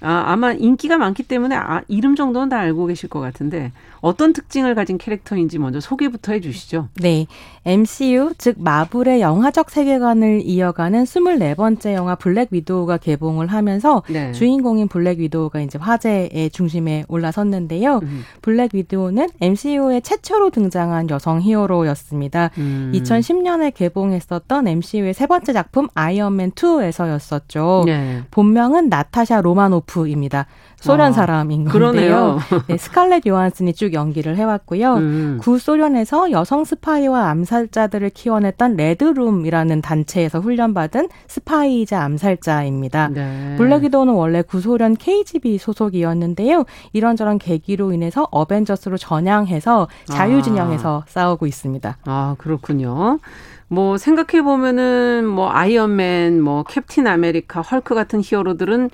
아, 0.02 0.24
아마 0.26 0.52
인기가 0.52 0.98
많기 0.98 1.22
때문에 1.22 1.54
아, 1.56 1.80
이름 1.88 2.16
정도는 2.16 2.48
다 2.48 2.58
알고 2.58 2.86
계실 2.86 3.08
것 3.08 3.20
같은데 3.20 3.72
어떤 4.02 4.32
특징을 4.32 4.74
가진 4.74 4.98
캐릭터인지 4.98 5.58
먼저 5.58 5.80
소개부터 5.80 6.32
해주시죠. 6.32 6.88
네. 7.00 7.26
MCU, 7.64 8.32
즉 8.36 8.56
마블의 8.58 9.20
영화적 9.20 9.70
세계관을 9.70 10.42
이어가는 10.44 11.04
24번째 11.04 11.94
영화 11.94 12.16
블랙 12.16 12.48
위도우가 12.50 12.96
개봉을 12.96 13.46
하면서 13.46 14.02
네. 14.10 14.32
주인공인 14.32 14.88
블랙 14.88 15.20
위도우가 15.20 15.60
이제 15.60 15.78
화제의 15.78 16.50
중심에 16.52 17.04
올라섰는데요. 17.06 18.00
음. 18.02 18.24
블랙 18.42 18.74
위도우는 18.74 19.28
MCU에 19.40 20.00
최초로 20.00 20.50
등장한 20.50 21.08
여성 21.10 21.40
히어로였습니다. 21.40 22.50
음. 22.58 22.92
2010년에 22.94 23.72
개봉했었던 23.72 24.66
MCU의 24.66 25.14
세 25.14 25.28
번째 25.28 25.52
작품 25.52 25.86
아이언맨 25.94 26.50
2에서였었죠. 26.52 27.84
네. 27.86 28.22
본명은 28.32 28.88
나타샤 28.88 29.40
로마노프입니다. 29.40 30.46
소련 30.82 31.10
아, 31.10 31.12
사람인 31.12 31.66
건데요. 31.66 32.38
네, 32.66 32.76
스칼렛 32.76 33.24
요한슨이 33.24 33.72
쭉 33.72 33.92
연기를 33.94 34.36
해왔고요. 34.36 34.94
음. 34.94 35.38
구소련에서 35.40 36.32
여성 36.32 36.64
스파이와 36.64 37.28
암살자들을 37.30 38.10
키워냈던 38.10 38.74
레드룸이라는 38.76 39.80
단체에서 39.80 40.40
훈련받은 40.40 41.08
스파이자 41.28 42.02
암살자입니다. 42.02 43.08
네. 43.08 43.54
블랙 43.58 43.84
위도우는 43.84 44.12
원래 44.12 44.42
구소련 44.42 44.96
KGB 44.96 45.58
소속이었는데요. 45.58 46.64
이런저런 46.92 47.38
계기로 47.38 47.92
인해서 47.92 48.26
어벤져스로 48.32 48.98
전향해서 48.98 49.86
자유진영에서 50.06 51.02
아. 51.06 51.08
싸우고 51.08 51.46
있습니다. 51.46 51.98
아 52.06 52.34
그렇군요. 52.38 53.20
뭐 53.68 53.96
생각해 53.96 54.42
보면은 54.42 55.26
뭐 55.26 55.50
아이언맨, 55.50 56.42
뭐 56.42 56.64
캡틴 56.64 57.06
아메리카, 57.06 57.62
헐크 57.62 57.94
같은 57.94 58.20
히어로들은 58.22 58.90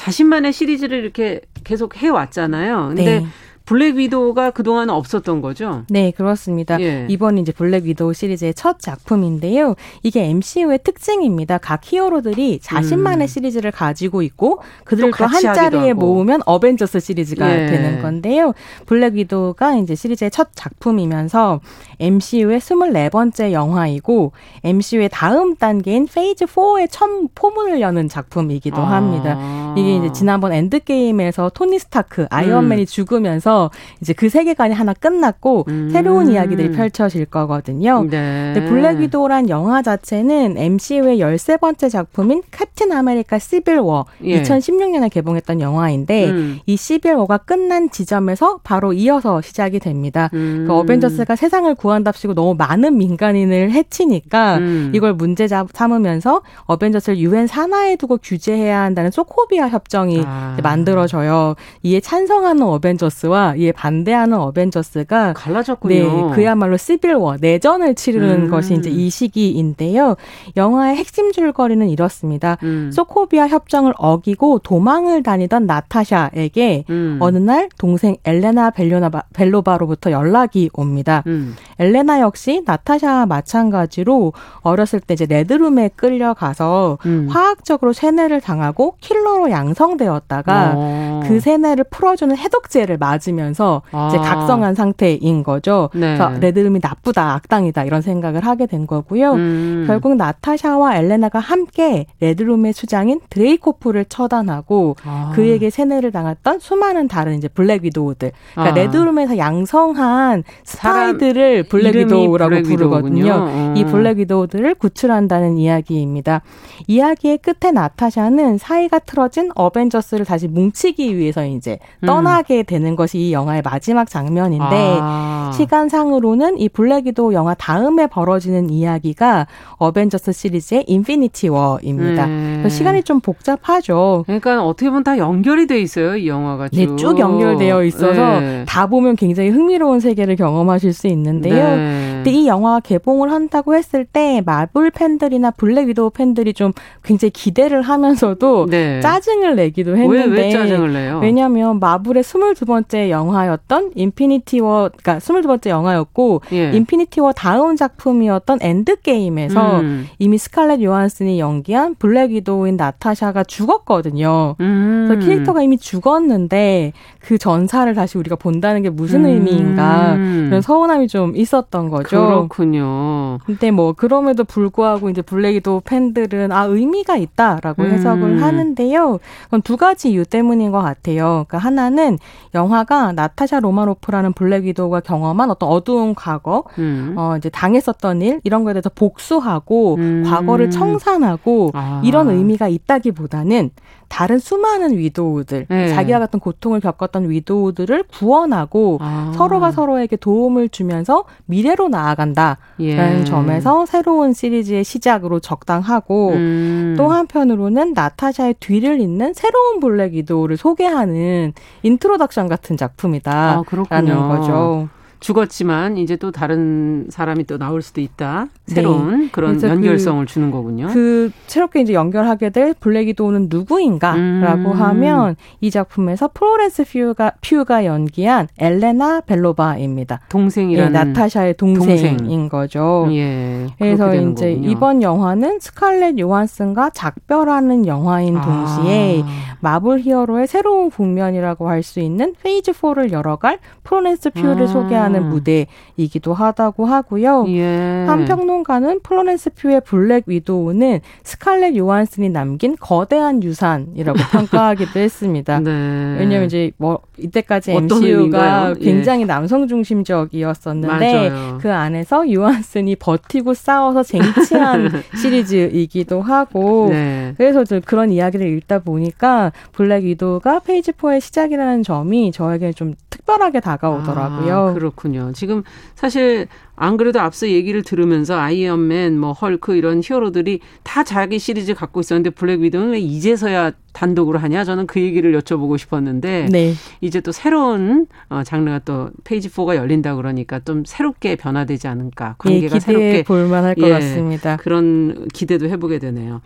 자신만의 0.00 0.54
시리즈를 0.54 0.96
이렇게 0.96 1.42
계속 1.62 1.94
해왔잖아요. 1.94 2.88
근데 2.88 3.20
네. 3.20 3.26
블랙 3.64 3.96
위도우가 3.96 4.50
그동안 4.50 4.90
없었던 4.90 5.40
거죠? 5.40 5.84
네, 5.88 6.10
그렇습니다. 6.10 6.80
예. 6.80 7.06
이번 7.08 7.38
이제 7.38 7.52
블랙 7.52 7.84
위도우 7.84 8.14
시리즈의 8.14 8.54
첫 8.54 8.80
작품인데요. 8.80 9.76
이게 10.02 10.24
MCU의 10.24 10.80
특징입니다. 10.82 11.58
각 11.58 11.80
히어로들이 11.84 12.58
자신만의 12.62 13.26
음. 13.26 13.28
시리즈를 13.28 13.70
가지고 13.70 14.22
있고 14.22 14.60
그들을 14.84 15.12
또 15.16 15.24
한 15.26 15.40
자리에 15.54 15.92
모으면 15.92 16.40
어벤져스 16.46 16.98
시리즈가 17.00 17.48
예. 17.50 17.66
되는 17.66 18.02
건데요. 18.02 18.54
블랙 18.86 19.14
위도우가 19.14 19.76
이제 19.76 19.94
시리즈의 19.94 20.30
첫 20.30 20.48
작품이면서 20.54 21.60
MCU의 22.00 22.58
24번째 22.60 23.52
영화이고 23.52 24.32
MCU의 24.64 25.08
다음 25.12 25.54
단계인 25.54 26.06
phase 26.12 26.46
4의 26.46 26.88
첫 26.90 27.08
포문을 27.34 27.80
여는 27.80 28.08
작품이기도 28.08 28.78
아. 28.78 28.92
합니다. 28.92 29.38
이게 29.76 29.96
이제 29.96 30.12
지난번 30.12 30.52
엔드게임에서 30.52 31.50
토니 31.54 31.78
스타크 31.78 32.26
아이언맨이 32.30 32.82
음. 32.82 32.86
죽으면서 32.86 33.49
하면서 33.50 33.70
이제 34.00 34.12
그 34.12 34.28
세계관이 34.28 34.72
하나 34.72 34.92
끝났고 34.92 35.64
음. 35.68 35.90
새로운 35.92 36.30
이야기들이 36.30 36.70
펼쳐질 36.70 37.24
거거든요. 37.26 38.06
네. 38.08 38.52
근데 38.54 38.68
블랙 38.68 38.98
위도우란 38.98 39.48
영화 39.48 39.82
자체는 39.82 40.56
MCU의 40.56 41.18
13번째 41.18 41.90
작품인 41.90 42.42
캡틴 42.52 42.92
아메리카 42.92 43.38
시빌 43.38 43.80
워 43.80 44.06
예. 44.24 44.40
2016년에 44.42 45.10
개봉했던 45.10 45.60
영화인데 45.60 46.30
음. 46.30 46.58
이 46.66 46.76
시빌 46.76 47.14
워가 47.14 47.38
끝난 47.38 47.90
지점에서 47.90 48.60
바로 48.62 48.92
이어서 48.92 49.40
시작이 49.40 49.80
됩니다. 49.80 50.30
음. 50.34 50.64
그 50.66 50.74
어벤져스가 50.74 51.34
세상을 51.36 51.74
구한답시고 51.74 52.34
너무 52.34 52.54
많은 52.54 52.96
민간인을 52.96 53.72
해치니까 53.72 54.58
음. 54.58 54.92
이걸 54.94 55.14
문제 55.14 55.48
삼으면서 55.48 56.42
어벤져스를 56.64 57.18
유엔 57.18 57.46
산하에 57.46 57.96
두고 57.96 58.18
규제해야 58.18 58.80
한다는 58.82 59.10
소코비아 59.10 59.68
협정이 59.68 60.22
아. 60.26 60.56
만들어져요. 60.62 61.54
이에 61.82 62.00
찬성하는 62.00 62.62
어벤져스와 62.62 63.39
이에 63.56 63.72
반대하는 63.72 64.38
어벤져스가 64.38 65.34
갈라졌군요. 65.34 66.28
네, 66.28 66.34
그야말로 66.34 66.76
시빌워 66.76 67.36
내전을 67.40 67.94
치르는 67.94 68.44
음. 68.44 68.50
것이 68.50 68.74
이제 68.74 68.90
이 68.90 69.08
시기인데요. 69.10 70.16
영화의 70.56 70.96
핵심 70.96 71.32
줄거리는 71.32 71.88
이렇습니다. 71.88 72.56
음. 72.62 72.90
소코비아 72.92 73.46
협정을 73.46 73.94
어기고 73.96 74.60
도망을 74.60 75.22
다니던 75.22 75.66
나타샤에게 75.66 76.84
음. 76.90 77.18
어느 77.20 77.38
날 77.38 77.68
동생 77.78 78.16
엘레나 78.24 78.70
벨로나 78.70 79.10
벨로바로부터 79.32 80.10
연락이 80.10 80.70
옵니다. 80.72 81.22
음. 81.26 81.54
엘레나 81.78 82.20
역시 82.20 82.62
나타샤와 82.66 83.26
마찬가지로 83.26 84.32
어렸을 84.62 85.00
때 85.00 85.14
이제 85.14 85.26
레드룸에 85.26 85.90
끌려가서 85.96 86.98
음. 87.06 87.28
화학적으로 87.30 87.92
세뇌를 87.92 88.40
당하고 88.40 88.96
킬러로 89.00 89.50
양성되었다가 89.50 90.72
어. 90.76 91.20
그 91.26 91.40
세뇌를 91.40 91.84
풀어주는 91.90 92.36
해독제를 92.36 92.98
맞 92.98 93.20
으면서 93.30 93.82
아. 93.92 94.08
이제 94.08 94.18
각성한 94.18 94.74
상태인 94.74 95.42
거죠. 95.42 95.88
네. 95.94 96.16
그래서 96.16 96.30
레드룸이 96.40 96.80
나쁘다, 96.82 97.34
악당이다 97.34 97.84
이런 97.84 98.02
생각을 98.02 98.44
하게 98.44 98.66
된 98.66 98.86
거고요. 98.86 99.32
음. 99.34 99.84
결국 99.86 100.16
나타샤와 100.16 100.96
엘레나가 100.96 101.38
함께 101.38 102.06
레드룸의 102.20 102.72
수장인 102.72 103.20
드레이코프를 103.30 104.06
처단하고 104.06 104.96
아. 105.04 105.32
그에게 105.34 105.70
세뇌를 105.70 106.10
당했던 106.12 106.58
수많은 106.58 107.08
다른 107.08 107.38
이제 107.38 107.48
블랙 107.48 107.84
위도우들, 107.84 108.32
그러니까 108.54 108.72
아. 108.72 108.74
레드룸에서 108.74 109.38
양성한 109.38 110.44
스파이들을 110.64 111.64
블랙 111.64 111.96
위도우라고 111.96 112.50
블랙 112.50 112.62
부르거든요. 112.62 113.32
어. 113.32 113.74
이 113.76 113.84
블랙 113.84 114.18
위도우들을 114.18 114.74
구출한다는 114.74 115.56
이야기입니다. 115.56 116.42
이야기의 116.86 117.38
끝에 117.38 117.70
나타샤는 117.72 118.58
사이가 118.58 119.00
틀어진 119.00 119.50
어벤져스를 119.54 120.24
다시 120.24 120.48
뭉치기 120.48 121.16
위해서 121.16 121.44
이제 121.46 121.78
음. 122.00 122.06
떠나게 122.06 122.62
되는 122.62 122.96
것이 122.96 123.19
이 123.20 123.32
영화의 123.32 123.62
마지막 123.62 124.08
장면인데 124.08 124.98
아. 125.00 125.50
시간상으로는 125.54 126.58
이 126.58 126.68
블랙 126.68 127.06
위도우 127.06 127.34
영화 127.34 127.54
다음에 127.54 128.06
벌어지는 128.06 128.70
이야기가 128.70 129.46
어벤져스 129.76 130.32
시리즈의 130.32 130.84
인피니티 130.86 131.48
워입니다. 131.48 132.26
네. 132.26 132.68
시간이 132.68 133.02
좀 133.02 133.20
복잡하죠. 133.20 134.24
그러니까 134.26 134.64
어떻게 134.64 134.88
보면 134.88 135.04
다 135.04 135.18
연결이 135.18 135.66
돼 135.66 135.80
있어요, 135.80 136.16
이 136.16 136.28
영화가 136.28 136.68
쭉. 136.68 136.76
네, 136.76 136.96
쭉 136.96 137.18
연결되어 137.18 137.84
있어서 137.84 138.40
네. 138.40 138.64
다 138.66 138.86
보면 138.86 139.16
굉장히 139.16 139.50
흥미로운 139.50 140.00
세계를 140.00 140.36
경험하실 140.36 140.92
수 140.92 141.06
있는데요. 141.08 141.76
네. 141.76 142.10
근데 142.16 142.30
이 142.30 142.46
영화가 142.46 142.80
개봉을 142.80 143.30
한다고 143.30 143.74
했을 143.74 144.04
때 144.04 144.42
마블 144.44 144.90
팬들이나 144.90 145.50
블랙 145.52 145.88
위도우 145.88 146.10
팬들이 146.10 146.52
좀 146.52 146.72
굉장히 147.02 147.30
기대를 147.30 147.82
하면서도 147.82 148.66
네. 148.70 149.00
짜증을 149.00 149.56
내기도 149.56 149.96
했는데 149.96 150.24
왜, 150.26 150.44
왜 150.44 150.50
짜증을 150.50 150.92
내요? 150.92 151.18
왜냐하면 151.20 151.80
마블의 151.80 152.22
22번째 152.22 153.09
영화였던 153.10 153.92
인피니티 153.94 154.60
워 154.60 154.90
그러니까 154.96 155.18
22번째 155.18 155.68
영화였고 155.68 156.42
예. 156.52 156.72
인피니티 156.72 157.20
워 157.20 157.32
다음 157.32 157.76
작품이었던 157.76 158.58
엔드 158.62 159.02
게임에서 159.02 159.80
음. 159.80 160.06
이미 160.18 160.38
스칼렛 160.38 160.82
요한슨이 160.82 161.38
연기한 161.40 161.94
블랙 161.96 162.30
위도우인 162.30 162.76
나타샤가 162.76 163.44
죽었거든요. 163.44 164.56
음. 164.60 165.06
그래서 165.08 165.26
캐릭터가 165.26 165.62
이미 165.62 165.76
죽었는데 165.78 166.92
그 167.20 167.38
전사를 167.38 167.92
다시 167.94 168.18
우리가 168.18 168.36
본다는 168.36 168.82
게 168.82 168.90
무슨 168.90 169.24
음. 169.24 169.30
의미인가 169.30 170.14
그런 170.14 170.60
서운함이 170.62 171.08
좀 171.08 171.36
있었던 171.36 171.90
거죠. 171.90 172.08
그렇군요. 172.08 173.38
근데 173.44 173.70
뭐 173.70 173.92
그럼에도 173.92 174.44
불구하고 174.44 175.10
이제 175.10 175.22
블랙이도 175.22 175.82
팬들은 175.84 176.52
아 176.52 176.64
의미가 176.64 177.16
있다라고 177.16 177.82
음. 177.82 177.90
해석을 177.90 178.42
하는데요. 178.42 179.18
그건 179.44 179.62
두 179.62 179.76
가지 179.76 180.10
이유 180.10 180.24
때문인 180.24 180.70
것 180.70 180.80
같아요. 180.80 181.44
그러니까 181.48 181.58
하나는 181.58 182.18
영화가 182.54 182.99
나타샤 183.12 183.60
로마노프라는 183.60 184.32
블랙 184.32 184.64
위도우가 184.64 185.00
경험한 185.00 185.50
어떤 185.50 185.68
어두운 185.68 186.14
과거, 186.14 186.64
음. 186.78 187.14
어 187.16 187.36
이제 187.36 187.48
당했었던 187.48 188.22
일 188.22 188.40
이런 188.44 188.64
거에 188.64 188.74
대해서 188.74 188.90
복수하고 188.94 189.96
음. 189.96 190.24
과거를 190.26 190.70
청산하고 190.70 191.70
아. 191.74 192.00
이런 192.04 192.30
의미가 192.30 192.68
있다기보다는 192.68 193.70
다른 194.10 194.40
수많은 194.40 194.98
위도우들, 194.98 195.66
네. 195.68 195.88
자기와 195.88 196.18
같은 196.18 196.40
고통을 196.40 196.80
겪었던 196.80 197.30
위도우들을 197.30 198.04
구원하고 198.12 198.98
아. 199.00 199.32
서로가 199.36 199.70
서로에게 199.70 200.16
도움을 200.16 200.68
주면서 200.68 201.24
미래로 201.46 201.88
나아간다라는 201.88 202.56
예. 202.80 203.24
점에서 203.24 203.86
새로운 203.86 204.32
시리즈의 204.34 204.82
시작으로 204.82 205.38
적당하고 205.38 206.30
음. 206.30 206.94
또 206.98 207.08
한편으로는 207.08 207.94
나타샤의 207.94 208.56
뒤를 208.58 209.00
잇는 209.00 209.32
새로운 209.32 209.78
블랙 209.78 210.12
위도우를 210.12 210.56
소개하는 210.56 211.52
introduction 211.84 212.48
같은 212.48 212.76
작품이다라는 212.76 214.12
아, 214.12 214.28
거죠. 214.28 214.88
죽었지만 215.20 215.98
이제 215.98 216.16
또 216.16 216.30
다른 216.30 217.06
사람이 217.10 217.44
또 217.44 217.58
나올 217.58 217.82
수도 217.82 218.00
있다. 218.00 218.46
새로운 218.66 219.20
네. 219.24 219.28
그런 219.32 219.62
연결성을 219.62 220.24
그, 220.24 220.32
주는 220.32 220.50
거군요. 220.50 220.88
그 220.92 221.30
새롭게 221.46 221.82
이제 221.82 221.92
연결하게 221.92 222.50
될 222.50 222.74
블랙 222.74 223.09
위도우는 223.09 223.48
누구인가라고 223.50 224.70
음. 224.70 224.80
하면 224.80 225.36
이 225.60 225.70
작품에서 225.70 226.28
플로렌스 226.32 226.84
퓨가 226.84 227.32
퓨가 227.42 227.84
연기한 227.84 228.48
옐레나 228.58 229.20
벨로바입니다. 229.20 230.20
동생이라는 230.30 230.92
네, 230.92 230.98
나타샤의 231.04 231.54
동생인 231.54 232.16
동생. 232.16 232.48
거죠. 232.48 233.06
예. 233.10 233.66
그래서 233.78 234.14
이제 234.14 234.54
거군요. 234.54 234.70
이번 234.70 235.02
영화는 235.02 235.60
스칼렛 235.60 236.18
요한슨과 236.18 236.90
작별하는 236.90 237.86
영화인 237.86 238.36
아. 238.38 238.40
동시에 238.40 239.22
마블 239.60 240.00
히어로의 240.00 240.46
새로운 240.46 240.90
국면이라고 240.90 241.68
할 241.68 241.80
수 241.80 241.98
있는 241.98 242.34
phase 242.42 242.72
4를 242.72 243.10
열어갈 243.10 243.58
플로렌스 243.84 244.30
퓨를 244.30 244.64
아. 244.64 244.66
소개하는 244.66 245.09
하는 245.10 245.24
음. 245.24 245.30
무대이기도 245.30 246.32
하다고 246.32 246.86
하고요. 246.86 247.44
예. 247.48 248.04
한 248.06 248.24
평론가는 248.24 249.00
플로렌스 249.02 249.50
퓨의 249.54 249.82
블랙 249.82 250.24
위도우는 250.26 251.00
스칼렛 251.24 251.76
요한슨이 251.76 252.30
남긴 252.30 252.76
거대한 252.78 253.42
유산이라고 253.42 254.18
평가하기도 254.30 254.98
했습니다. 254.98 255.60
네. 255.60 256.16
왜냐하면 256.18 256.46
이제 256.46 256.70
뭐 256.78 257.00
이때까지 257.18 257.72
MCU가 257.72 258.74
예. 258.76 258.84
굉장히 258.84 259.22
예. 259.22 259.26
남성 259.26 259.66
중심적이었었는데 259.68 261.30
맞아요. 261.30 261.58
그 261.60 261.72
안에서 261.72 262.32
요한슨이 262.32 262.96
버티고 262.96 263.54
싸워서 263.54 264.02
쟁취한 264.02 265.02
시리즈이기도 265.20 266.22
하고 266.22 266.88
네. 266.90 267.34
그래서 267.36 267.64
그런 267.84 268.10
이야기를 268.10 268.46
읽다 268.56 268.80
보니까 268.80 269.52
블랙 269.72 270.04
위도우가 270.04 270.60
phase 270.60 270.92
4의 270.92 271.20
시작이라는 271.20 271.82
점이 271.82 272.32
저에게 272.32 272.72
좀 272.72 272.94
특별하게 273.10 273.60
다가오더라고요. 273.60 274.56
아, 274.56 274.72
그렇군요. 275.00 275.32
지금 275.34 275.62
사실 275.94 276.46
안 276.76 276.96
그래도 276.96 277.20
앞서 277.20 277.48
얘기를 277.48 277.82
들으면서 277.82 278.38
아이언맨, 278.38 279.18
뭐 279.18 279.32
헐크 279.32 279.74
이런 279.76 280.00
히어로들이 280.04 280.60
다 280.82 281.02
자기 281.04 281.38
시리즈 281.38 281.74
갖고 281.74 282.00
있었는데 282.00 282.30
블랙 282.30 282.60
위도우는 282.60 282.92
왜 282.92 282.98
이제서야 283.00 283.72
단독으로 283.92 284.38
하냐? 284.38 284.64
저는 284.64 284.86
그 284.86 285.00
얘기를 285.00 285.38
여쭤보고 285.38 285.78
싶었는데 285.78 286.48
네. 286.50 286.74
이제 287.00 287.20
또 287.20 287.32
새로운 287.32 288.06
어, 288.28 288.42
장르가 288.44 288.80
또 288.80 289.10
phase 289.24 289.48
4가 289.48 289.74
열린다 289.74 290.14
그러니까 290.14 290.60
좀 290.60 290.84
새롭게 290.84 291.36
변화되지 291.36 291.88
않을까? 291.88 292.36
관계가 292.38 292.76
예, 292.76 292.80
새롭게 292.80 293.22
볼만할 293.24 293.74
것 293.74 293.86
예, 293.88 293.90
같습니다. 293.90 294.56
그런 294.58 295.26
기대도 295.32 295.68
해보게 295.68 295.98
되네요. 295.98 296.40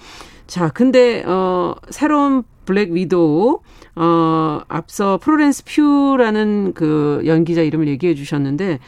자, 0.47 0.69
근데 0.69 1.23
어 1.27 1.75
새로운 1.91 2.45
블랙 2.65 2.93
위도우 2.93 3.61
어 3.97 4.61
앞서 4.69 5.19
플로렌스 5.19 5.65
퓨라는 5.65 6.73
그 6.75 7.23
연기자 7.27 7.63
이름을 7.63 7.89
얘기해 7.89 8.15
주셨는데 8.15 8.81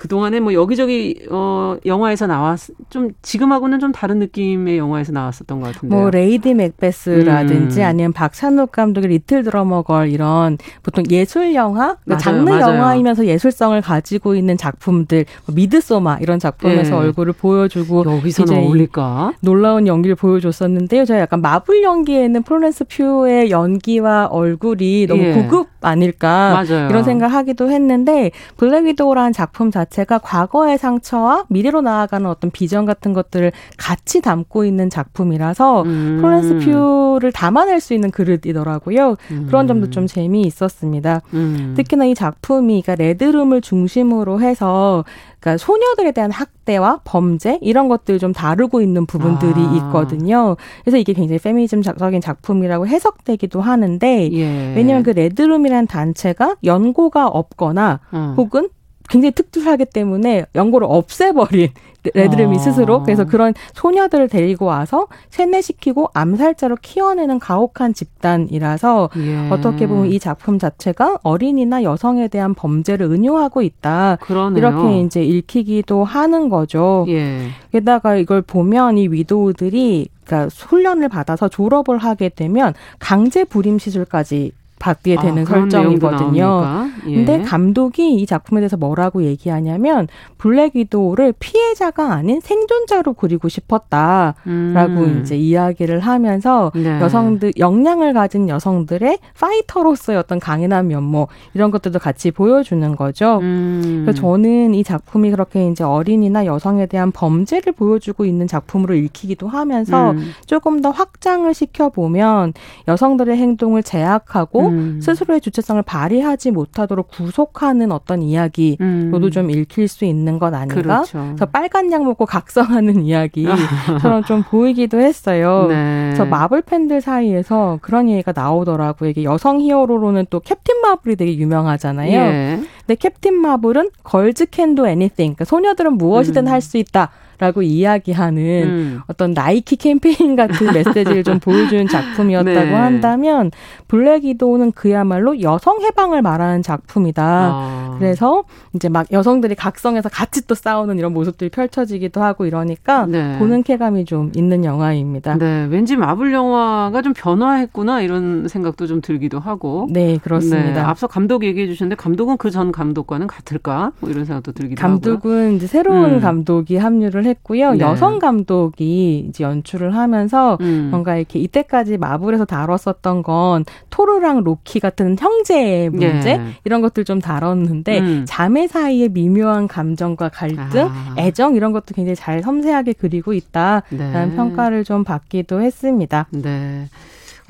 그동안에 0.00 0.40
뭐 0.40 0.54
여기저기 0.54 1.20
어 1.30 1.76
영화에서 1.84 2.26
나왔 2.26 2.58
좀 2.88 3.10
지금하고는 3.20 3.80
좀 3.80 3.92
다른 3.92 4.18
느낌의 4.18 4.78
영화에서 4.78 5.12
나왔었던 5.12 5.60
것 5.60 5.74
같은데. 5.74 5.94
뭐 5.94 6.08
레이디 6.08 6.54
맥베스라든지 6.54 7.80
음. 7.80 7.84
아니면 7.84 8.12
박찬욱 8.14 8.72
감독의 8.72 9.10
리틀 9.10 9.42
드러머 9.42 9.82
걸 9.82 10.08
이런 10.08 10.56
보통 10.82 11.04
예술 11.10 11.54
영화, 11.54 11.96
그러니까 12.04 12.16
장르 12.16 12.48
맞아요. 12.48 12.76
영화이면서 12.76 13.26
예술성을 13.26 13.78
가지고 13.82 14.34
있는 14.34 14.56
작품들, 14.56 15.26
뭐 15.44 15.54
미드소마 15.54 16.16
이런 16.22 16.38
작품에서 16.38 16.92
네. 16.92 16.96
얼굴을 16.96 17.34
보여주고 17.34 18.06
여기서 18.06 18.44
어울릴까? 18.50 19.34
놀라운 19.40 19.86
연기를 19.86 20.16
보여줬었는데요. 20.16 21.04
제가 21.04 21.20
약간 21.20 21.42
마블 21.42 21.82
연기에는 21.82 22.42
플로렌스 22.42 22.84
퓨의 22.84 23.50
연기와 23.50 24.28
얼굴이 24.30 25.08
너무 25.08 25.22
예. 25.22 25.34
고급 25.34 25.68
아닐까 25.82 26.64
맞아요. 26.66 26.88
이런 26.88 27.04
생각을 27.04 27.34
하기도 27.34 27.70
했는데 27.70 28.30
블랙 28.56 28.84
위도우라는 28.84 29.32
작품 29.32 29.70
자체 29.70 29.89
가 30.06 30.18
과거의 30.18 30.78
상처와 30.78 31.44
미래로 31.48 31.80
나아가는 31.82 32.28
어떤 32.28 32.50
비전 32.50 32.86
같은 32.86 33.12
것들을 33.12 33.52
같이 33.76 34.20
담고 34.20 34.64
있는 34.64 34.88
작품이라서 34.88 35.82
음. 35.82 36.18
플로렌스 36.20 36.58
퓨를 36.58 37.32
담아낼 37.32 37.80
수 37.80 37.92
있는 37.92 38.10
그릇이더라고요. 38.10 39.16
음. 39.30 39.46
그런 39.46 39.66
점도 39.66 39.90
좀 39.90 40.06
재미있었습니다. 40.06 41.22
음. 41.34 41.74
특히나 41.76 42.04
이 42.06 42.14
작품이 42.14 42.82
그러니까 42.82 43.02
레드룸을 43.02 43.60
중심으로 43.60 44.40
해서 44.40 45.04
그러니까 45.40 45.58
소녀들에 45.58 46.12
대한 46.12 46.30
학대와 46.30 47.00
범죄 47.04 47.58
이런 47.62 47.88
것들 47.88 48.18
좀 48.18 48.32
다루고 48.32 48.82
있는 48.82 49.06
부분들이 49.06 49.54
아. 49.56 49.74
있거든요. 49.76 50.56
그래서 50.84 50.98
이게 50.98 51.12
굉장히 51.14 51.38
페미니즘적인 51.38 52.20
작품이라고 52.20 52.86
해석되기도 52.86 53.60
하는데 53.60 54.32
예. 54.32 54.74
왜냐하면 54.76 55.02
그 55.02 55.10
레드룸이라는 55.10 55.86
단체가 55.86 56.56
연고가 56.62 57.26
없거나 57.26 58.00
음. 58.12 58.34
혹은 58.36 58.68
굉장히 59.10 59.32
특출하기 59.32 59.86
때문에 59.86 60.46
연고를 60.54 60.86
없애버린 60.88 61.68
레드름이 62.14 62.56
아. 62.56 62.58
스스로 62.58 63.02
그래서 63.02 63.26
그런 63.26 63.52
소녀들을 63.74 64.28
데리고 64.28 64.64
와서 64.64 65.06
세뇌시키고 65.28 66.10
암살자로 66.14 66.76
키워내는 66.80 67.38
가혹한 67.38 67.92
집단이라서 67.92 69.10
예. 69.16 69.50
어떻게 69.50 69.86
보면 69.86 70.06
이 70.06 70.18
작품 70.18 70.58
자체가 70.58 71.18
어린이나 71.22 71.82
여성에 71.82 72.28
대한 72.28 72.54
범죄를 72.54 73.06
은유하고 73.06 73.60
있다 73.62 74.16
그러네요. 74.22 74.58
이렇게 74.58 75.00
이제 75.00 75.22
읽히기도 75.22 76.04
하는 76.04 76.48
거죠. 76.48 77.04
예. 77.08 77.48
게다가 77.72 78.16
이걸 78.16 78.40
보면 78.40 78.96
이 78.96 79.08
위도우들이 79.08 80.08
그러니까 80.24 80.48
훈련을 80.54 81.08
받아서 81.08 81.48
졸업을 81.48 81.98
하게 81.98 82.28
되면 82.28 82.72
강제 82.98 83.44
불임 83.44 83.78
시술까지 83.78 84.52
받게 84.80 85.18
아, 85.18 85.22
되는 85.22 85.42
아, 85.42 85.44
설정이거든요. 85.44 86.88
예. 87.06 87.14
근데 87.14 87.42
감독이 87.42 88.14
이 88.14 88.26
작품에 88.26 88.60
대해서 88.60 88.76
뭐라고 88.76 89.22
얘기하냐면 89.22 90.08
블랙 90.38 90.74
위도우를 90.74 91.34
피해자가 91.38 92.14
아닌 92.14 92.40
생존자로 92.40 93.12
그리고 93.12 93.48
싶었다라고 93.48 94.34
음. 94.46 95.20
이제 95.20 95.36
이야기를 95.36 96.00
하면서 96.00 96.72
네. 96.74 97.00
여성들 97.00 97.52
역량을 97.58 98.14
가진 98.14 98.48
여성들의 98.48 99.18
파이터로서의 99.38 100.18
어떤 100.18 100.40
강인한 100.40 100.88
면모 100.88 101.28
이런 101.52 101.70
것들도 101.70 101.98
같이 101.98 102.30
보여주는 102.30 102.96
거죠. 102.96 103.38
음. 103.42 104.02
그래서 104.04 104.20
저는 104.20 104.72
이 104.72 104.82
작품이 104.82 105.30
그렇게 105.30 105.68
이제 105.68 105.84
어린이나 105.84 106.46
여성에 106.46 106.86
대한 106.86 107.12
범죄를 107.12 107.74
보여주고 107.74 108.24
있는 108.24 108.46
작품으로 108.46 108.94
읽히기도 108.94 109.46
하면서 109.46 110.12
음. 110.12 110.32
조금 110.46 110.80
더 110.80 110.90
확장을 110.90 111.52
시켜 111.52 111.90
보면 111.90 112.54
여성들의 112.88 113.36
행동을 113.36 113.82
제약하고 113.82 114.69
음. 114.70 115.00
스스로의 115.00 115.40
주체성을 115.40 115.82
발휘하지 115.82 116.50
못하도록 116.50 117.08
구속하는 117.08 117.92
어떤 117.92 118.22
이야기로도 118.22 119.26
음. 119.26 119.30
좀 119.30 119.50
읽힐 119.50 119.88
수 119.88 120.04
있는 120.04 120.38
것 120.38 120.54
아닌가? 120.54 120.74
그렇죠. 120.74 121.18
그래서 121.28 121.46
빨간 121.46 121.92
약 121.92 122.04
먹고 122.04 122.26
각성하는 122.26 123.04
이야기처럼 123.04 124.24
좀 124.24 124.42
보이기도 124.42 125.00
했어요. 125.00 125.66
네. 125.70 126.06
그래서 126.08 126.24
마블 126.24 126.62
팬들 126.62 127.00
사이에서 127.00 127.78
그런 127.82 128.08
얘기가 128.08 128.32
나오더라고요. 128.34 129.10
이게 129.10 129.24
여성 129.24 129.60
히어로로는 129.60 130.26
또 130.30 130.40
캡틴 130.40 130.80
마블이 130.82 131.16
되게 131.16 131.36
유명하잖아요. 131.36 132.12
예. 132.12 132.60
근데 132.86 132.94
캡틴 132.94 133.34
마블은 133.34 133.90
걸즈 134.02 134.46
캔도 134.46 134.88
애니띵, 134.88 135.16
그러니까 135.16 135.44
소녀들은 135.44 135.98
무엇이든 135.98 136.46
음. 136.46 136.52
할수 136.52 136.76
있다. 136.76 137.10
라고 137.40 137.62
이야기하는 137.62 138.42
음. 138.42 139.00
어떤 139.06 139.32
나이키 139.32 139.76
캠페인 139.76 140.36
같은 140.36 140.66
메시지를 140.74 141.24
좀 141.24 141.40
보여주는 141.40 141.88
작품이었다고 141.88 142.50
네. 142.52 142.74
한다면 142.74 143.50
블랙 143.88 144.26
이도우는 144.26 144.72
그야말로 144.72 145.40
여성 145.40 145.80
해방을 145.80 146.20
말하는 146.20 146.62
작품이다. 146.62 147.22
아. 147.24 147.96
그래서 147.98 148.44
이제 148.74 148.90
막 148.90 149.10
여성들이 149.10 149.54
각성해서 149.54 150.10
같이 150.10 150.46
또 150.46 150.54
싸우는 150.54 150.98
이런 150.98 151.14
모습들이 151.14 151.48
펼쳐지기도 151.50 152.22
하고 152.22 152.44
이러니까 152.44 153.06
네. 153.06 153.38
보는 153.38 153.62
쾌감이 153.62 154.04
좀 154.04 154.30
있는 154.36 154.64
영화입니다. 154.64 155.38
네, 155.38 155.66
왠지 155.70 155.96
마블 155.96 156.32
영화가 156.34 157.00
좀 157.00 157.14
변화했구나 157.14 158.02
이런 158.02 158.48
생각도 158.48 158.86
좀 158.86 159.00
들기도 159.00 159.38
하고. 159.40 159.88
네, 159.90 160.18
그렇습니다. 160.18 160.72
네, 160.72 160.80
앞서 160.80 161.06
감독 161.06 161.42
얘기해 161.44 161.66
주셨는데 161.68 161.96
감독은 161.96 162.36
그 162.36 162.50
전 162.50 162.72
감독과는 162.72 163.28
같을까? 163.28 163.92
뭐 164.00 164.10
이런 164.10 164.24
생각도 164.24 164.52
들기도 164.52 164.80
감독은 164.82 165.16
하고요. 165.16 165.20
감독은 165.30 165.56
이제 165.56 165.66
새로운 165.68 166.14
음. 166.14 166.20
감독이 166.20 166.76
합류를 166.76 167.24
했고요. 167.30 167.72
네. 167.72 167.80
여성 167.80 168.18
감독이 168.18 169.26
이제 169.28 169.44
연출을 169.44 169.94
하면서 169.94 170.58
음. 170.60 170.88
뭔가 170.90 171.16
이렇게 171.16 171.38
이때까지 171.38 171.96
마블에서 171.96 172.44
다뤘었던 172.44 173.22
건 173.22 173.64
토르랑 173.90 174.44
로키 174.44 174.80
같은 174.80 175.16
형제의 175.18 175.90
문제 175.90 176.36
네. 176.36 176.52
이런 176.64 176.82
것들 176.82 177.04
좀 177.04 177.20
다뤘는데 177.20 177.98
음. 178.00 178.24
자매 178.26 178.66
사이의 178.66 179.08
미묘한 179.10 179.68
감정과 179.68 180.28
갈등, 180.28 180.88
아. 180.90 181.14
애정 181.18 181.54
이런 181.54 181.72
것도 181.72 181.94
굉장히 181.94 182.14
잘 182.14 182.42
섬세하게 182.42 182.94
그리고 182.94 183.32
있다라는 183.32 183.82
네. 183.90 184.36
평가를 184.36 184.84
좀 184.84 185.04
받기도 185.04 185.62
했습니다. 185.62 186.26
네. 186.30 186.86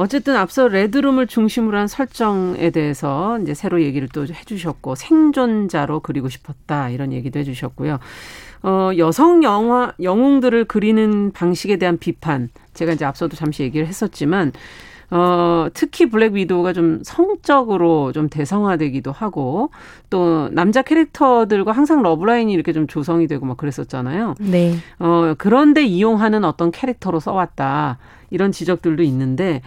어쨌든 0.00 0.34
앞서 0.34 0.66
레드룸을 0.66 1.26
중심으로 1.26 1.76
한 1.76 1.86
설정에 1.86 2.70
대해서 2.70 3.38
이제 3.40 3.52
새로 3.52 3.82
얘기를 3.82 4.08
또 4.08 4.22
해주셨고 4.22 4.94
생존자로 4.94 6.00
그리고 6.00 6.30
싶었다 6.30 6.88
이런 6.88 7.12
얘기도 7.12 7.38
해주셨고요. 7.38 7.98
어, 8.62 8.90
여성 8.98 9.42
영화 9.42 9.92
영웅들을 10.02 10.64
그리는 10.66 11.32
방식에 11.32 11.76
대한 11.76 11.98
비판 11.98 12.50
제가 12.74 12.92
이제 12.92 13.04
앞서도 13.04 13.36
잠시 13.36 13.62
얘기를 13.62 13.86
했었지만 13.86 14.52
어, 15.12 15.66
특히 15.74 16.08
블랙 16.08 16.34
위도우가 16.34 16.72
좀 16.72 17.00
성적으로 17.02 18.12
좀 18.12 18.28
대상화되기도 18.28 19.10
하고 19.10 19.70
또 20.08 20.48
남자 20.52 20.82
캐릭터들과 20.82 21.72
항상 21.72 22.02
러브라인이 22.02 22.52
이렇게 22.52 22.72
좀 22.72 22.86
조성이 22.86 23.26
되고 23.26 23.44
막 23.44 23.56
그랬었잖아요. 23.56 24.34
네. 24.38 24.76
어, 25.00 25.34
그런데 25.36 25.84
이용하는 25.84 26.44
어떤 26.44 26.70
캐릭터로 26.70 27.18
써왔다. 27.18 27.98
이런 28.30 28.52
지적들도 28.52 29.02
있는데 29.02 29.62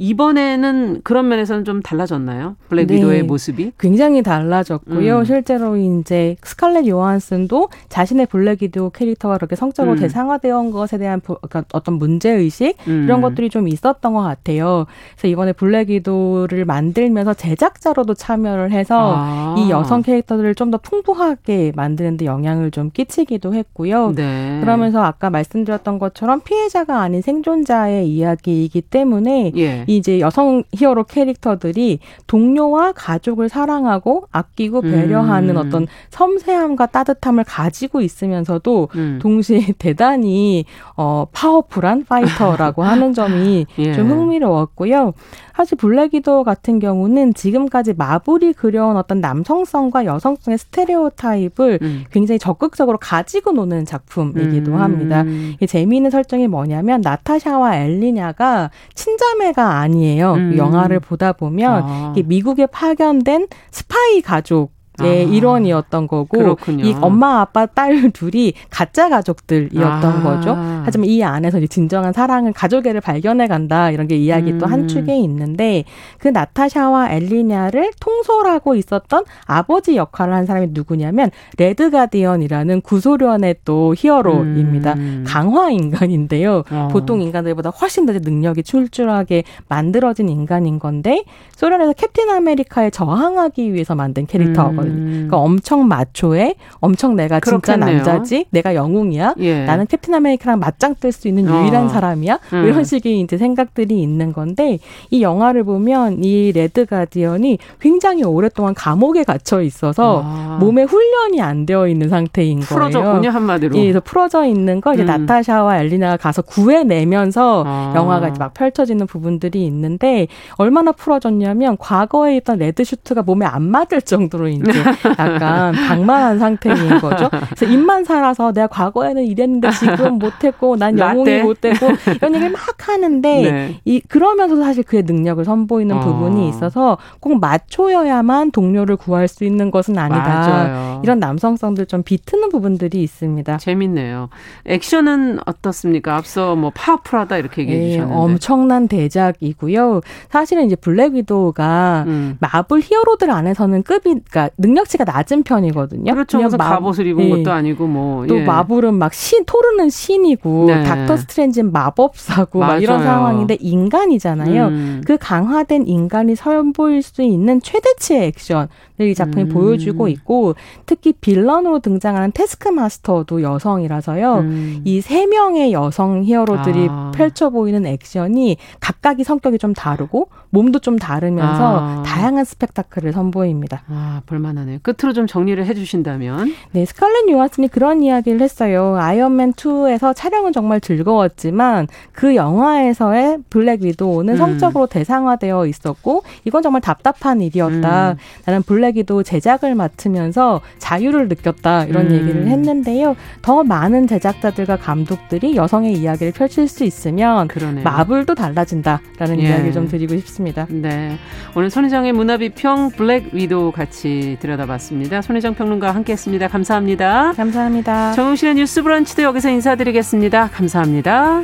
이번에는 0.00 1.02
그런 1.04 1.28
면에서는 1.28 1.64
좀 1.66 1.82
달라졌나요? 1.82 2.56
블랙 2.70 2.86
네. 2.86 2.94
위도우의 2.96 3.22
모습이? 3.24 3.72
굉장히 3.78 4.22
달라졌고요. 4.22 5.18
음. 5.18 5.24
실제로 5.24 5.76
이제 5.76 6.36
스칼렛 6.42 6.86
요한슨도 6.88 7.68
자신의 7.90 8.26
블랙 8.26 8.62
위도우 8.62 8.88
캐릭터가 8.90 9.36
그렇게 9.36 9.56
성적으로 9.56 9.96
음. 9.96 9.98
대상화되어 10.00 10.58
온 10.58 10.70
것에 10.70 10.96
대한 10.96 11.20
그러니까 11.20 11.64
어떤 11.74 11.94
문제 11.98 12.30
의식 12.30 12.76
음. 12.88 13.04
이런 13.04 13.20
것들이 13.20 13.50
좀 13.50 13.68
있었던 13.68 14.14
것 14.14 14.22
같아요. 14.22 14.86
그래서 15.16 15.28
이번에 15.28 15.52
블랙 15.52 15.90
위도를 15.90 16.64
만들면서 16.64 17.34
제작자로도 17.34 18.14
참여를 18.14 18.72
해서 18.72 19.14
아. 19.16 19.54
이 19.58 19.70
여성 19.70 20.00
캐릭터들을 20.02 20.54
좀 20.54 20.70
더 20.70 20.78
풍부하게 20.78 21.72
만드는데 21.74 22.26
영향을 22.26 22.70
좀 22.70 22.90
끼치기도 22.92 23.54
했고요. 23.54 24.12
네. 24.14 24.60
그러면서 24.60 25.02
아까 25.02 25.28
말씀드렸던 25.28 25.98
것처럼 25.98 26.42
피해자가 26.42 27.00
아닌 27.00 27.22
생존자의 27.22 28.08
이야기이기 28.08 28.82
때문에 28.82 29.50
예. 29.56 29.84
이제 29.96 30.20
여성 30.20 30.62
히어로 30.72 31.04
캐릭터들이 31.04 31.98
동료와 32.28 32.92
가족을 32.92 33.48
사랑하고 33.48 34.24
아끼고 34.30 34.82
배려하는 34.82 35.56
음. 35.56 35.56
어떤 35.56 35.86
섬세함과 36.10 36.86
따뜻함을 36.86 37.44
가지고 37.44 38.00
있으면서도 38.00 38.88
음. 38.94 39.18
동시에 39.20 39.74
대단히 39.78 40.64
어 40.96 41.26
파워풀한 41.32 42.04
파이터라고 42.04 42.84
하는 42.84 43.12
점이 43.12 43.66
예. 43.78 43.92
좀 43.92 44.10
흥미로웠고요. 44.10 45.12
사실 45.56 45.76
블랙 45.76 46.18
위도우 46.18 46.44
같은 46.44 46.78
경우는 46.78 47.34
지금까지 47.34 47.92
마블이 47.94 48.54
그려온 48.54 48.96
어떤 48.96 49.20
남성성과 49.20 50.06
여성성의 50.06 50.56
스테레오타입을 50.56 51.78
음. 51.82 52.04
굉장히 52.10 52.38
적극적으로 52.38 52.96
가지고 52.96 53.52
노는 53.52 53.84
작품이기도 53.84 54.72
음. 54.72 54.80
합니다. 54.80 55.24
이 55.60 55.66
재미있는 55.66 56.10
설정이 56.10 56.48
뭐냐면 56.48 57.02
나타샤와 57.02 57.76
엘리냐가 57.76 58.70
친자매가 58.94 59.79
아니에요. 59.80 60.34
음. 60.34 60.56
영화를 60.56 61.00
보다 61.00 61.32
보면 61.32 61.82
아. 61.84 62.14
미국에 62.24 62.66
파견된 62.66 63.48
스파이 63.70 64.20
가족 64.22 64.79
예, 65.04 65.24
아. 65.24 65.28
일원이었던 65.28 66.06
거고 66.06 66.38
그렇군요. 66.38 66.84
이 66.84 66.94
엄마 67.00 67.40
아빠 67.40 67.66
딸 67.66 68.10
둘이 68.12 68.54
가짜 68.70 69.08
가족들이었던 69.08 70.04
아. 70.04 70.22
거죠. 70.22 70.56
하지만 70.84 71.06
이 71.08 71.22
안에서 71.22 71.58
이제 71.58 71.66
진정한 71.66 72.12
사랑을 72.12 72.52
가족애를 72.52 73.00
발견해 73.00 73.46
간다 73.46 73.90
이런 73.90 74.08
게 74.08 74.16
이야기 74.16 74.52
음. 74.52 74.58
또 74.58 74.73
한 74.73 74.88
축에 74.88 75.16
있는데 75.18 75.84
그 76.18 76.28
나타샤와 76.28 77.10
엘리냐를 77.10 77.90
통솔하고 78.00 78.74
있었던 78.76 79.24
아버지 79.46 79.96
역할을 79.96 80.34
한 80.34 80.46
사람이 80.46 80.68
누구냐면 80.70 81.30
레드 81.58 81.90
가디언이라는 81.90 82.80
구소련의 82.82 83.56
또 83.64 83.94
히어로입니다. 83.96 84.94
음. 84.94 85.24
강화 85.26 85.70
인간인데요. 85.70 86.64
어. 86.70 86.88
보통 86.90 87.20
인간들보다 87.20 87.70
훨씬 87.70 88.06
더 88.06 88.12
능력이 88.12 88.62
출중하게 88.62 89.44
만들어진 89.68 90.28
인간인 90.28 90.78
건데 90.78 91.24
소련에서 91.52 91.92
캡틴 91.92 92.30
아메리카에 92.30 92.90
저항하기 92.90 93.72
위해서 93.72 93.94
만든 93.94 94.26
캐릭터거든요. 94.26 94.82
음. 94.82 94.89
그러니까 94.94 95.36
엄청 95.38 95.86
마초에 95.88 96.54
엄청 96.80 97.16
내가 97.16 97.40
진짜 97.40 97.58
그렇겠네요. 97.58 97.96
남자지, 98.04 98.46
내가 98.50 98.74
영웅이야, 98.74 99.34
예. 99.38 99.64
나는 99.64 99.86
캡틴 99.86 100.14
아메리카랑 100.14 100.58
맞짱 100.58 100.94
뜰 101.00 101.12
수 101.12 101.28
있는 101.28 101.44
유일한 101.44 101.86
어. 101.86 101.88
사람이야. 101.88 102.38
뭐 102.50 102.60
음. 102.60 102.66
이런 102.66 102.84
식의 102.84 103.20
이제 103.20 103.36
생각들이 103.36 104.00
있는 104.00 104.32
건데 104.32 104.78
이 105.10 105.22
영화를 105.22 105.64
보면 105.64 106.22
이 106.22 106.52
레드 106.52 106.86
가디언이 106.86 107.58
굉장히 107.80 108.22
오랫동안 108.24 108.74
감옥에 108.74 109.24
갇혀 109.24 109.62
있어서 109.62 110.22
아. 110.24 110.58
몸에 110.60 110.84
훈련이 110.84 111.40
안 111.40 111.66
되어 111.66 111.88
있는 111.88 112.08
상태인 112.08 112.60
거예요. 112.60 112.66
풀어졌군요 112.68 113.30
한마디로. 113.30 113.76
예, 113.76 113.82
그래서 113.82 114.00
풀어져 114.00 114.44
있는 114.44 114.80
걸 114.80 114.94
이제 114.94 115.02
음. 115.02 115.06
나타샤와 115.06 115.78
엘리나가 115.78 116.16
가서 116.16 116.42
구해내면서 116.42 117.64
아. 117.66 117.92
영화가 117.96 118.28
이제 118.28 118.38
막 118.38 118.54
펼쳐지는 118.54 119.06
부분들이 119.06 119.64
있는데 119.66 120.26
얼마나 120.56 120.92
풀어졌냐면 120.92 121.76
과거에 121.78 122.36
있던 122.36 122.58
레드 122.58 122.84
슈트가 122.84 123.22
몸에 123.22 123.46
안 123.46 123.62
맞을 123.62 124.02
정도로 124.02 124.48
이제 124.48 124.79
약간 125.18 125.72
방만한 125.72 126.38
상태인 126.38 127.00
거죠. 127.00 127.28
그래서 127.30 127.66
입만 127.66 128.04
살아서 128.04 128.52
내가 128.52 128.66
과거에는 128.66 129.24
이랬는데 129.24 129.70
지금 129.72 130.18
못했고 130.18 130.76
난 130.76 130.98
영웅이 130.98 131.42
못되고 131.42 131.86
이런 132.16 132.34
얘기를 132.34 132.50
막 132.50 132.60
하는데 132.88 133.42
네. 133.42 133.80
이 133.84 134.00
그러면서도 134.00 134.62
사실 134.62 134.82
그의 134.82 135.02
능력을 135.04 135.44
선보이는 135.44 135.96
어. 135.96 136.00
부분이 136.00 136.48
있어서 136.48 136.98
꼭 137.20 137.40
마초여야만 137.40 138.50
동료를 138.52 138.96
구할 138.96 139.28
수 139.28 139.44
있는 139.44 139.70
것은 139.70 139.98
아니다. 139.98 140.20
맞아요. 140.22 141.00
이런 141.02 141.18
남성성들 141.18 141.86
좀 141.86 142.02
비트는 142.02 142.48
부분들이 142.50 143.02
있습니다. 143.02 143.58
재밌네요. 143.58 144.28
액션은 144.66 145.40
어떻습니까? 145.46 146.16
앞서 146.16 146.56
뭐 146.56 146.70
파워풀하다 146.74 147.36
이렇게 147.38 147.62
얘기해 147.62 147.78
네, 147.78 147.90
주셨는데 147.92 148.14
엄청난 148.14 148.88
대작이고요. 148.88 150.00
사실은 150.30 150.66
이제 150.66 150.76
블랙 150.76 151.14
위도우가 151.14 152.04
음. 152.06 152.36
마블 152.40 152.80
히어로들 152.80 153.30
안에서는 153.30 153.82
급이 153.82 154.20
그러니까 154.30 154.50
능력치가 154.60 155.04
낮은 155.04 155.42
편이거든요. 155.42 156.12
그렇죠. 156.12 156.38
그래서 156.38 156.56
마, 156.56 156.68
갑옷을 156.70 157.06
입은 157.06 157.24
네. 157.24 157.30
것도 157.30 157.50
아니고 157.50 157.86
뭐. 157.86 158.26
또 158.26 158.38
예. 158.38 158.44
마블은 158.44 158.94
막 158.94 159.14
신, 159.14 159.44
토르는 159.44 159.88
신이고 159.88 160.66
네. 160.66 160.84
닥터 160.84 161.16
스트레인지는 161.16 161.72
마법사고 161.72 162.58
맞아요. 162.58 162.72
막 162.74 162.82
이런 162.82 163.02
상황인데 163.02 163.56
인간이잖아요. 163.60 164.66
음. 164.66 165.02
그 165.06 165.16
강화된 165.18 165.86
인간이 165.86 166.36
선보일 166.36 167.02
수 167.02 167.22
있는 167.22 167.60
최대치의 167.62 168.26
액션을 168.26 168.68
이 169.00 169.14
작품이 169.14 169.44
음. 169.44 169.48
보여주고 169.48 170.08
있고 170.08 170.54
특히 170.84 171.12
빌런으로 171.12 171.78
등장하는 171.78 172.32
테스크마스터도 172.32 173.42
여성이라서요. 173.42 174.34
음. 174.40 174.80
이 174.84 174.98
세 174.98 175.26
명의 175.26 175.72
여성 175.72 176.22
히어로들이 176.22 176.88
아. 176.90 177.12
펼쳐 177.14 177.48
보이는 177.48 177.86
액션이 177.86 178.58
각각이 178.80 179.24
성격이 179.24 179.58
좀 179.58 179.72
다르고 179.72 180.28
몸도 180.50 180.80
좀 180.80 180.98
다르면서 180.98 181.78
아. 181.80 182.02
다양한 182.04 182.44
스펙타클을 182.44 183.12
선보입니다. 183.12 183.82
아, 183.88 184.22
볼만하네요. 184.26 184.78
끝으로 184.82 185.12
좀 185.12 185.26
정리를 185.26 185.64
해주신다면. 185.64 186.54
네, 186.72 186.84
스칼렛 186.84 187.28
요한슨이 187.30 187.68
그런 187.68 188.02
이야기를 188.02 188.40
했어요. 188.40 188.96
아이언맨 188.98 189.52
2에서 189.54 190.14
촬영은 190.14 190.52
정말 190.52 190.80
즐거웠지만 190.80 191.86
그 192.12 192.34
영화에서의 192.34 193.38
블랙 193.48 193.82
위도우는 193.82 194.34
음. 194.34 194.38
성적으로 194.38 194.86
대상화되어 194.86 195.66
있었고 195.66 196.24
이건 196.44 196.62
정말 196.62 196.80
답답한 196.80 197.40
일이었다. 197.40 198.12
음. 198.12 198.16
나는 198.44 198.62
블랙 198.62 198.96
위도우 198.96 199.22
제작을 199.22 199.74
맡으면서 199.74 200.60
자유를 200.78 201.28
느꼈다 201.28 201.84
이런 201.84 202.06
음. 202.06 202.12
얘기를 202.12 202.46
했는데요. 202.48 203.14
더 203.42 203.62
많은 203.62 204.08
제작자들과 204.08 204.76
감독들이 204.76 205.54
여성의 205.54 205.94
이야기를 205.94 206.32
펼칠 206.32 206.66
수 206.66 206.84
있으면 206.84 207.46
그러네요. 207.46 207.84
마블도 207.84 208.34
달라진다라는 208.34 209.38
예. 209.40 209.48
이야기를 209.48 209.72
좀 209.72 209.88
드리고 209.88 210.16
싶습니다. 210.16 210.39
네, 210.70 211.18
오늘 211.54 211.68
손희정의 211.70 212.12
문화비평 212.12 212.90
블랙 212.90 213.34
위도우 213.34 213.72
같이 213.72 214.38
들여다봤습니다. 214.40 215.22
손혜정 215.22 215.54
평론가와 215.54 215.94
함께 215.94 216.12
했습니다. 216.12 216.48
감사합니다. 216.48 217.32
감사합니다. 217.32 218.12
정용실의 218.12 218.54
뉴스 218.54 218.82
브런치도 218.82 219.22
여기서 219.22 219.50
인사드리겠습니다. 219.50 220.48
감사합니다. 220.48 221.42